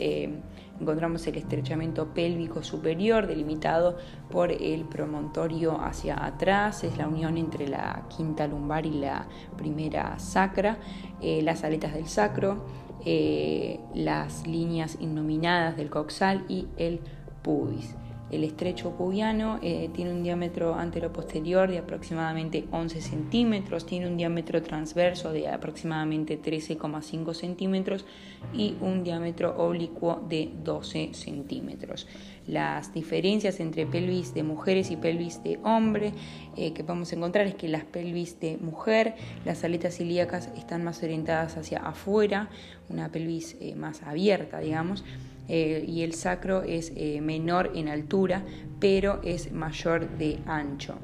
encontramos 0.81 1.27
el 1.27 1.37
estrechamiento 1.37 2.12
pélvico 2.14 2.62
superior 2.62 3.27
delimitado 3.27 3.97
por 4.31 4.51
el 4.51 4.85
promontorio 4.85 5.81
hacia 5.81 6.25
atrás, 6.25 6.85
es 6.85 6.97
la 6.97 7.09
unión 7.09 7.39
entre 7.39 7.68
la 7.68 8.07
quinta 8.14 8.47
lumbar 8.47 8.87
y 8.87 8.93
la 8.93 9.27
primera 9.57 10.18
sacra, 10.18 10.79
eh, 11.20 11.43
las 11.43 11.64
aletas 11.64 11.95
del 11.95 12.09
sacro, 12.09 12.64
eh, 13.05 13.81
las 13.95 14.47
líneas 14.47 14.97
innominadas 15.01 15.77
del 15.77 15.91
coxal 15.91 16.45
y 16.49 16.66
el 16.77 17.01
pubis. 17.43 17.95
El 18.35 18.43
estrecho 18.43 18.91
pubiano 18.91 19.61
eh, 19.62 19.91
tiene 19.95 20.11
un 20.11 20.24
diámetro 20.24 20.74
antero-posterior 20.74 21.70
de 21.70 21.78
aproximadamente 21.78 22.64
11 22.72 23.01
centímetros, 23.01 23.87
tiene 23.87 24.09
un 24.09 24.16
diámetro 24.16 24.61
transverso 24.61 25.32
de 25.32 25.47
aproximadamente 25.47 26.43
13,5 26.43 27.32
centímetros 27.32 28.05
y 28.53 28.74
un 28.80 29.05
diámetro 29.05 29.57
oblicuo 29.57 30.20
de 30.28 30.51
12 30.64 31.14
centímetros. 31.14 32.09
Las 32.49 32.93
diferencias 32.93 33.61
entre 33.61 33.87
pelvis 33.87 34.35
de 34.35 34.43
mujeres 34.43 34.91
y 34.91 34.97
pelvis 34.97 35.41
de 35.45 35.61
hombre 35.62 36.12
eh, 36.57 36.72
que 36.72 36.82
podemos 36.82 37.12
encontrar 37.12 37.47
es 37.47 37.55
que 37.55 37.68
las 37.68 37.85
pelvis 37.85 38.41
de 38.41 38.57
mujer, 38.57 39.14
las 39.45 39.62
aletas 39.62 40.01
ilíacas 40.01 40.51
están 40.57 40.82
más 40.82 41.01
orientadas 41.05 41.57
hacia 41.57 41.87
afuera, 41.87 42.51
una 42.89 43.12
pelvis 43.12 43.57
eh, 43.61 43.76
más 43.76 44.03
abierta, 44.03 44.59
digamos 44.59 45.05
eh, 45.49 45.85
y 45.87 46.03
el 46.03 46.15
sacro 46.15 46.63
es 46.63 46.93
eh, 46.97 47.21
menor 47.21 47.73
en 47.75 47.89
altura, 47.89 48.45
pero 48.81 49.21
es 49.23 49.53
mayor 49.53 50.09
de 50.17 50.39
ancho. 50.47 50.97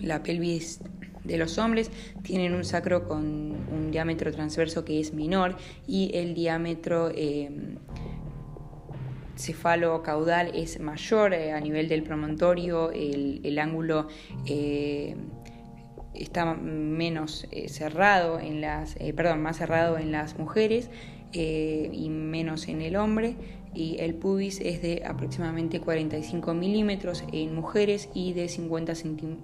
La 0.00 0.22
pelvis 0.22 0.80
de 1.24 1.38
los 1.38 1.58
hombres 1.58 1.90
tienen 2.22 2.54
un 2.54 2.64
sacro 2.64 3.06
con 3.06 3.24
un 3.24 3.90
diámetro 3.90 4.30
transverso 4.32 4.84
que 4.84 5.00
es 5.00 5.12
menor 5.12 5.56
y 5.86 6.12
el 6.14 6.34
diámetro 6.34 7.10
eh, 7.12 7.50
cefalo-caudal 9.36 10.52
es 10.54 10.78
mayor 10.80 11.34
a 11.34 11.60
nivel 11.60 11.88
del 11.88 12.02
promontorio, 12.02 12.90
el, 12.92 13.58
ángulo 13.58 14.08
está 16.14 16.54
menos 16.54 17.46
cerrado 17.68 18.40
en 18.40 18.60
las, 18.60 18.96
perdón, 19.14 19.42
más 19.42 19.58
cerrado 19.58 19.98
en 19.98 20.10
las 20.10 20.38
mujeres 20.38 20.90
eh, 21.32 21.90
y 21.92 22.08
menos 22.08 22.68
en 22.68 22.82
el 22.82 22.96
hombre 22.96 23.36
y 23.74 23.98
el 24.00 24.14
pubis 24.14 24.60
es 24.60 24.82
de 24.82 25.02
aproximadamente 25.06 25.80
45 25.80 26.54
milímetros 26.54 27.22
en 27.32 27.54
mujeres 27.54 28.08
y 28.14 28.32
de 28.32 28.48
50 28.48 28.92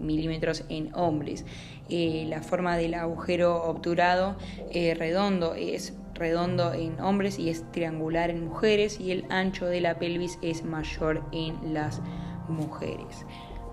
milímetros 0.01 0.64
en 0.68 0.95
hombres. 0.95 1.45
Eh, 1.89 2.24
la 2.28 2.43
forma 2.43 2.76
del 2.76 2.95
agujero 2.95 3.62
obturado 3.64 4.37
eh, 4.72 4.95
redondo 4.95 5.55
es 5.55 5.95
redondo 6.14 6.72
en 6.72 7.01
hombres 7.01 7.39
y 7.39 7.51
es 7.51 7.70
triangular 7.72 8.30
en 8.30 8.47
mujeres 8.47 9.01
y 9.01 9.11
el 9.11 9.24
ancho 9.30 9.66
de 9.66 9.80
la 9.80 9.99
pelvis 9.99 10.39
es 10.43 10.64
mayor 10.64 11.22
en 11.32 11.74
las 11.74 12.01
mujeres. 12.49 13.26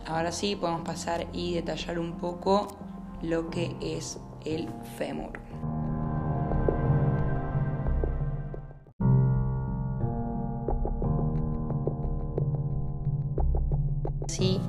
Ahora 0.05 0.31
sí 0.31 0.55
podemos 0.55 0.81
pasar 0.81 1.27
y 1.33 1.53
detallar 1.53 1.99
un 1.99 2.17
poco 2.17 2.67
lo 3.21 3.49
que 3.49 3.75
es 3.81 4.19
el 4.45 4.67
fémur. 4.97 5.40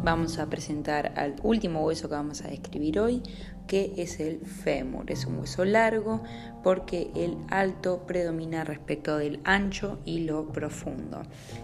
Vamos 0.02 0.38
a 0.38 0.46
presentar 0.46 1.12
al 1.16 1.36
último 1.42 1.84
hueso 1.84 2.08
que 2.08 2.14
vamos 2.14 2.42
a 2.42 2.48
describir 2.48 2.98
hoy, 2.98 3.22
que 3.66 3.92
es 3.96 4.20
el 4.20 4.40
fémur. 4.40 5.10
Es 5.10 5.24
un 5.26 5.38
hueso 5.38 5.64
largo 5.64 6.22
porque 6.62 7.10
el 7.14 7.36
alto 7.48 8.04
predomina 8.06 8.64
respecto 8.64 9.16
del 9.16 9.40
ancho 9.44 9.98
y 10.04 10.20
lo 10.20 10.48
profundo. 10.48 11.22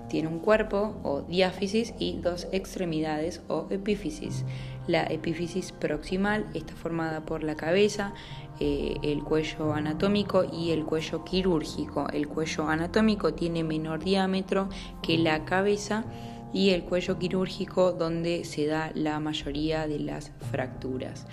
Tiene 0.09 0.28
un 0.28 0.39
cuerpo 0.39 0.97
o 1.03 1.22
diáfisis 1.22 1.95
y 1.99 2.18
dos 2.20 2.47
extremidades 2.53 3.43
o 3.49 3.66
epífisis. 3.70 4.45
La 4.86 5.05
epífisis 5.05 5.72
proximal 5.72 6.47
está 6.55 6.74
formada 6.74 7.26
por 7.26 7.43
la 7.43 7.57
cabeza, 7.57 8.14
eh, 8.61 8.97
el 9.03 9.22
cuello 9.22 9.74
anatómico 9.74 10.45
y 10.51 10.70
el 10.70 10.84
cuello 10.84 11.24
quirúrgico. 11.24 12.09
El 12.12 12.26
cuello 12.26 12.68
anatómico 12.68 13.34
tiene 13.34 13.64
menor 13.64 14.03
diámetro 14.03 14.68
que 15.03 15.18
la 15.18 15.45
cabeza 15.45 16.05
y 16.53 16.70
el 16.70 16.84
cuello 16.84 17.18
quirúrgico 17.18 17.92
donde 17.92 18.44
se 18.44 18.66
da 18.66 18.90
la 18.94 19.20
mayoría 19.20 19.86
de 19.86 19.99
las 19.99 20.32
fracturas, 20.51 21.26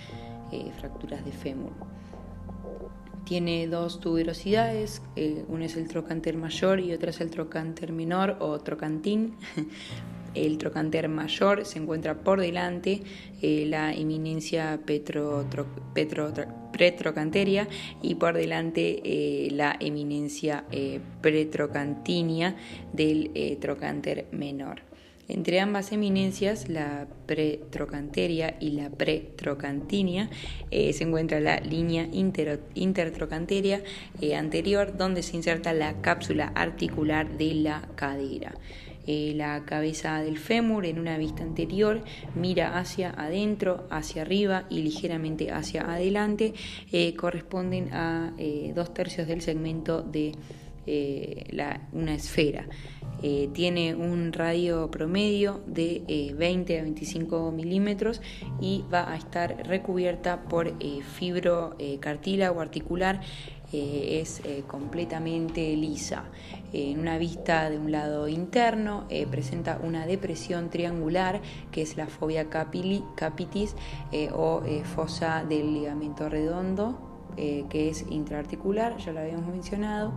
eh, 0.51 0.71
fracturas 0.79 1.23
de 1.25 1.31
fémur. 1.31 1.71
Tiene 3.25 3.67
dos 3.67 3.99
tuberosidades, 4.01 5.01
eh, 5.15 5.45
uno 5.47 5.63
es 5.65 5.77
el 5.77 5.87
trocanter 5.87 6.37
mayor 6.37 6.79
y 6.79 6.93
otro 6.93 7.09
es 7.09 7.21
el 7.21 7.31
trocanter 7.31 7.91
menor 7.91 8.37
o 8.39 8.59
trocantín. 8.59 9.35
El 10.35 10.57
trocanter 10.57 11.07
mayor 11.07 11.63
se 11.63 11.79
encuentra 11.79 12.15
por 12.15 12.41
delante, 12.41 13.03
eh, 13.41 13.65
la 13.69 13.93
eminencia 13.93 14.81
pretrocanteria 16.73 17.69
y 18.01 18.15
por 18.15 18.33
delante 18.33 19.47
la 19.51 19.77
eminencia 19.79 20.65
pretrocantinia 21.21 22.57
del 22.91 23.57
trocanter 23.61 24.27
menor. 24.33 24.84
Entre 25.27 25.59
ambas 25.59 25.91
eminencias, 25.91 26.69
la 26.69 27.07
pretrocanteria 27.25 28.57
y 28.59 28.71
la 28.71 28.91
pretrocantinia, 28.91 30.29
eh, 30.69 30.93
se 30.93 31.03
encuentra 31.03 31.39
la 31.39 31.59
línea 31.59 32.07
intertrocanteria 32.11 33.81
eh, 34.21 34.35
anterior, 34.35 34.95
donde 34.97 35.23
se 35.23 35.35
inserta 35.35 35.73
la 35.73 35.99
cápsula 36.01 36.51
articular 36.53 37.37
de 37.39 37.55
la 37.55 37.89
cadera. 37.95 38.53
Eh, 39.07 39.33
la 39.35 39.65
cabeza 39.65 40.21
del 40.21 40.37
fémur 40.37 40.85
en 40.85 40.99
una 40.99 41.17
vista 41.17 41.43
anterior 41.43 42.03
mira 42.35 42.77
hacia 42.77 43.09
adentro, 43.09 43.87
hacia 43.89 44.23
arriba 44.23 44.65
y 44.69 44.81
ligeramente 44.81 45.51
hacia 45.51 45.91
adelante, 45.91 46.53
corresponden 47.15 47.93
a 47.93 48.33
dos 48.73 48.93
tercios 48.95 49.27
del 49.27 49.41
segmento 49.41 50.01
de 50.01 50.31
una 51.93 52.15
esfera. 52.15 52.67
Eh, 53.23 53.49
tiene 53.53 53.95
un 53.95 54.33
radio 54.33 54.91
promedio 54.91 55.61
de 55.65 56.33
20 56.37 56.73
eh, 56.73 56.79
a 56.79 56.83
25 56.83 57.51
milímetros 57.51 58.21
y 58.59 58.83
va 58.93 59.11
a 59.11 59.15
estar 59.15 59.65
recubierta 59.67 60.43
por 60.43 60.67
eh, 60.67 61.01
fibro 61.01 61.75
cartílago 61.99 62.61
articular 62.61 63.21
es 63.71 64.41
completamente 64.67 65.75
lisa. 65.75 66.25
En 66.71 66.99
una 66.99 67.17
vista 67.17 67.69
de 67.69 67.77
un 67.77 67.91
lado 67.91 68.29
interno 68.29 69.05
presenta 69.29 69.79
una 69.83 70.05
depresión 70.05 70.69
triangular 70.69 71.41
que 71.71 71.81
es 71.81 71.97
la 71.97 72.07
fobia 72.07 72.49
capitis 72.49 73.75
o 74.33 74.61
fosa 74.95 75.43
del 75.43 75.73
ligamento 75.73 76.29
redondo 76.29 76.97
que 77.35 77.89
es 77.89 78.05
intraarticular, 78.09 78.95
ya 78.97 79.11
lo 79.11 79.19
habíamos 79.19 79.47
mencionado. 79.47 80.13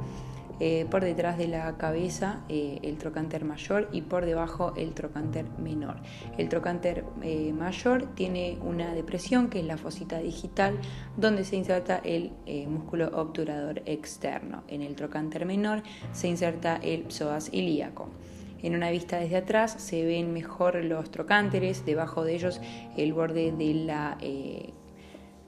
Eh, 0.61 0.87
por 0.91 1.05
detrás 1.05 1.39
de 1.39 1.47
la 1.47 1.77
cabeza 1.77 2.41
eh, 2.49 2.81
el 2.83 2.99
trocánter 2.99 3.45
mayor 3.45 3.89
y 3.93 4.03
por 4.03 4.27
debajo 4.27 4.73
el 4.77 4.93
trocánter 4.93 5.47
menor. 5.59 5.97
El 6.37 6.49
trocánter 6.49 7.05
eh, 7.23 7.53
mayor 7.53 8.15
tiene 8.15 8.59
una 8.63 8.93
depresión 8.93 9.51
que 9.51 9.61
es 9.61 9.67
la 9.67 9.77
fosita 9.77 10.19
digital 10.19 10.79
donde 11.17 11.45
se 11.45 11.57
inserta 11.57 12.01
el 12.05 12.33
músculo 12.69 13.09
obturador 13.15 13.83
externo. 13.87 14.65
En 14.69 14.83
el 14.83 14.97
trocánter 14.97 15.47
menor 15.47 15.83
se 16.13 16.29
inserta 16.29 16.77
el 16.83 17.11
psoas 17.11 17.53
ilíaco. 17.53 18.09
En 18.61 18.75
una 18.75 18.91
vista 18.91 19.19
desde 19.19 19.37
atrás 19.37 19.75
se 19.79 20.05
ven 20.05 20.33
mejor 20.33 20.85
los 20.85 21.11
trocánteres, 21.13 21.85
debajo 21.85 22.25
de 22.25 22.35
ellos 22.35 22.61
el 22.97 23.13
borde 23.13 23.53
de 23.53 23.75
la 23.75 24.19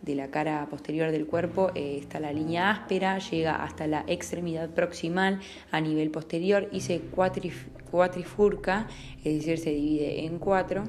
de 0.02 0.14
la 0.14 0.30
cara 0.30 0.66
posterior 0.70 1.10
del 1.10 1.26
cuerpo 1.26 1.70
eh, 1.74 1.98
está 2.00 2.20
la 2.20 2.32
línea 2.32 2.70
áspera, 2.70 3.18
llega 3.18 3.62
hasta 3.62 3.86
la 3.86 4.04
extremidad 4.06 4.70
proximal 4.70 5.40
a 5.70 5.80
nivel 5.80 6.10
posterior 6.10 6.68
y 6.72 6.80
se 6.80 7.00
cuatrifurca, 7.90 8.86
es 9.24 9.34
decir, 9.34 9.58
se 9.58 9.70
divide 9.70 10.24
en 10.24 10.38
cuatro. 10.38 10.84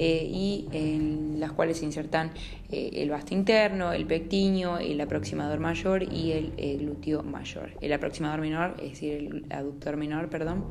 Eh, 0.00 0.30
y 0.32 0.68
en 0.70 1.40
las 1.40 1.50
cuales 1.50 1.78
se 1.78 1.84
insertan 1.84 2.30
eh, 2.70 2.90
el 2.92 3.10
vasto 3.10 3.34
interno, 3.34 3.92
el 3.92 4.06
pectiño, 4.06 4.78
el 4.78 5.00
aproximador 5.00 5.58
mayor 5.58 6.04
y 6.04 6.30
el, 6.30 6.78
glúteo 6.78 7.24
mayor. 7.24 7.72
El 7.80 7.92
aproximador 7.92 8.40
menor, 8.40 8.76
es 8.80 8.90
decir, 8.90 9.14
el 9.14 9.46
aductor 9.50 9.96
menor, 9.96 10.28
perdón. 10.28 10.66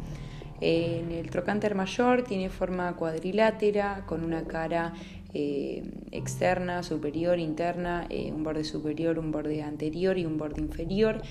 En 0.61 1.11
el 1.11 1.29
trocánter 1.29 1.75
mayor 1.75 2.23
tiene 2.23 2.49
forma 2.49 2.95
cuadrilátera 2.95 4.05
con 4.07 4.23
una 4.23 4.45
cara 4.45 4.93
eh, 5.33 5.83
externa, 6.11 6.83
superior, 6.83 7.39
interna, 7.39 8.07
eh, 8.09 8.31
un 8.31 8.43
borde 8.43 8.63
superior, 8.63 9.19
un 9.19 9.31
borde 9.31 9.61
anterior 9.61 10.17
y 10.17 10.25
un 10.25 10.37
borde 10.37 10.61
inferior. 10.61 11.21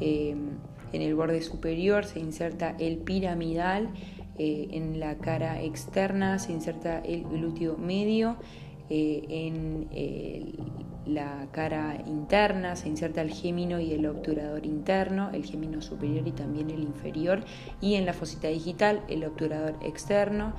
Eh, 0.00 0.34
en 0.92 1.02
el 1.02 1.14
borde 1.14 1.42
superior 1.42 2.04
se 2.04 2.20
inserta 2.20 2.76
el 2.78 2.98
piramidal, 2.98 3.90
en 4.36 4.98
la 4.98 5.16
cara 5.18 5.62
externa 5.62 6.38
se 6.38 6.52
inserta 6.52 6.98
el 6.98 7.24
glúteo 7.24 7.76
medio, 7.76 8.36
en 8.88 9.88
la 11.06 11.48
cara 11.52 12.02
interna 12.06 12.76
se 12.76 12.88
inserta 12.88 13.22
el 13.22 13.30
gémino 13.30 13.80
y 13.80 13.92
el 13.92 14.06
obturador 14.06 14.66
interno, 14.66 15.30
el 15.32 15.44
gémino 15.44 15.82
superior 15.82 16.26
y 16.26 16.32
también 16.32 16.70
el 16.70 16.82
inferior, 16.82 17.44
y 17.80 17.94
en 17.94 18.06
la 18.06 18.12
fosita 18.12 18.48
digital 18.48 19.02
el 19.08 19.24
obturador 19.24 19.76
externo. 19.82 20.54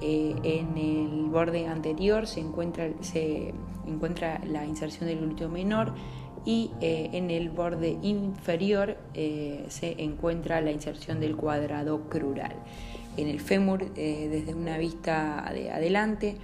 Eh, 0.00 0.34
en 0.42 0.76
el 0.76 1.30
borde 1.30 1.66
anterior 1.66 2.26
se 2.26 2.40
encuentra, 2.40 2.90
se 3.00 3.54
encuentra 3.86 4.40
la 4.44 4.64
inserción 4.64 5.08
del 5.08 5.20
glúteo 5.20 5.48
menor 5.48 5.94
y 6.44 6.70
eh, 6.80 7.10
en 7.12 7.30
el 7.30 7.50
borde 7.50 7.98
inferior 8.02 8.96
eh, 9.14 9.64
se 9.68 10.00
encuentra 10.02 10.60
la 10.60 10.70
inserción 10.70 11.20
del 11.20 11.36
cuadrado 11.36 12.08
crural. 12.08 12.54
En 13.16 13.28
el 13.28 13.40
fémur, 13.40 13.94
desde 13.94 14.54
una 14.54 14.76
vista 14.76 15.50
de 15.54 15.70
adelante, 15.70 16.36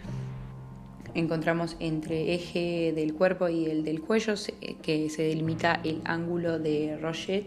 encontramos 1.12 1.76
entre 1.80 2.32
eje 2.32 2.94
del 2.94 3.12
cuerpo 3.12 3.50
y 3.50 3.66
el 3.66 3.84
del 3.84 4.00
cuello 4.00 4.32
que 4.80 5.10
se 5.10 5.22
delimita 5.22 5.80
el 5.84 6.00
ángulo 6.06 6.58
de 6.58 6.96
Roget 6.96 7.44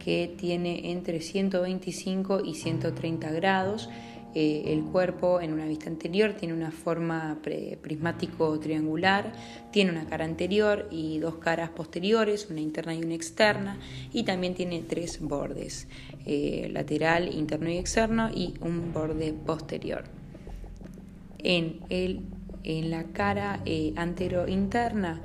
que 0.00 0.34
tiene 0.36 0.90
entre 0.90 1.20
125 1.20 2.40
y 2.44 2.54
130 2.54 3.30
grados 3.30 3.88
eh, 4.34 4.64
el 4.66 4.84
cuerpo 4.84 5.40
en 5.40 5.52
una 5.52 5.66
vista 5.66 5.88
anterior 5.88 6.34
tiene 6.34 6.54
una 6.54 6.70
forma 6.70 7.38
prismático 7.82 8.58
triangular, 8.60 9.32
tiene 9.72 9.90
una 9.90 10.06
cara 10.06 10.24
anterior 10.24 10.86
y 10.90 11.18
dos 11.18 11.36
caras 11.36 11.70
posteriores, 11.70 12.48
una 12.50 12.60
interna 12.60 12.94
y 12.94 13.02
una 13.02 13.14
externa, 13.14 13.78
y 14.12 14.22
también 14.22 14.54
tiene 14.54 14.82
tres 14.82 15.20
bordes, 15.20 15.88
eh, 16.26 16.68
lateral, 16.72 17.34
interno 17.34 17.70
y 17.70 17.78
externo, 17.78 18.30
y 18.32 18.54
un 18.60 18.92
borde 18.92 19.32
posterior. 19.32 20.04
En, 21.38 21.80
en 21.88 22.90
la 22.90 23.04
cara 23.04 23.60
eh, 23.64 23.92
antero-interna 23.96 25.22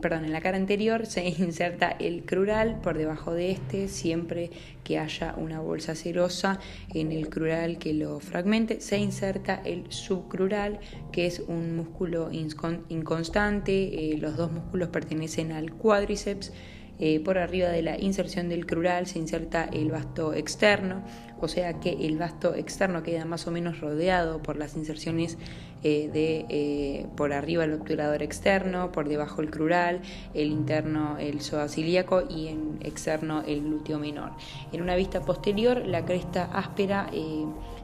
perdón, 0.00 0.24
en 0.24 0.32
la 0.32 0.40
cara 0.40 0.56
anterior 0.56 1.06
se 1.06 1.24
inserta 1.38 1.90
el 1.90 2.24
crural 2.24 2.80
por 2.80 2.96
debajo 2.96 3.32
de 3.32 3.50
este, 3.50 3.88
siempre 3.88 4.50
que 4.84 4.98
haya 4.98 5.34
una 5.36 5.60
bolsa 5.60 5.94
serosa 5.94 6.60
en 6.92 7.10
el 7.10 7.28
crural 7.28 7.78
que 7.78 7.94
lo 7.94 8.20
fragmente, 8.20 8.80
se 8.80 8.98
inserta 8.98 9.60
el 9.64 9.90
subcrural, 9.90 10.78
que 11.12 11.26
es 11.26 11.40
un 11.40 11.76
músculo 11.76 12.30
inconstante, 12.32 14.12
eh, 14.12 14.18
los 14.18 14.36
dos 14.36 14.52
músculos 14.52 14.88
pertenecen 14.90 15.52
al 15.52 15.72
cuádriceps, 15.72 16.52
eh, 17.00 17.18
por 17.18 17.38
arriba 17.38 17.70
de 17.70 17.82
la 17.82 18.00
inserción 18.00 18.48
del 18.48 18.66
crural 18.66 19.08
se 19.08 19.18
inserta 19.18 19.64
el 19.64 19.90
vasto 19.90 20.32
externo, 20.32 21.02
o 21.40 21.48
sea 21.48 21.80
que 21.80 21.90
el 22.06 22.18
vasto 22.18 22.54
externo 22.54 23.02
queda 23.02 23.24
más 23.24 23.48
o 23.48 23.50
menos 23.50 23.80
rodeado 23.80 24.40
por 24.42 24.56
las 24.56 24.76
inserciones 24.76 25.36
eh, 25.84 26.10
de 26.12 26.46
eh, 26.48 27.06
por 27.16 27.32
arriba 27.32 27.64
el 27.64 27.74
obturador 27.74 28.22
externo, 28.22 28.90
por 28.90 29.08
debajo 29.08 29.42
el 29.42 29.50
crural, 29.50 30.00
el 30.32 30.48
interno 30.48 31.18
el 31.18 31.40
psoas-ilíaco 31.40 32.24
y 32.28 32.48
en 32.48 32.78
externo 32.80 33.42
el 33.46 33.62
glúteo 33.62 33.98
menor. 33.98 34.32
En 34.72 34.82
una 34.82 34.96
vista 34.96 35.20
posterior 35.20 35.86
la 35.86 36.04
cresta 36.04 36.50
áspera 36.52 37.10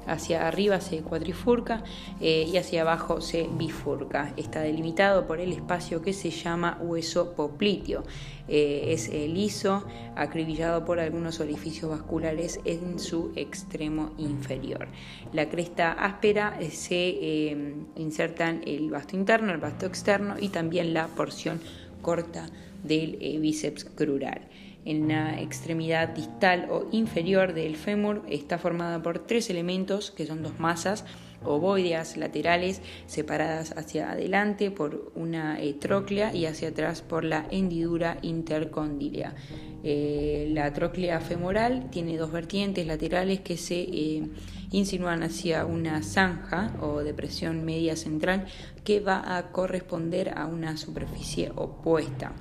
hacia 0.07 0.47
arriba 0.47 0.81
se 0.81 1.01
cuatrifurca 1.03 1.83
eh, 2.21 2.49
y 2.53 2.57
hacia 2.57 2.83
abajo 2.83 3.21
se 3.21 3.49
bifurca. 3.53 4.33
Está 4.37 4.61
delimitado 4.61 5.27
por 5.27 5.41
el 5.41 5.53
espacio 5.53 6.03
que 6.03 6.13
se 6.13 6.31
llama 6.31 6.79
hueso 6.81 7.33
popliteo. 7.33 8.05
Eh, 8.49 8.87
es 8.89 9.09
liso, 9.11 9.85
acribillado 10.17 10.85
por 10.85 10.99
algunos 10.99 11.41
orificios 11.41 11.91
vasculares 11.91 12.61
en 12.65 12.99
su 12.99 13.33
extremo 13.37 14.13
inferior. 14.19 14.89
La 15.33 15.49
cresta 15.49 15.93
áspera 15.93 16.59
se 16.71 17.55
inserta 17.97 18.51
en 18.51 18.63
el 18.67 18.91
vasto 18.91 19.17
interno, 19.17 19.53
el 19.53 19.59
vasto 19.59 19.87
externo 19.87 20.35
y 20.41 20.49
también 20.49 20.93
la 20.95 21.07
porción 21.07 21.61
corta 22.03 22.49
del 22.83 23.39
bíceps 23.41 23.85
crural 23.85 24.50
en 24.85 25.09
la 25.09 25.41
extremidad 25.41 26.09
distal 26.09 26.69
o 26.71 26.87
inferior 26.93 27.53
del 27.53 27.77
fémur 27.77 28.23
está 28.29 28.59
formada 28.59 29.03
por 29.03 29.27
tres 29.27 29.51
elementos 29.51 30.11
que 30.11 30.27
son 30.27 30.43
dos 30.43 30.59
masas 30.59 31.05
ovoideas 31.45 32.17
laterales 32.17 32.83
separadas 33.07 33.73
hacia 33.77 34.11
adelante 34.11 34.71
por 34.71 35.13
una 35.15 35.59
tróclea 35.79 36.35
y 36.35 36.47
hacia 36.47 36.69
atrás 36.69 37.03
por 37.03 37.25
la 37.25 37.47
hendidura 37.51 38.19
intercondílea. 38.23 39.35
Eh, 39.83 40.49
la 40.53 40.73
tróclea 40.73 41.21
femoral 41.21 41.89
tiene 41.91 42.19
dos 42.19 42.31
vertientes 42.31 42.87
laterales 42.87 43.41
que 43.41 43.57
se 43.57 43.81
eh, 43.81 44.29
insinúan 44.71 45.23
hacia 45.23 45.65
una 45.65 46.03
zanja 46.03 46.77
o 46.83 46.99
depresión 47.01 47.65
media 47.65 47.97
central 47.97 48.47
que 48.85 49.01
va 49.01 49.37
a 49.37 49.51
corresponder 49.53 50.37
a 50.37 50.47
una 50.47 50.77
superficie 50.77 51.51
opuesta 51.57 52.33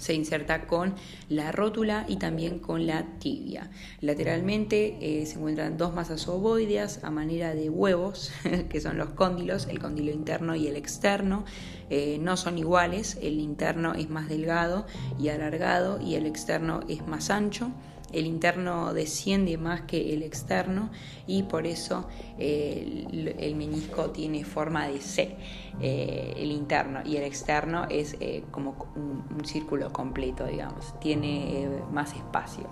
se 0.00 0.14
inserta 0.14 0.66
con 0.66 0.94
la 1.28 1.52
rótula 1.52 2.06
y 2.08 2.16
también 2.16 2.58
con 2.58 2.86
la 2.86 3.04
tibia. 3.18 3.70
Lateralmente 4.00 4.96
eh, 5.00 5.26
se 5.26 5.34
encuentran 5.34 5.76
dos 5.76 5.94
masas 5.94 6.26
ovoideas 6.26 7.04
a 7.04 7.10
manera 7.10 7.54
de 7.54 7.68
huevos, 7.68 8.32
que 8.70 8.80
son 8.80 8.96
los 8.96 9.10
cóndilos, 9.10 9.66
el 9.66 9.78
cóndilo 9.78 10.10
interno 10.10 10.56
y 10.56 10.66
el 10.66 10.76
externo. 10.76 11.44
Eh, 11.90 12.18
no 12.20 12.36
son 12.38 12.56
iguales, 12.56 13.18
el 13.20 13.38
interno 13.40 13.92
es 13.94 14.08
más 14.08 14.28
delgado 14.28 14.86
y 15.18 15.28
alargado 15.28 16.00
y 16.00 16.14
el 16.14 16.24
externo 16.24 16.80
es 16.88 17.06
más 17.06 17.30
ancho 17.30 17.70
el 18.12 18.26
interno 18.26 18.92
desciende 18.92 19.56
más 19.58 19.82
que 19.82 20.12
el 20.14 20.22
externo 20.22 20.90
y 21.26 21.44
por 21.44 21.66
eso 21.66 22.08
eh, 22.38 23.06
el, 23.38 23.54
menisco 23.54 24.10
tiene 24.10 24.44
forma 24.44 24.88
de 24.88 25.00
C, 25.00 25.36
eh, 25.80 26.34
el 26.36 26.50
interno, 26.50 27.00
y 27.04 27.16
el 27.16 27.24
externo 27.24 27.86
es 27.88 28.16
eh, 28.20 28.44
como 28.50 28.74
un, 28.96 29.44
círculo 29.44 29.92
completo, 29.92 30.46
digamos, 30.46 30.98
tiene 31.00 31.66
más 31.90 32.14
espacio. 32.14 32.68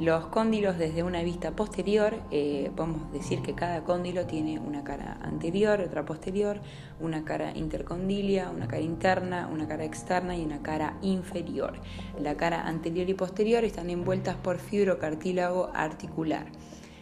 Los 0.00 0.26
cóndilos 0.26 0.78
desde 0.78 1.02
una 1.02 1.24
vista 1.24 1.50
posterior, 1.56 2.14
eh, 2.30 2.70
podemos 2.76 3.12
decir 3.12 3.42
que 3.42 3.54
cada 3.54 3.82
cóndilo 3.82 4.26
tiene 4.26 4.60
una 4.60 4.84
cara 4.84 5.18
anterior, 5.22 5.80
otra 5.80 6.04
posterior, 6.04 6.60
una 7.00 7.24
cara 7.24 7.50
intercondilia, 7.56 8.48
una 8.54 8.68
cara 8.68 8.80
interna, 8.80 9.48
una 9.52 9.66
cara 9.66 9.84
externa 9.84 10.36
y 10.36 10.44
una 10.44 10.62
cara 10.62 10.98
inferior. 11.02 11.80
La 12.22 12.36
cara 12.36 12.68
anterior 12.68 13.10
y 13.10 13.14
posterior 13.14 13.64
están 13.64 13.90
envueltas 13.90 14.36
por 14.36 14.58
fibrocartílago 14.58 15.70
articular. 15.74 16.46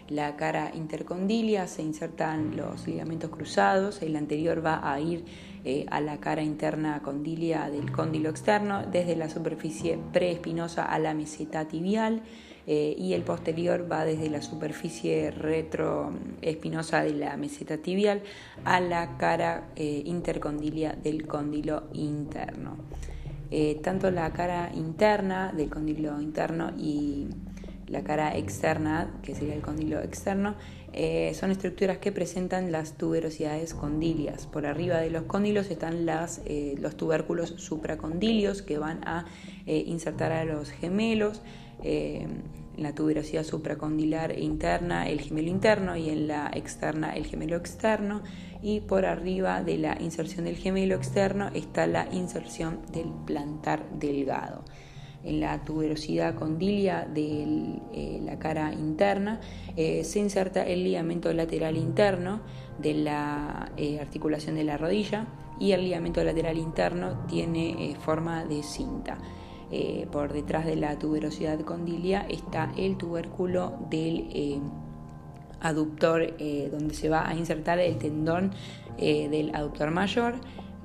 La 0.08 0.36
cara 0.36 0.70
intercondilia 0.72 1.66
se 1.66 1.82
insertan 1.82 2.56
los 2.56 2.86
ligamentos 2.86 3.28
cruzados, 3.28 4.00
el 4.00 4.16
anterior 4.16 4.64
va 4.64 4.90
a 4.90 4.98
ir 5.00 5.24
eh, 5.64 5.84
a 5.90 6.00
la 6.00 6.18
cara 6.18 6.42
interna 6.42 7.02
condilia 7.02 7.68
del 7.68 7.92
cóndilo 7.92 8.30
externo, 8.30 8.86
desde 8.86 9.16
la 9.16 9.28
superficie 9.28 9.98
preespinosa 10.14 10.84
a 10.84 10.98
la 10.98 11.12
meseta 11.12 11.66
tibial. 11.66 12.22
Eh, 12.68 12.96
y 12.98 13.12
el 13.12 13.22
posterior 13.22 13.90
va 13.90 14.04
desde 14.04 14.28
la 14.28 14.42
superficie 14.42 15.30
retroespinosa 15.30 17.04
de 17.04 17.14
la 17.14 17.36
meseta 17.36 17.78
tibial 17.78 18.22
a 18.64 18.80
la 18.80 19.16
cara 19.18 19.68
eh, 19.76 20.02
intercondilia 20.04 20.92
del 20.92 21.28
cóndilo 21.28 21.84
interno. 21.92 22.76
Eh, 23.52 23.78
tanto 23.84 24.10
la 24.10 24.32
cara 24.32 24.72
interna 24.74 25.52
del 25.56 25.70
cóndilo 25.70 26.20
interno 26.20 26.72
y 26.76 27.28
la 27.86 28.02
cara 28.02 28.36
externa, 28.36 29.14
que 29.22 29.36
sería 29.36 29.54
el 29.54 29.62
cóndilo 29.62 30.00
externo, 30.00 30.56
son 31.34 31.50
estructuras 31.50 31.98
que 31.98 32.10
presentan 32.10 32.72
las 32.72 32.96
tuberosidades 32.96 33.74
condilias. 33.74 34.46
Por 34.46 34.64
arriba 34.64 34.96
de 34.96 35.10
los 35.10 35.24
cóndilos 35.24 35.70
están 35.70 36.06
las, 36.06 36.40
los 36.78 36.96
tubérculos 36.96 37.50
supracondilios 37.58 38.62
que 38.62 38.78
van 38.78 39.06
a 39.06 39.26
insertar 39.66 40.32
a 40.32 40.46
los 40.46 40.70
gemelos 40.70 41.42
en 42.76 42.82
la 42.82 42.94
tuberosidad 42.94 43.44
supracondilar 43.44 44.38
interna 44.38 45.08
el 45.08 45.20
gemelo 45.20 45.48
interno 45.48 45.96
y 45.96 46.10
en 46.10 46.28
la 46.28 46.50
externa 46.52 47.14
el 47.16 47.26
gemelo 47.26 47.56
externo 47.56 48.22
y 48.62 48.80
por 48.80 49.06
arriba 49.06 49.62
de 49.62 49.78
la 49.78 49.96
inserción 50.00 50.44
del 50.44 50.56
gemelo 50.56 50.94
externo 50.94 51.50
está 51.54 51.86
la 51.86 52.08
inserción 52.12 52.80
del 52.92 53.12
plantar 53.26 53.88
delgado. 53.98 54.64
En 55.24 55.40
la 55.40 55.64
tuberosidad 55.64 56.36
condilia 56.36 57.04
de 57.04 57.80
eh, 57.92 58.20
la 58.22 58.38
cara 58.38 58.72
interna 58.72 59.40
eh, 59.76 60.04
se 60.04 60.20
inserta 60.20 60.64
el 60.64 60.84
ligamento 60.84 61.32
lateral 61.32 61.76
interno 61.76 62.42
de 62.78 62.94
la 62.94 63.72
eh, 63.76 63.98
articulación 63.98 64.54
de 64.54 64.64
la 64.64 64.76
rodilla 64.76 65.26
y 65.58 65.72
el 65.72 65.82
ligamento 65.82 66.22
lateral 66.22 66.58
interno 66.58 67.26
tiene 67.26 67.96
forma 67.98 68.44
de 68.44 68.62
cinta. 68.62 69.18
Eh, 69.72 70.06
por 70.12 70.32
detrás 70.32 70.64
de 70.64 70.76
la 70.76 70.96
tuberosidad 70.96 71.58
condilia 71.60 72.24
está 72.28 72.72
el 72.76 72.96
tubérculo 72.96 73.76
del 73.90 74.28
eh, 74.32 74.60
aductor 75.60 76.22
eh, 76.38 76.68
donde 76.70 76.94
se 76.94 77.08
va 77.08 77.28
a 77.28 77.34
insertar 77.34 77.80
el 77.80 77.98
tendón 77.98 78.52
del 78.96 79.54
aductor 79.54 79.90
mayor 79.90 80.36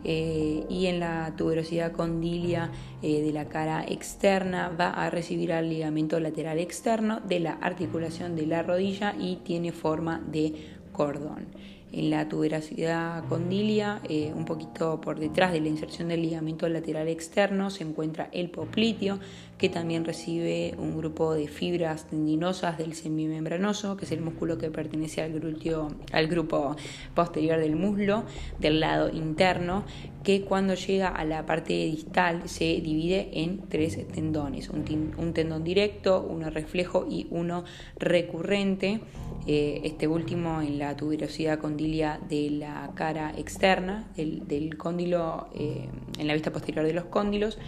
y 0.03 0.85
en 0.87 0.99
la 0.99 1.33
tuberosidad 1.37 1.93
condilia 1.93 2.71
de 3.01 3.31
la 3.31 3.45
cara 3.45 3.85
externa 3.87 4.67
va 4.67 4.89
a 4.89 5.09
recibir 5.09 5.53
al 5.53 5.69
ligamento 5.69 6.19
lateral 6.19 6.59
externo 6.59 7.21
de 7.21 7.39
la 7.39 7.53
articulación 7.53 8.35
de 8.35 8.47
la 8.47 8.63
rodilla 8.63 9.15
y 9.17 9.37
tiene 9.37 9.71
forma 9.71 10.21
de 10.29 10.75
cordón 10.91 11.47
en 11.91 12.09
la 12.09 12.27
tuberosidad 12.27 13.25
condilia, 13.27 14.01
eh, 14.07 14.31
un 14.35 14.45
poquito 14.45 15.01
por 15.01 15.19
detrás 15.19 15.51
de 15.51 15.61
la 15.61 15.67
inserción 15.67 16.07
del 16.07 16.21
ligamento 16.21 16.67
lateral 16.69 17.07
externo, 17.07 17.69
se 17.69 17.83
encuentra 17.83 18.29
el 18.31 18.49
popliteo, 18.49 19.19
que 19.61 19.69
también 19.69 20.05
recibe 20.05 20.73
un 20.79 20.97
grupo 20.97 21.35
de 21.35 21.47
fibras 21.47 22.07
tendinosas 22.09 22.79
del 22.79 22.95
semimembranoso, 22.95 23.95
que 23.95 24.05
es 24.05 24.11
el 24.11 24.19
músculo 24.19 24.57
que 24.57 24.71
pertenece 24.71 25.21
al, 25.21 26.27
grupo 26.27 26.75
posterior 27.13 27.59
del 27.59 27.75
muslo, 27.75 28.23
del 28.57 28.79
lado 28.79 29.09
interno, 29.09 29.83
que 30.23 30.41
cuando 30.41 30.73
llega 30.73 31.09
a 31.09 31.23
la 31.25 31.45
parte 31.45 31.73
distal 31.73 32.49
se 32.49 32.81
divide 32.81 33.29
en 33.33 33.59
tres 33.69 34.07
tendones, 34.07 34.71
un 34.71 35.33
tendón 35.35 35.63
directo, 35.63 36.25
uno 36.27 36.49
reflejo 36.49 37.05
y 37.07 37.27
uno 37.29 37.63
recurrente. 37.99 39.01
Eh, 39.45 39.81
este 39.83 40.07
último 40.07 40.61
en 40.61 40.79
la 40.79 40.95
tuberosidad 40.95 41.59
condilia 41.59 42.19
de 42.29 42.49
la 42.49 42.91
cara 42.95 43.31
externa, 43.37 44.07
del, 44.15 44.75
cóndilo, 44.75 45.49
eh, 45.53 45.87
en 46.17 46.27
la 46.27 46.33
vista 46.33 46.51
posterior 46.51 46.83
de 46.83 46.93
los 46.93 47.05
cóndilos, 47.05 47.59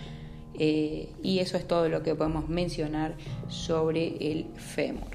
eh, 0.60 1.10
y 1.22 1.40
eso 1.40 1.58
es 1.58 1.68
todo 1.68 1.90
lo 1.90 2.04
que 2.04 2.16
podemos 2.16 2.50
mencionar 2.50 3.16
sobre 3.48 4.32
el 4.32 4.48
fémur. 4.56 5.08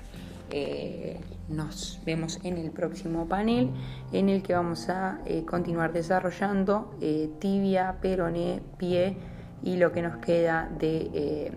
nos 1.49 2.01
vemos 2.05 2.41
en 2.43 2.57
el 2.57 2.70
próximo 2.70 3.26
panel 3.26 3.70
en 4.12 4.28
el 4.28 4.43
que 4.43 4.55
vamos 4.55 4.89
a 4.89 5.20
continuar 5.47 5.93
desarrollando 5.93 6.91
tibia, 7.39 7.97
peroné, 8.01 8.62
pie 8.78 9.16
y 9.62 9.76
lo 9.76 9.93
que 9.93 10.03
nos 10.03 10.16
queda 10.18 10.70
de 10.78 11.53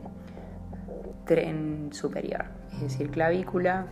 tren 1.26 1.90
superior, 1.92 2.46
es 2.74 2.82
decir, 2.82 3.10
clavícula, 3.12 3.88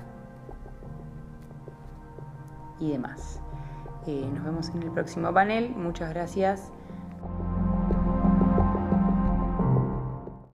y 2.79 2.91
demás. 2.91 3.39
Eh, 4.07 4.29
nos 4.33 4.43
vemos 4.43 4.69
en 4.69 4.83
el 4.83 4.91
próximo 4.91 5.33
panel. 5.33 5.69
Muchas 5.75 6.09
gracias. 6.09 6.71